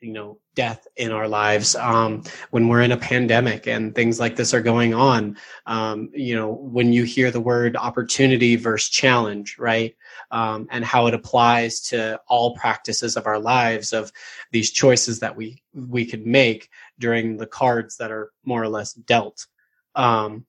you 0.00 0.12
know 0.12 0.38
death 0.54 0.86
in 0.96 1.12
our 1.12 1.28
lives 1.28 1.76
um, 1.76 2.22
when 2.50 2.68
we're 2.68 2.82
in 2.82 2.92
a 2.92 2.96
pandemic 2.96 3.66
and 3.66 3.94
things 3.94 4.18
like 4.18 4.36
this 4.36 4.52
are 4.52 4.62
going 4.62 4.94
on 4.94 5.36
um, 5.66 6.10
you 6.12 6.34
know 6.34 6.52
when 6.52 6.92
you 6.92 7.04
hear 7.04 7.30
the 7.30 7.40
word 7.40 7.76
opportunity 7.76 8.56
versus 8.56 8.88
challenge 8.90 9.56
right? 9.58 9.94
Um, 10.30 10.66
and 10.70 10.84
how 10.84 11.06
it 11.06 11.14
applies 11.14 11.80
to 11.88 12.20
all 12.28 12.56
practices 12.56 13.16
of 13.16 13.26
our 13.26 13.38
lives 13.38 13.92
of 13.92 14.12
these 14.50 14.70
choices 14.70 15.20
that 15.20 15.36
we 15.36 15.62
we 15.74 16.04
could 16.04 16.26
make 16.26 16.68
during 16.98 17.36
the 17.36 17.46
cards 17.46 17.96
that 17.98 18.10
are 18.10 18.32
more 18.44 18.62
or 18.62 18.68
less 18.68 18.92
dealt. 18.92 19.46
Um, 19.94 20.46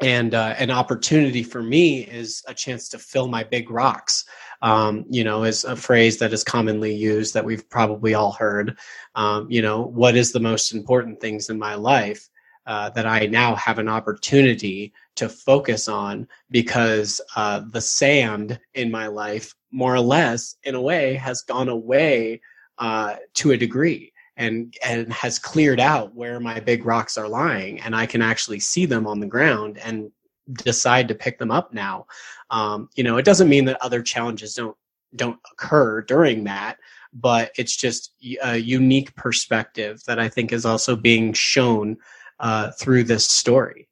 and 0.00 0.34
uh, 0.34 0.54
an 0.58 0.70
opportunity 0.70 1.42
for 1.42 1.62
me 1.62 2.00
is 2.04 2.42
a 2.46 2.54
chance 2.54 2.88
to 2.88 2.98
fill 2.98 3.28
my 3.28 3.44
big 3.44 3.70
rocks 3.70 4.24
um, 4.62 5.04
you 5.08 5.24
know 5.24 5.44
is 5.44 5.64
a 5.64 5.76
phrase 5.76 6.18
that 6.18 6.32
is 6.32 6.44
commonly 6.44 6.94
used 6.94 7.34
that 7.34 7.44
we've 7.44 7.68
probably 7.68 8.14
all 8.14 8.32
heard 8.32 8.78
um, 9.14 9.46
you 9.50 9.62
know 9.62 9.82
what 9.82 10.16
is 10.16 10.32
the 10.32 10.40
most 10.40 10.72
important 10.72 11.20
things 11.20 11.48
in 11.48 11.58
my 11.58 11.74
life 11.74 12.28
uh, 12.66 12.90
that 12.90 13.06
i 13.06 13.26
now 13.26 13.54
have 13.54 13.78
an 13.78 13.88
opportunity 13.88 14.92
to 15.16 15.28
focus 15.28 15.88
on 15.88 16.26
because 16.50 17.20
uh, 17.36 17.60
the 17.70 17.80
sand 17.80 18.58
in 18.74 18.90
my 18.90 19.06
life 19.06 19.54
more 19.72 19.94
or 19.94 20.00
less 20.00 20.56
in 20.64 20.74
a 20.74 20.80
way 20.80 21.14
has 21.14 21.42
gone 21.42 21.68
away 21.68 22.40
uh, 22.78 23.16
to 23.34 23.50
a 23.50 23.56
degree 23.56 24.12
and 24.38 24.74
and 24.82 25.12
has 25.12 25.38
cleared 25.38 25.80
out 25.80 26.14
where 26.14 26.40
my 26.40 26.58
big 26.60 26.86
rocks 26.86 27.18
are 27.18 27.28
lying 27.28 27.80
and 27.80 27.94
i 27.94 28.06
can 28.06 28.22
actually 28.22 28.60
see 28.60 28.86
them 28.86 29.06
on 29.06 29.20
the 29.20 29.26
ground 29.26 29.76
and 29.78 30.10
decide 30.52 31.08
to 31.08 31.14
pick 31.14 31.38
them 31.38 31.50
up 31.50 31.72
now. 31.72 32.06
Um, 32.50 32.88
you 32.96 33.04
know 33.04 33.18
it 33.18 33.24
doesn't 33.24 33.48
mean 33.48 33.66
that 33.66 33.82
other 33.82 34.02
challenges 34.02 34.54
don't 34.54 34.76
don't 35.16 35.38
occur 35.52 36.02
during 36.02 36.44
that 36.44 36.78
but 37.12 37.50
it's 37.56 37.76
just 37.76 38.12
a 38.42 38.56
unique 38.56 39.14
perspective 39.16 40.02
that 40.06 40.18
i 40.18 40.28
think 40.28 40.52
is 40.52 40.66
also 40.66 40.94
being 40.94 41.32
shown 41.32 41.96
uh, 42.40 42.70
through 42.72 43.04
this 43.04 43.26
story. 43.26 43.88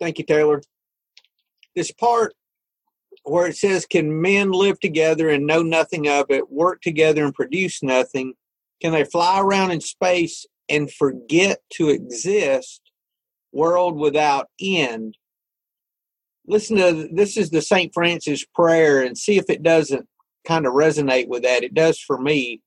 Thank 0.00 0.18
you 0.18 0.24
taylor. 0.24 0.62
This 1.74 1.90
part 1.90 2.34
where 3.24 3.46
it 3.46 3.56
says 3.56 3.86
can 3.86 4.20
men 4.20 4.50
live 4.50 4.78
together 4.80 5.28
and 5.28 5.46
know 5.46 5.62
nothing 5.62 6.08
of 6.08 6.26
it 6.30 6.50
work 6.50 6.80
together 6.82 7.24
and 7.24 7.34
produce 7.34 7.82
nothing 7.82 8.34
can 8.82 8.92
they 8.92 9.04
fly 9.04 9.40
around 9.40 9.70
in 9.70 9.80
space 9.80 10.44
and 10.68 10.92
forget 10.92 11.60
to 11.74 11.88
exist? 11.88 12.80
World 13.52 13.96
without 13.96 14.48
end. 14.60 15.16
Listen 16.48 16.76
to 16.78 17.08
this 17.12 17.36
is 17.36 17.50
the 17.50 17.62
St. 17.62 17.94
Francis 17.94 18.44
prayer 18.44 19.00
and 19.00 19.16
see 19.16 19.38
if 19.38 19.48
it 19.48 19.62
doesn't 19.62 20.08
kind 20.44 20.66
of 20.66 20.72
resonate 20.72 21.28
with 21.28 21.44
that. 21.44 21.62
It 21.62 21.74
does 21.74 22.00
for 22.00 22.18
me. 22.18 22.60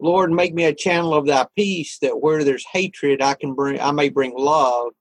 Lord, 0.00 0.32
make 0.32 0.54
me 0.54 0.64
a 0.64 0.74
channel 0.74 1.12
of 1.12 1.26
thy 1.26 1.46
peace 1.54 1.98
that 2.00 2.22
where 2.22 2.42
there's 2.42 2.64
hatred 2.72 3.20
I 3.20 3.34
can 3.34 3.54
bring 3.54 3.78
I 3.78 3.90
may 3.90 4.08
bring 4.08 4.32
love. 4.34 4.92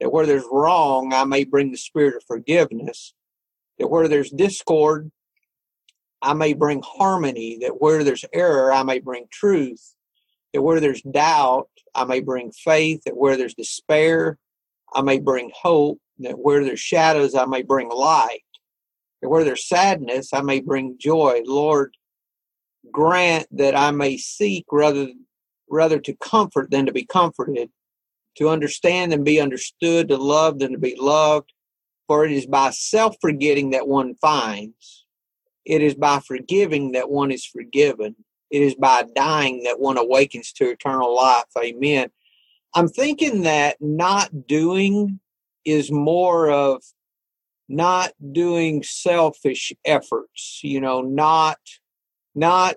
That 0.00 0.12
where 0.12 0.26
there's 0.26 0.44
wrong 0.50 1.14
I 1.14 1.24
may 1.24 1.44
bring 1.44 1.70
the 1.70 1.78
spirit 1.78 2.16
of 2.16 2.24
forgiveness. 2.26 3.14
That 3.78 3.88
where 3.88 4.08
there's 4.08 4.30
discord 4.30 5.10
I 6.22 6.34
may 6.34 6.52
bring 6.52 6.82
harmony, 6.84 7.58
that 7.62 7.80
where 7.80 8.04
there's 8.04 8.24
error, 8.32 8.72
I 8.72 8.82
may 8.84 9.00
bring 9.00 9.26
truth, 9.30 9.94
that 10.52 10.62
where 10.62 10.80
there's 10.80 11.02
doubt, 11.02 11.68
I 11.94 12.04
may 12.04 12.20
bring 12.20 12.52
faith, 12.52 13.02
that 13.04 13.16
where 13.16 13.36
there's 13.36 13.54
despair, 13.54 14.38
I 14.94 15.02
may 15.02 15.18
bring 15.18 15.50
hope, 15.54 15.98
that 16.20 16.38
where 16.38 16.64
there's 16.64 16.80
shadows, 16.80 17.34
I 17.34 17.46
may 17.46 17.62
bring 17.62 17.90
light, 17.90 18.44
that 19.20 19.28
where 19.28 19.44
there's 19.44 19.66
sadness, 19.66 20.32
I 20.32 20.42
may 20.42 20.60
bring 20.60 20.96
joy. 20.98 21.42
Lord, 21.44 21.96
grant 22.92 23.46
that 23.50 23.76
I 23.76 23.90
may 23.90 24.16
seek 24.16 24.66
rather 24.70 25.08
rather 25.68 25.98
to 25.98 26.14
comfort 26.16 26.70
than 26.70 26.86
to 26.86 26.92
be 26.92 27.04
comforted, 27.04 27.70
to 28.36 28.48
understand 28.48 29.12
and 29.12 29.24
be 29.24 29.40
understood, 29.40 30.08
to 30.08 30.16
love 30.16 30.58
than 30.58 30.72
to 30.72 30.78
be 30.78 30.94
loved. 30.98 31.52
For 32.06 32.26
it 32.26 32.32
is 32.32 32.46
by 32.46 32.70
self 32.70 33.16
forgetting 33.20 33.70
that 33.70 33.88
one 33.88 34.14
finds 34.16 35.01
it 35.64 35.82
is 35.82 35.94
by 35.94 36.20
forgiving 36.20 36.92
that 36.92 37.10
one 37.10 37.30
is 37.30 37.44
forgiven. 37.44 38.16
It 38.50 38.62
is 38.62 38.74
by 38.74 39.04
dying 39.14 39.62
that 39.64 39.80
one 39.80 39.96
awakens 39.96 40.52
to 40.54 40.70
eternal 40.70 41.14
life. 41.14 41.44
Amen. 41.58 42.10
I'm 42.74 42.88
thinking 42.88 43.42
that 43.42 43.76
not 43.80 44.46
doing 44.46 45.20
is 45.64 45.90
more 45.90 46.50
of 46.50 46.82
not 47.68 48.12
doing 48.32 48.82
selfish 48.82 49.72
efforts, 49.84 50.60
you 50.62 50.80
know, 50.80 51.00
not, 51.00 51.58
not 52.34 52.76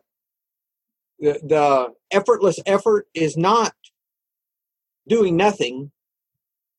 the, 1.19 1.39
the 1.43 1.93
effortless 2.11 2.59
effort 2.65 3.07
is 3.13 3.35
not 3.35 3.73
doing 5.07 5.35
nothing. 5.35 5.91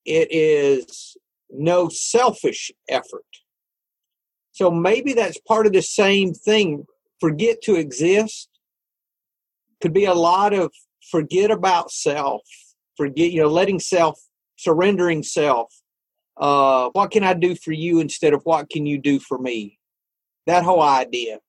It 0.04 0.28
is 0.30 1.16
no 1.50 1.88
selfish 1.88 2.70
effort. 2.88 3.24
So 4.56 4.70
maybe 4.70 5.12
that's 5.12 5.38
part 5.38 5.66
of 5.66 5.74
the 5.74 5.82
same 5.82 6.32
thing. 6.32 6.86
Forget 7.20 7.60
to 7.64 7.74
exist 7.74 8.48
could 9.82 9.92
be 9.92 10.06
a 10.06 10.14
lot 10.14 10.54
of 10.54 10.72
forget 11.10 11.50
about 11.50 11.90
self, 11.90 12.40
forget, 12.96 13.32
you 13.32 13.42
know, 13.42 13.48
letting 13.48 13.78
self, 13.78 14.18
surrendering 14.56 15.22
self. 15.22 15.74
Uh, 16.38 16.88
what 16.94 17.10
can 17.10 17.22
I 17.22 17.34
do 17.34 17.54
for 17.54 17.72
you 17.72 18.00
instead 18.00 18.32
of 18.32 18.40
what 18.44 18.70
can 18.70 18.86
you 18.86 18.96
do 18.96 19.20
for 19.20 19.36
me? 19.36 19.78
That 20.46 20.64
whole 20.64 20.80
idea 20.80 21.40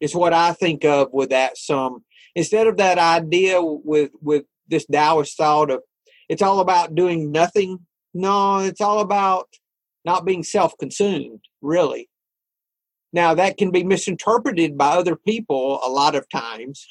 is 0.00 0.14
what 0.14 0.32
I 0.32 0.52
think 0.52 0.84
of 0.84 1.08
with 1.12 1.30
that 1.30 1.58
some 1.58 2.04
instead 2.36 2.68
of 2.68 2.76
that 2.76 2.98
idea 2.98 3.60
with 3.60 4.12
with 4.20 4.44
this 4.68 4.86
Taoist 4.86 5.36
thought 5.36 5.72
of 5.72 5.82
it's 6.28 6.42
all 6.42 6.60
about 6.60 6.94
doing 6.94 7.32
nothing. 7.32 7.80
No, 8.14 8.58
it's 8.58 8.80
all 8.80 9.00
about 9.00 9.48
not 10.04 10.24
being 10.24 10.42
self-consumed 10.42 11.40
really. 11.60 12.08
Now, 13.12 13.34
that 13.34 13.58
can 13.58 13.70
be 13.70 13.84
misinterpreted 13.84 14.78
by 14.78 14.88
other 14.88 15.16
people 15.16 15.80
a 15.84 15.88
lot 15.88 16.14
of 16.14 16.28
times 16.30 16.86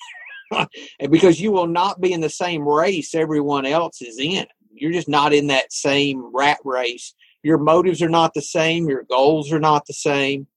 because 1.10 1.42
you 1.42 1.52
will 1.52 1.68
not 1.68 2.00
be 2.00 2.14
in 2.14 2.22
the 2.22 2.30
same 2.30 2.68
race 2.68 3.16
everyone 3.16 3.66
else 3.66 4.02
is 4.02 4.20
in. 4.20 4.46
You're 4.74 4.92
just 4.92 5.10
not 5.10 5.34
in 5.34 5.48
that 5.48 5.74
same 5.74 6.24
rat 6.34 6.60
race. 6.64 7.14
Your 7.44 7.58
motives 7.58 8.02
are 8.02 8.10
not 8.10 8.34
the 8.34 8.42
same, 8.42 8.88
your 8.88 9.04
goals 9.04 9.52
are 9.52 9.60
not 9.60 9.88
the 9.88 9.94
same. 9.94 10.48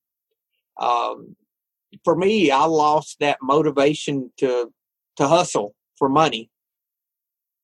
Um, 0.79 1.37
for 2.05 2.15
me, 2.15 2.51
I 2.51 2.65
lost 2.65 3.17
that 3.21 3.39
motivation 3.41 4.33
to 4.39 4.73
to 5.17 5.29
hustle 5.29 5.75
for 5.97 6.09
money, 6.09 6.51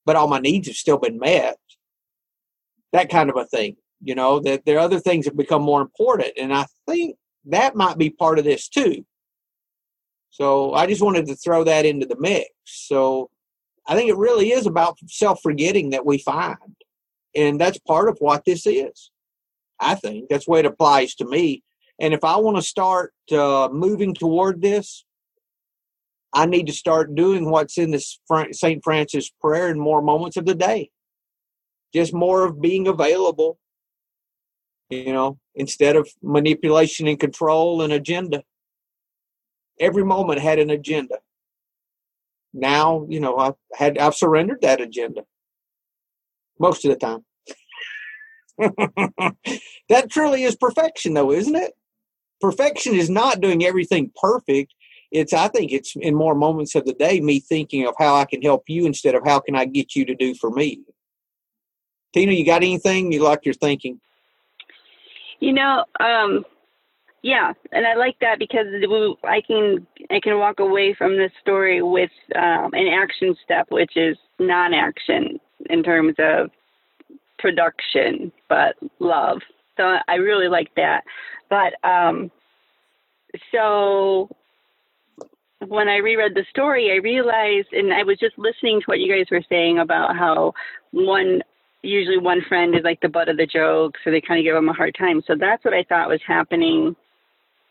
but 0.07 0.17
all 0.17 0.29
my 0.29 0.39
needs 0.39 0.69
have 0.69 0.77
still 0.77 0.99
been 0.99 1.19
met. 1.19 1.59
That 2.93 3.11
kind 3.11 3.29
of 3.29 3.37
a 3.37 3.45
thing 3.45 3.77
you 4.03 4.15
know 4.15 4.41
that 4.41 4.65
there 4.65 4.77
are 4.77 4.81
other 4.81 5.01
things 5.01 5.25
that 5.25 5.37
become 5.37 5.63
more 5.63 5.83
important 5.83 6.33
and 6.39 6.55
i 6.55 6.67
think 6.87 7.17
that 7.45 7.77
might 7.77 7.99
be 7.99 8.11
part 8.11 8.39
of 8.39 8.45
this 8.45 8.69
too 8.69 9.05
So 10.31 10.75
I 10.75 10.87
just 10.87 11.03
wanted 11.03 11.27
to 11.27 11.37
throw 11.37 11.65
that 11.65 11.85
into 11.85 12.07
the 12.07 12.17
mix. 12.19 12.49
So 12.65 13.31
I 13.87 13.95
think 13.95 14.09
it 14.11 14.17
really 14.17 14.53
is 14.53 14.67
about 14.67 14.99
self 15.07 15.41
forgetting 15.43 15.91
that 15.91 16.07
we 16.07 16.19
find. 16.19 16.77
And 17.35 17.61
that's 17.61 17.79
part 17.79 18.09
of 18.09 18.17
what 18.21 18.45
this 18.45 18.67
is. 18.67 19.11
I 19.81 19.95
think 19.97 20.29
that's 20.29 20.47
the 20.47 20.53
way 20.53 20.61
it 20.61 20.67
applies 20.67 21.15
to 21.17 21.27
me. 21.27 21.63
And 21.99 22.15
if 22.15 22.25
I 22.25 22.37
want 22.37 22.57
to 22.57 22.63
start 22.63 23.13
uh, 23.33 23.69
moving 23.73 24.15
toward 24.15 24.63
this, 24.63 25.05
I 26.33 26.47
need 26.47 26.69
to 26.69 26.73
start 26.73 27.15
doing 27.15 27.51
what's 27.51 27.77
in 27.77 27.91
this 27.91 28.19
St. 28.53 28.83
Francis 28.85 29.31
prayer 29.41 29.69
in 29.69 29.79
more 29.79 30.01
moments 30.01 30.37
of 30.37 30.47
the 30.47 30.55
day. 30.55 30.91
Just 31.93 32.15
more 32.15 32.47
of 32.47 32.63
being 32.63 32.87
available, 32.87 33.59
you 34.91 35.13
know, 35.13 35.39
instead 35.55 35.97
of 35.97 36.09
manipulation 36.23 37.07
and 37.07 37.19
control 37.19 37.83
and 37.83 37.93
agenda. 37.93 38.43
Every 39.79 40.05
moment 40.05 40.41
had 40.41 40.59
an 40.59 40.71
agenda. 40.71 41.19
Now, 42.53 43.07
you 43.09 43.21
know, 43.21 43.37
I've 43.37 43.55
had 43.75 43.97
I've 43.97 44.15
surrendered 44.15 44.61
that 44.63 44.81
agenda 44.81 45.23
most 46.59 46.85
of 46.85 46.91
the 46.91 46.97
time. 46.97 47.25
that 49.89 50.11
truly 50.11 50.43
is 50.43 50.57
perfection, 50.57 51.15
though, 51.15 51.33
isn't 51.33 51.57
it? 51.57 51.73
Perfection 52.41 52.95
is 52.95 53.09
not 53.09 53.41
doing 53.41 53.65
everything 53.65 54.11
perfect. 54.21 54.75
It's, 55.11 55.33
I 55.33 55.49
think, 55.49 55.73
it's 55.73 55.95
in 55.97 56.15
more 56.15 56.35
moments 56.35 56.75
of 56.75 56.85
the 56.85 56.93
day 56.93 57.21
me 57.21 57.41
thinking 57.41 57.87
of 57.87 57.95
how 57.99 58.15
I 58.15 58.27
can 58.27 58.43
help 58.43 58.65
you 58.69 58.87
instead 58.87 59.15
of 59.15 59.23
how 59.25 59.41
can 59.41 59.57
I 59.57 59.65
get 59.65 59.97
you 59.97 60.05
to 60.05 60.15
do 60.15 60.35
for 60.35 60.51
me. 60.51 60.83
Tina, 62.13 62.33
you 62.33 62.45
got 62.45 62.63
anything 62.63 63.13
you 63.13 63.23
like 63.23 63.45
your 63.45 63.55
thinking? 63.55 64.01
You 65.41 65.53
know, 65.55 65.85
um, 66.01 66.45
yeah, 67.23 67.53
and 67.73 67.87
I 67.87 67.95
like 67.95 68.17
that 68.21 68.39
because 68.39 68.67
I 69.25 69.41
can 69.47 69.87
I 70.11 70.21
can 70.21 70.39
walk 70.39 70.61
away 70.61 70.95
from 70.95 71.17
this 71.17 71.33
story 71.41 71.83
with 71.83 72.11
um, 72.35 72.71
an 72.73 72.89
action 72.89 73.37
step, 73.45 73.67
which 73.71 73.97
is 73.97 74.17
non-action 74.39 75.39
in 75.69 75.83
terms 75.83 76.15
of 76.19 76.51
production, 77.39 78.33
but 78.49 78.77
love. 78.99 79.41
So 79.77 79.97
I 80.09 80.15
really 80.17 80.49
like 80.49 80.71
that. 80.77 81.03
But 81.49 81.75
um, 81.89 82.31
so 83.53 84.29
when 85.67 85.89
I 85.89 85.97
reread 85.97 86.35
the 86.35 86.45
story, 86.51 86.91
I 86.93 86.97
realized, 86.97 87.73
and 87.73 87.93
I 87.93 88.03
was 88.03 88.19
just 88.19 88.39
listening 88.39 88.81
to 88.81 88.85
what 88.87 89.01
you 89.01 89.13
guys 89.13 89.27
were 89.31 89.45
saying 89.49 89.79
about 89.79 90.17
how 90.17 90.55
one, 90.93 91.43
usually 91.83 92.19
one 92.19 92.43
friend 92.49 92.75
is 92.75 92.83
like 92.85 93.01
the 93.01 93.09
butt 93.09 93.29
of 93.29 93.37
the 93.37 93.47
joke, 93.47 93.97
so 94.05 94.11
they 94.11 94.21
kind 94.21 94.39
of 94.39 94.45
give 94.45 94.55
them 94.55 94.69
a 94.69 94.75
hard 94.75 94.95
time. 94.99 95.23
So 95.27 95.35
that's 95.39 95.65
what 95.65 95.75
I 95.75 95.85
thought 95.85 96.09
was 96.09 96.21
happening 96.27 96.95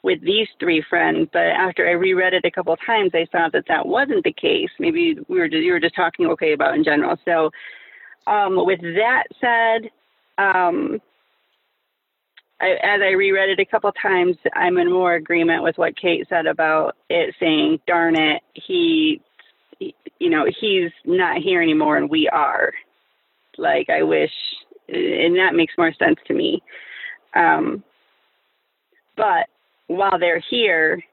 with 0.02 0.22
these 0.22 0.48
three 0.60 0.84
friends. 0.90 1.30
But 1.32 1.48
after 1.48 1.88
I 1.88 1.92
reread 1.92 2.34
it 2.34 2.46
a 2.46 2.52
couple 2.52 2.74
of 2.74 2.80
times, 2.86 3.12
I 3.14 3.28
saw 3.32 3.50
that 3.52 3.66
that 3.68 3.86
wasn't 3.86 4.24
the 4.24 4.34
case. 4.34 4.70
Maybe 4.80 5.18
we 5.28 5.40
were 5.40 5.50
just, 5.50 5.64
you 5.64 5.74
were 5.74 5.80
just 5.80 5.96
talking 5.96 6.28
okay 6.28 6.54
about 6.54 6.76
in 6.76 6.84
general. 6.84 7.18
So 7.26 7.52
um, 8.28 8.66
with 8.66 8.82
that 8.82 9.24
said, 9.42 9.90
um, 10.38 11.02
I, 12.62 12.72
as 12.84 13.02
I 13.02 13.12
reread 13.12 13.50
it 13.50 13.60
a 13.60 13.66
couple 13.66 13.92
times, 13.94 14.36
I'm 14.54 14.78
in 14.78 14.92
more 14.92 15.16
agreement 15.16 15.64
with 15.64 15.78
what 15.78 15.98
Kate 15.98 16.26
said 16.30 16.46
about 16.46 16.96
it 17.10 17.34
saying, 17.40 17.80
"Darn 17.88 18.16
it, 18.20 18.42
he, 18.54 19.22
you 19.80 20.30
know, 20.30 20.46
he's 20.60 20.92
not 21.06 21.38
here 21.38 21.62
anymore, 21.62 21.98
and 21.98 22.10
we 22.10 22.28
are." 22.28 22.74
Like 23.60 23.90
I 23.90 24.04
wish, 24.04 24.32
and 24.88 25.36
that 25.38 25.56
makes 25.56 25.74
more 25.78 25.94
sense 25.94 26.20
to 26.28 26.34
me. 26.34 26.62
Um, 27.36 27.84
but 29.16 29.48
while 29.88 30.18
they're 30.20 30.44
here, 30.50 31.04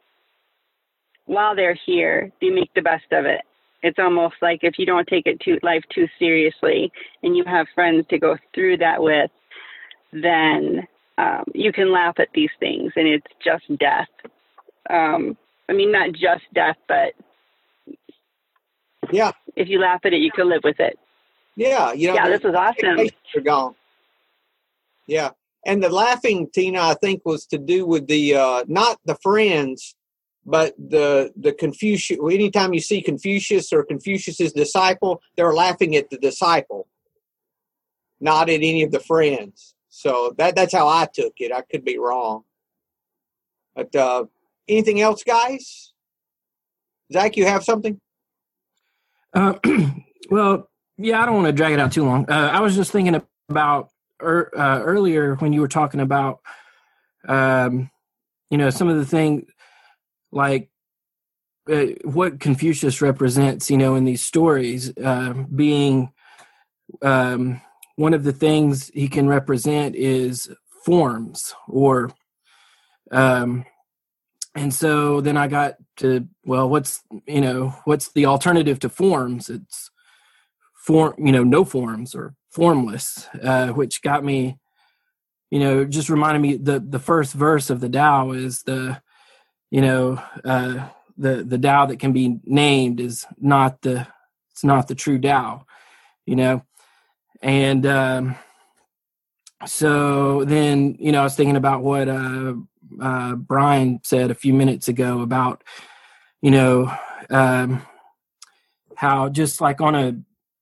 while 1.27 1.57
they're 1.57 1.79
here, 1.87 2.31
they 2.41 2.51
make 2.51 2.73
the 2.75 2.83
best 2.83 3.07
of 3.13 3.25
it. 3.27 3.43
It's 3.83 3.99
almost 3.99 4.37
like 4.41 4.61
if 4.63 4.79
you 4.79 4.87
don't 4.87 5.07
take 5.07 5.27
it 5.27 5.41
too 5.41 5.59
life 5.63 5.83
too 5.95 6.07
seriously, 6.19 6.93
and 7.23 7.37
you 7.37 7.45
have 7.47 7.67
friends 7.75 8.07
to 8.11 8.19
go 8.19 8.37
through 8.55 8.79
that 8.79 9.03
with, 9.03 9.31
then 10.13 10.87
um, 11.19 11.45
you 11.55 11.73
can 11.73 11.93
laugh 11.93 12.15
at 12.19 12.29
these 12.35 12.51
things, 12.61 12.93
and 12.97 13.07
it's 13.07 13.27
just 13.45 13.65
death. 13.79 14.09
Um, 14.89 15.37
I 15.69 15.73
mean, 15.73 15.93
not 15.93 16.13
just 16.13 16.45
death, 16.55 16.77
but 16.89 17.15
yeah, 19.13 19.33
if 19.57 19.69
you 19.69 19.81
laugh 19.81 20.01
at 20.05 20.13
it, 20.13 20.21
you 20.21 20.31
can 20.31 20.49
live 20.49 20.63
with 20.65 20.81
it. 20.81 20.99
Yeah, 21.57 21.93
you 21.93 22.09
know, 22.09 22.15
yeah, 22.15 22.29
this 22.29 22.43
was 22.43 22.55
awesome. 22.55 23.09
Are 23.35 23.41
gone. 23.41 23.75
Yeah, 25.07 25.31
and 25.65 25.83
the 25.83 25.89
laughing, 25.89 26.49
Tina, 26.53 26.81
I 26.81 26.95
think 26.95 27.23
was 27.25 27.47
to 27.47 27.59
do 27.59 27.87
with 27.87 28.07
the 28.07 28.35
uh, 28.35 28.65
not 28.69 28.99
the 29.07 29.17
friends, 29.17 29.97
but 30.45 30.75
the 30.77 31.33
the 31.35 31.53
Confucius. 31.53 32.19
Anytime 32.23 32.75
you 32.75 32.81
see 32.81 33.01
Confucius 33.01 33.73
or 33.73 33.85
Confucius's 33.85 34.53
disciple, 34.53 35.23
they're 35.37 35.55
laughing 35.55 35.97
at 35.97 36.11
the 36.11 36.19
disciple, 36.19 36.87
not 38.21 38.51
at 38.51 38.57
any 38.57 38.83
of 38.83 38.93
the 38.93 39.01
friends. 39.01 39.75
So 39.89 40.35
that 40.37 40.55
that's 40.55 40.75
how 40.75 40.89
I 40.89 41.09
took 41.13 41.35
it. 41.39 41.53
I 41.53 41.63
could 41.63 41.85
be 41.85 41.99
wrong. 41.99 42.45
But 43.75 43.95
uh, 43.97 44.25
anything 44.69 45.01
else, 45.01 45.23
guys? 45.25 45.93
Zach, 47.13 47.37
you 47.37 47.47
have 47.47 47.65
something? 47.65 48.01
Uh, 49.33 49.55
well, 50.31 50.69
yeah, 50.99 51.23
I 51.23 51.27
don't 51.27 51.37
want 51.37 51.47
to 51.47 51.53
drag 51.53 51.73
it 51.73 51.81
out 51.81 51.93
too 51.93 52.05
long. 52.05 52.31
Uh, 52.31 52.51
I 52.53 52.61
was 52.61 52.75
just 52.77 52.93
thinking 52.93 53.21
about 53.49 53.91
er, 54.23 54.51
uh, 54.57 54.81
earlier 54.83 55.35
when 55.37 55.53
you 55.53 55.61
were 55.61 55.69
talking 55.69 56.01
about, 56.01 56.41
um, 57.27 57.91
you 58.51 58.59
know, 58.59 58.71
some 58.71 58.89
of 58.89 58.97
the 58.97 59.07
things 59.07 59.45
like 60.33 60.71
uh, 61.71 61.87
what 62.05 62.41
Confucius 62.41 63.03
represents, 63.03 63.71
you 63.71 63.77
know, 63.77 63.95
in 63.95 64.05
these 64.05 64.25
stories, 64.25 64.97
uh, 64.99 65.33
being 65.55 66.13
um, 67.03 67.61
one 67.97 68.15
of 68.15 68.25
the 68.25 68.33
things 68.33 68.89
he 68.95 69.09
can 69.09 69.27
represent 69.27 69.97
is 69.97 70.51
forms 70.85 71.53
or 71.69 72.13
um 73.11 73.65
and 74.55 74.73
so 74.73 75.21
then 75.21 75.37
i 75.37 75.49
got 75.49 75.75
to 75.97 76.29
well 76.45 76.69
what's 76.69 77.03
you 77.27 77.41
know 77.41 77.75
what's 77.85 78.13
the 78.13 78.27
alternative 78.27 78.79
to 78.79 78.89
forms 78.89 79.51
it's 79.51 79.91
form 80.87 81.15
you 81.19 81.33
know 81.33 81.45
no 81.45 81.65
forms 81.65 82.15
or 82.15 82.35
formless 82.49 83.27
uh 83.43 83.69
which 83.69 84.01
got 84.03 84.25
me 84.25 84.57
you 85.51 85.59
know 85.59 85.85
just 85.85 86.09
reminded 86.09 86.41
me 86.41 86.57
the 86.57 86.79
the 86.79 87.01
first 87.01 87.35
verse 87.35 87.71
of 87.71 87.81
the 87.81 87.89
Tao 87.89 88.31
is 88.31 88.63
the 88.63 89.03
you 89.71 89.81
know 89.81 90.23
uh 90.45 90.89
the 91.19 91.43
the 91.43 91.59
Tao 91.59 91.87
that 91.87 91.99
can 91.99 92.13
be 92.13 92.39
named 92.45 93.01
is 93.01 93.27
not 93.39 93.83
the 93.83 94.07
it's 94.53 94.65
not 94.65 94.87
the 94.89 94.95
true 94.95 95.19
Tao 95.19 95.67
you 96.27 96.37
know? 96.37 96.63
And 97.41 97.87
um, 97.87 98.37
so 99.65 100.45
then, 100.45 100.97
you 100.99 101.13
know, 101.13 101.21
I 101.21 101.25
was 101.25 101.37
thinking 101.37 101.57
about 101.57 101.83
what 101.83 102.09
uh, 102.09 102.55
uh, 103.01 103.35
Brian 103.37 104.01
said 104.03 104.31
a 104.31 104.35
few 104.35 104.53
minutes 104.53 104.89
ago 104.89 105.21
about, 105.21 105.63
you 106.43 106.51
know, 106.51 106.93
um, 107.31 107.83
how 108.97 109.29
just 109.29 109.61
like 109.61 109.81
on 109.81 109.95
a, 109.95 110.17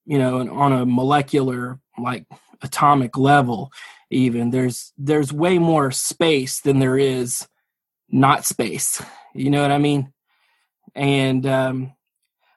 you 0.06 0.18
know, 0.18 0.38
and 0.38 0.50
on 0.50 0.72
a 0.72 0.86
molecular, 0.86 1.78
like 1.98 2.26
atomic 2.62 3.16
level, 3.16 3.72
even 4.10 4.50
there's 4.50 4.92
there's 4.98 5.32
way 5.32 5.58
more 5.58 5.90
space 5.90 6.60
than 6.60 6.78
there 6.78 6.98
is 6.98 7.46
not 8.08 8.44
space. 8.44 9.02
You 9.34 9.50
know 9.50 9.62
what 9.62 9.72
I 9.72 9.78
mean? 9.78 10.12
And 10.94 11.44
um, 11.46 11.92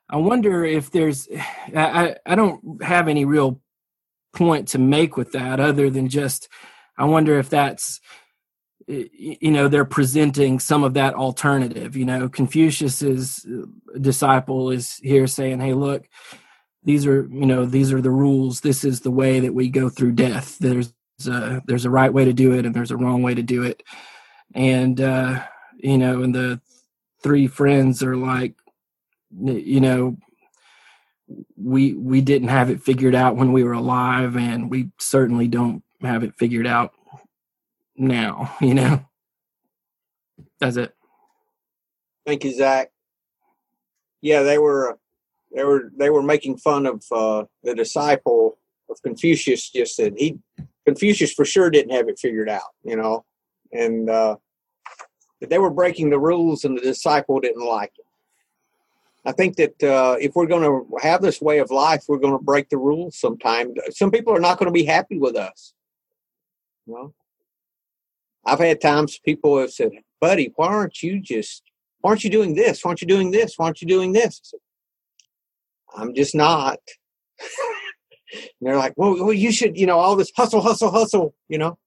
I 0.10 0.18
wonder 0.18 0.64
if 0.64 0.92
there's 0.92 1.28
I, 1.76 2.16
I 2.26 2.36
don't 2.36 2.84
have 2.84 3.08
any 3.08 3.26
real 3.26 3.62
point 4.38 4.68
to 4.70 4.78
make 4.80 5.18
with 5.18 5.32
that 5.32 5.60
other 5.60 5.90
than 5.90 6.08
just 6.08 6.48
i 6.98 7.04
wonder 7.04 7.40
if 7.40 7.50
that's 7.50 8.00
you 8.88 9.52
know 9.52 9.68
they're 9.68 9.84
presenting 9.84 10.60
some 10.60 10.84
of 10.84 10.94
that 10.94 11.16
alternative 11.16 11.96
you 11.96 12.06
know 12.06 12.30
confucius's 12.30 13.46
uh, 13.46 13.66
disciple 14.00 14.70
is 14.70 14.98
here 15.02 15.26
saying 15.28 15.60
hey 15.60 15.74
look 15.74 16.08
these 16.88 17.06
are 17.06 17.28
you 17.30 17.46
know 17.46 17.66
these 17.66 17.92
are 17.92 18.02
the 18.02 18.10
rules. 18.10 18.62
This 18.62 18.86
is 18.86 19.02
the 19.02 19.12
way 19.12 19.42
that 19.42 19.54
we 19.54 19.68
go 19.68 19.90
through 19.90 20.14
death. 20.14 20.58
There's 20.58 20.94
a 21.28 21.62
there's 21.66 21.84
a 21.84 21.90
right 21.90 22.14
way 22.14 22.24
to 22.24 22.32
do 22.32 22.54
it 22.54 22.66
and 22.66 22.74
there's 22.74 22.92
a 22.92 22.98
wrong 22.98 23.22
way 23.22 23.36
to 23.36 23.44
do 23.44 23.64
it. 23.64 23.84
And 24.56 25.02
uh 25.02 25.44
you 25.76 25.98
know 25.98 26.24
and 26.24 26.34
the 26.34 26.62
three 27.22 27.46
friends 27.46 28.02
are 28.02 28.16
like 28.16 28.54
you 29.38 29.82
know 29.82 30.16
we 31.58 31.94
we 31.94 32.22
didn't 32.22 32.48
have 32.48 32.70
it 32.70 32.82
figured 32.82 33.16
out 33.16 33.36
when 33.36 33.52
we 33.52 33.66
were 33.66 33.74
alive 33.74 34.38
and 34.38 34.72
we 34.72 34.90
certainly 34.98 35.50
don't 35.50 35.84
have 36.00 36.24
it 36.24 36.36
figured 36.38 36.66
out 36.66 36.94
now 37.98 38.56
you 38.62 38.74
know? 38.74 39.06
That's 40.62 40.78
it. 40.78 40.96
Thank 42.26 42.46
you 42.46 42.54
zach. 42.54 42.92
Yeah 44.22 44.44
they 44.44 44.58
were 44.58 44.98
they 45.54 45.64
were 45.64 45.92
they 45.98 46.10
were 46.10 46.24
making 46.24 46.58
fun 46.58 46.86
of 46.86 47.04
uh, 47.12 47.44
the 47.64 47.76
disciple 47.76 48.58
of 48.90 49.02
confucius 49.02 49.70
just 49.70 49.96
said 49.96 50.14
he 50.18 50.38
confucius 50.86 51.34
for 51.34 51.46
sure 51.46 51.70
didn't 51.70 51.96
have 51.96 52.08
it 52.08 52.20
figured 52.20 52.50
out 52.50 52.74
you 52.84 52.96
know 52.96 53.26
and 53.74 54.10
uh 54.10 54.36
they 55.42 55.60
were 55.60 55.70
breaking 55.70 56.10
the 56.10 56.20
rules 56.20 56.64
and 56.64 56.78
the 56.78 56.82
disciple 56.82 57.40
didn't 57.40 57.66
like 57.66 57.92
it 57.98 58.06
I 59.28 59.34
think 59.34 59.58
that 59.58 59.84
uh, 59.84 60.16
if 60.22 60.36
we're 60.36 60.48
going 60.48 60.64
to 60.64 60.88
have 61.02 61.22
this 61.22 61.42
way 61.42 61.58
of 61.58 61.70
life, 61.70 62.06
we're 62.08 62.18
going 62.18 62.38
to 62.38 62.42
break 62.42 62.70
the 62.70 62.78
rules 62.78 63.20
sometime. 63.20 63.74
Some 63.90 64.10
people 64.10 64.34
are 64.34 64.40
not 64.40 64.58
going 64.58 64.68
to 64.68 64.72
be 64.72 64.86
happy 64.86 65.20
with 65.20 65.36
us. 65.36 65.74
You 66.86 66.94
know, 66.94 67.14
I've 68.46 68.60
had 68.60 68.80
times 68.80 69.20
people 69.20 69.60
have 69.60 69.72
said, 69.72 69.92
"Buddy, 70.22 70.54
why 70.56 70.68
aren't 70.68 71.04
you 71.04 71.20
just? 71.20 71.64
Why 72.00 72.12
aren't 72.12 72.24
you 72.24 72.30
doing 72.30 72.56
this? 72.56 72.86
Why 72.86 72.92
aren't 72.92 73.02
you 73.02 73.08
doing 73.08 73.32
this? 73.32 73.56
Why 73.58 73.66
aren't 73.66 73.82
you 73.82 73.88
doing 73.90 74.14
this?" 74.14 74.40
Said, 74.44 74.62
I'm 75.96 76.14
just 76.14 76.36
not. 76.36 76.80
and 78.30 78.50
they're 78.62 78.78
like, 78.78 78.94
"Well, 78.98 79.16
well, 79.24 79.34
you 79.34 79.52
should, 79.52 79.78
you 79.78 79.86
know, 79.86 80.00
all 80.00 80.16
this 80.16 80.32
hustle, 80.36 80.62
hustle, 80.62 80.92
hustle," 80.92 81.36
you 81.48 81.58
know. 81.58 81.78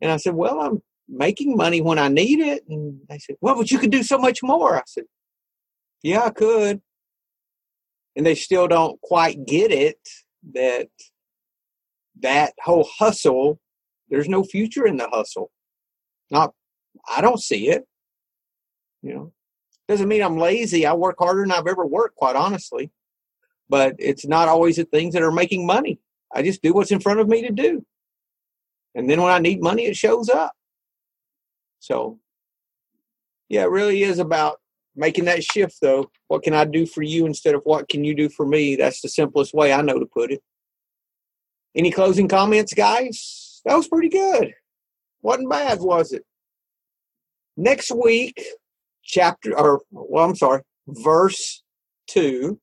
And 0.00 0.10
I 0.10 0.16
said, 0.16 0.34
"Well, 0.34 0.60
I'm 0.60 0.82
making 1.08 1.56
money 1.56 1.80
when 1.80 1.98
I 1.98 2.08
need 2.08 2.40
it." 2.40 2.64
And 2.68 3.00
they 3.08 3.18
said, 3.18 3.36
"Well, 3.40 3.56
but 3.56 3.70
you 3.70 3.78
could 3.78 3.90
do 3.90 4.02
so 4.02 4.18
much 4.18 4.42
more." 4.42 4.76
I 4.76 4.82
said, 4.86 5.04
"Yeah, 6.02 6.22
I 6.22 6.30
could." 6.30 6.82
And 8.16 8.26
they 8.26 8.34
still 8.34 8.68
don't 8.68 9.00
quite 9.00 9.46
get 9.46 9.70
it 9.70 9.98
that 10.52 10.88
that 12.20 12.54
whole 12.62 12.88
hustle, 12.98 13.60
there's 14.08 14.28
no 14.28 14.44
future 14.44 14.86
in 14.86 14.96
the 14.96 15.08
hustle. 15.08 15.50
Not, 16.30 16.54
I 17.08 17.20
don't 17.20 17.40
see 17.40 17.68
it. 17.68 17.86
You 19.02 19.14
know, 19.14 19.32
doesn't 19.88 20.08
mean 20.08 20.22
I'm 20.22 20.38
lazy. 20.38 20.86
I 20.86 20.92
work 20.94 21.16
harder 21.18 21.42
than 21.42 21.52
I've 21.52 21.66
ever 21.66 21.84
worked, 21.84 22.16
quite 22.16 22.36
honestly. 22.36 22.90
But 23.68 23.96
it's 23.98 24.26
not 24.26 24.48
always 24.48 24.76
the 24.76 24.84
things 24.84 25.14
that 25.14 25.22
are 25.22 25.32
making 25.32 25.66
money. 25.66 25.98
I 26.34 26.42
just 26.42 26.62
do 26.62 26.72
what's 26.72 26.90
in 26.90 27.00
front 27.00 27.20
of 27.20 27.28
me 27.28 27.42
to 27.42 27.52
do. 27.52 27.84
And 28.94 29.08
then 29.08 29.22
when 29.22 29.32
I 29.32 29.38
need 29.38 29.62
money, 29.62 29.86
it 29.86 29.96
shows 29.96 30.28
up. 30.28 30.52
So, 31.80 32.18
yeah, 33.48 33.62
it 33.62 33.70
really 33.70 34.02
is 34.02 34.18
about 34.18 34.58
making 34.94 35.24
that 35.24 35.42
shift, 35.42 35.78
though. 35.80 36.10
What 36.28 36.42
can 36.42 36.54
I 36.54 36.64
do 36.64 36.86
for 36.86 37.02
you 37.02 37.26
instead 37.26 37.54
of 37.54 37.62
what 37.64 37.88
can 37.88 38.04
you 38.04 38.14
do 38.14 38.28
for 38.28 38.46
me? 38.46 38.76
That's 38.76 39.00
the 39.00 39.08
simplest 39.08 39.54
way 39.54 39.72
I 39.72 39.82
know 39.82 39.98
to 39.98 40.06
put 40.06 40.30
it. 40.30 40.42
Any 41.74 41.90
closing 41.90 42.28
comments, 42.28 42.74
guys? 42.74 43.62
That 43.64 43.76
was 43.76 43.88
pretty 43.88 44.10
good. 44.10 44.52
Wasn't 45.22 45.48
bad, 45.48 45.80
was 45.80 46.12
it? 46.12 46.24
Next 47.56 47.90
week, 47.90 48.42
chapter, 49.02 49.58
or, 49.58 49.82
well, 49.90 50.24
I'm 50.24 50.36
sorry, 50.36 50.62
verse 50.86 51.62
2. 52.08 52.60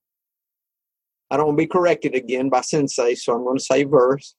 I 1.31 1.37
don't 1.37 1.47
want 1.47 1.57
to 1.59 1.63
be 1.63 1.67
corrected 1.67 2.15
again 2.15 2.49
by 2.49 2.61
Sensei, 2.61 3.15
so 3.15 3.35
I'm 3.35 3.43
going 3.43 3.57
to 3.57 3.63
say 3.63 3.83
verse. 3.83 4.35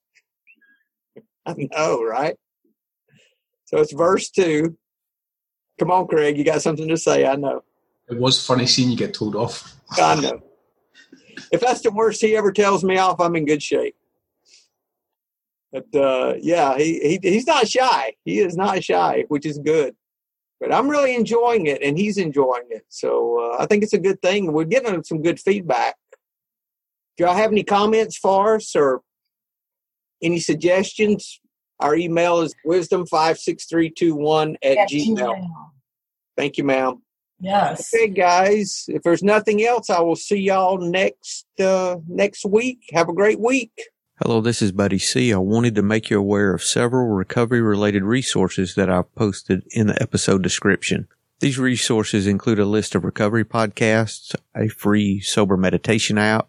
I 1.46 1.54
know, 1.56 2.02
right? 2.02 2.36
So 3.66 3.78
it's 3.78 3.92
verse 3.92 4.30
2. 4.30 4.76
Come 5.78 5.90
on, 5.90 6.08
Craig, 6.08 6.36
you 6.36 6.44
got 6.44 6.62
something 6.62 6.88
to 6.88 6.96
say, 6.96 7.26
I 7.26 7.36
know. 7.36 7.62
It 8.10 8.18
was 8.18 8.44
funny 8.44 8.66
seeing 8.66 8.90
you 8.90 8.96
get 8.96 9.14
told 9.14 9.36
off. 9.36 9.76
I 9.96 10.20
know. 10.20 10.42
If 11.52 11.60
that's 11.60 11.80
the 11.80 11.90
worst 11.90 12.20
he 12.20 12.36
ever 12.36 12.52
tells 12.52 12.84
me 12.84 12.98
off, 12.98 13.20
I'm 13.20 13.36
in 13.36 13.46
good 13.46 13.62
shape. 13.62 13.94
But 15.72 15.86
uh, 15.94 16.34
yeah, 16.40 16.76
he, 16.76 17.18
he 17.22 17.30
he's 17.30 17.46
not 17.46 17.68
shy. 17.68 18.14
He 18.24 18.40
is 18.40 18.56
not 18.56 18.82
shy, 18.82 19.24
which 19.28 19.46
is 19.46 19.58
good. 19.58 19.94
But 20.60 20.74
I'm 20.74 20.88
really 20.88 21.14
enjoying 21.14 21.66
it, 21.66 21.80
and 21.82 21.96
he's 21.96 22.18
enjoying 22.18 22.66
it. 22.70 22.84
So 22.88 23.52
uh, 23.52 23.62
I 23.62 23.66
think 23.66 23.82
it's 23.82 23.92
a 23.92 23.98
good 23.98 24.20
thing. 24.20 24.52
We're 24.52 24.64
getting 24.64 25.02
some 25.04 25.22
good 25.22 25.40
feedback. 25.40 25.94
If 27.20 27.26
y'all 27.26 27.36
have 27.36 27.52
any 27.52 27.64
comments 27.64 28.16
for 28.16 28.54
us 28.54 28.74
or 28.74 29.02
any 30.22 30.40
suggestions, 30.40 31.38
our 31.78 31.94
email 31.94 32.40
is 32.40 32.54
wisdom56321 32.66 34.54
at, 34.62 34.78
At 34.78 34.88
gmail. 34.88 35.18
Gmail. 35.18 35.50
Thank 36.38 36.56
you, 36.56 36.64
ma'am. 36.64 37.02
Yes. 37.38 37.92
Okay, 37.92 38.08
guys. 38.08 38.86
If 38.88 39.02
there's 39.02 39.22
nothing 39.22 39.62
else, 39.62 39.90
I 39.90 40.00
will 40.00 40.16
see 40.16 40.38
y'all 40.38 40.78
next 40.78 41.44
uh, 41.62 41.96
next 42.08 42.46
week. 42.46 42.88
Have 42.94 43.10
a 43.10 43.12
great 43.12 43.38
week. 43.38 43.72
Hello, 44.22 44.40
this 44.40 44.62
is 44.62 44.72
Buddy 44.72 44.98
C. 44.98 45.30
I 45.30 45.36
wanted 45.36 45.74
to 45.74 45.82
make 45.82 46.08
you 46.08 46.18
aware 46.18 46.54
of 46.54 46.62
several 46.62 47.08
recovery 47.08 47.60
related 47.60 48.02
resources 48.02 48.76
that 48.76 48.88
I've 48.88 49.14
posted 49.14 49.62
in 49.72 49.88
the 49.88 50.02
episode 50.02 50.42
description. 50.42 51.06
These 51.40 51.58
resources 51.58 52.26
include 52.26 52.60
a 52.60 52.64
list 52.64 52.94
of 52.94 53.04
recovery 53.04 53.44
podcasts, 53.44 54.34
a 54.56 54.68
free 54.68 55.20
sober 55.20 55.58
meditation 55.58 56.16
app, 56.16 56.48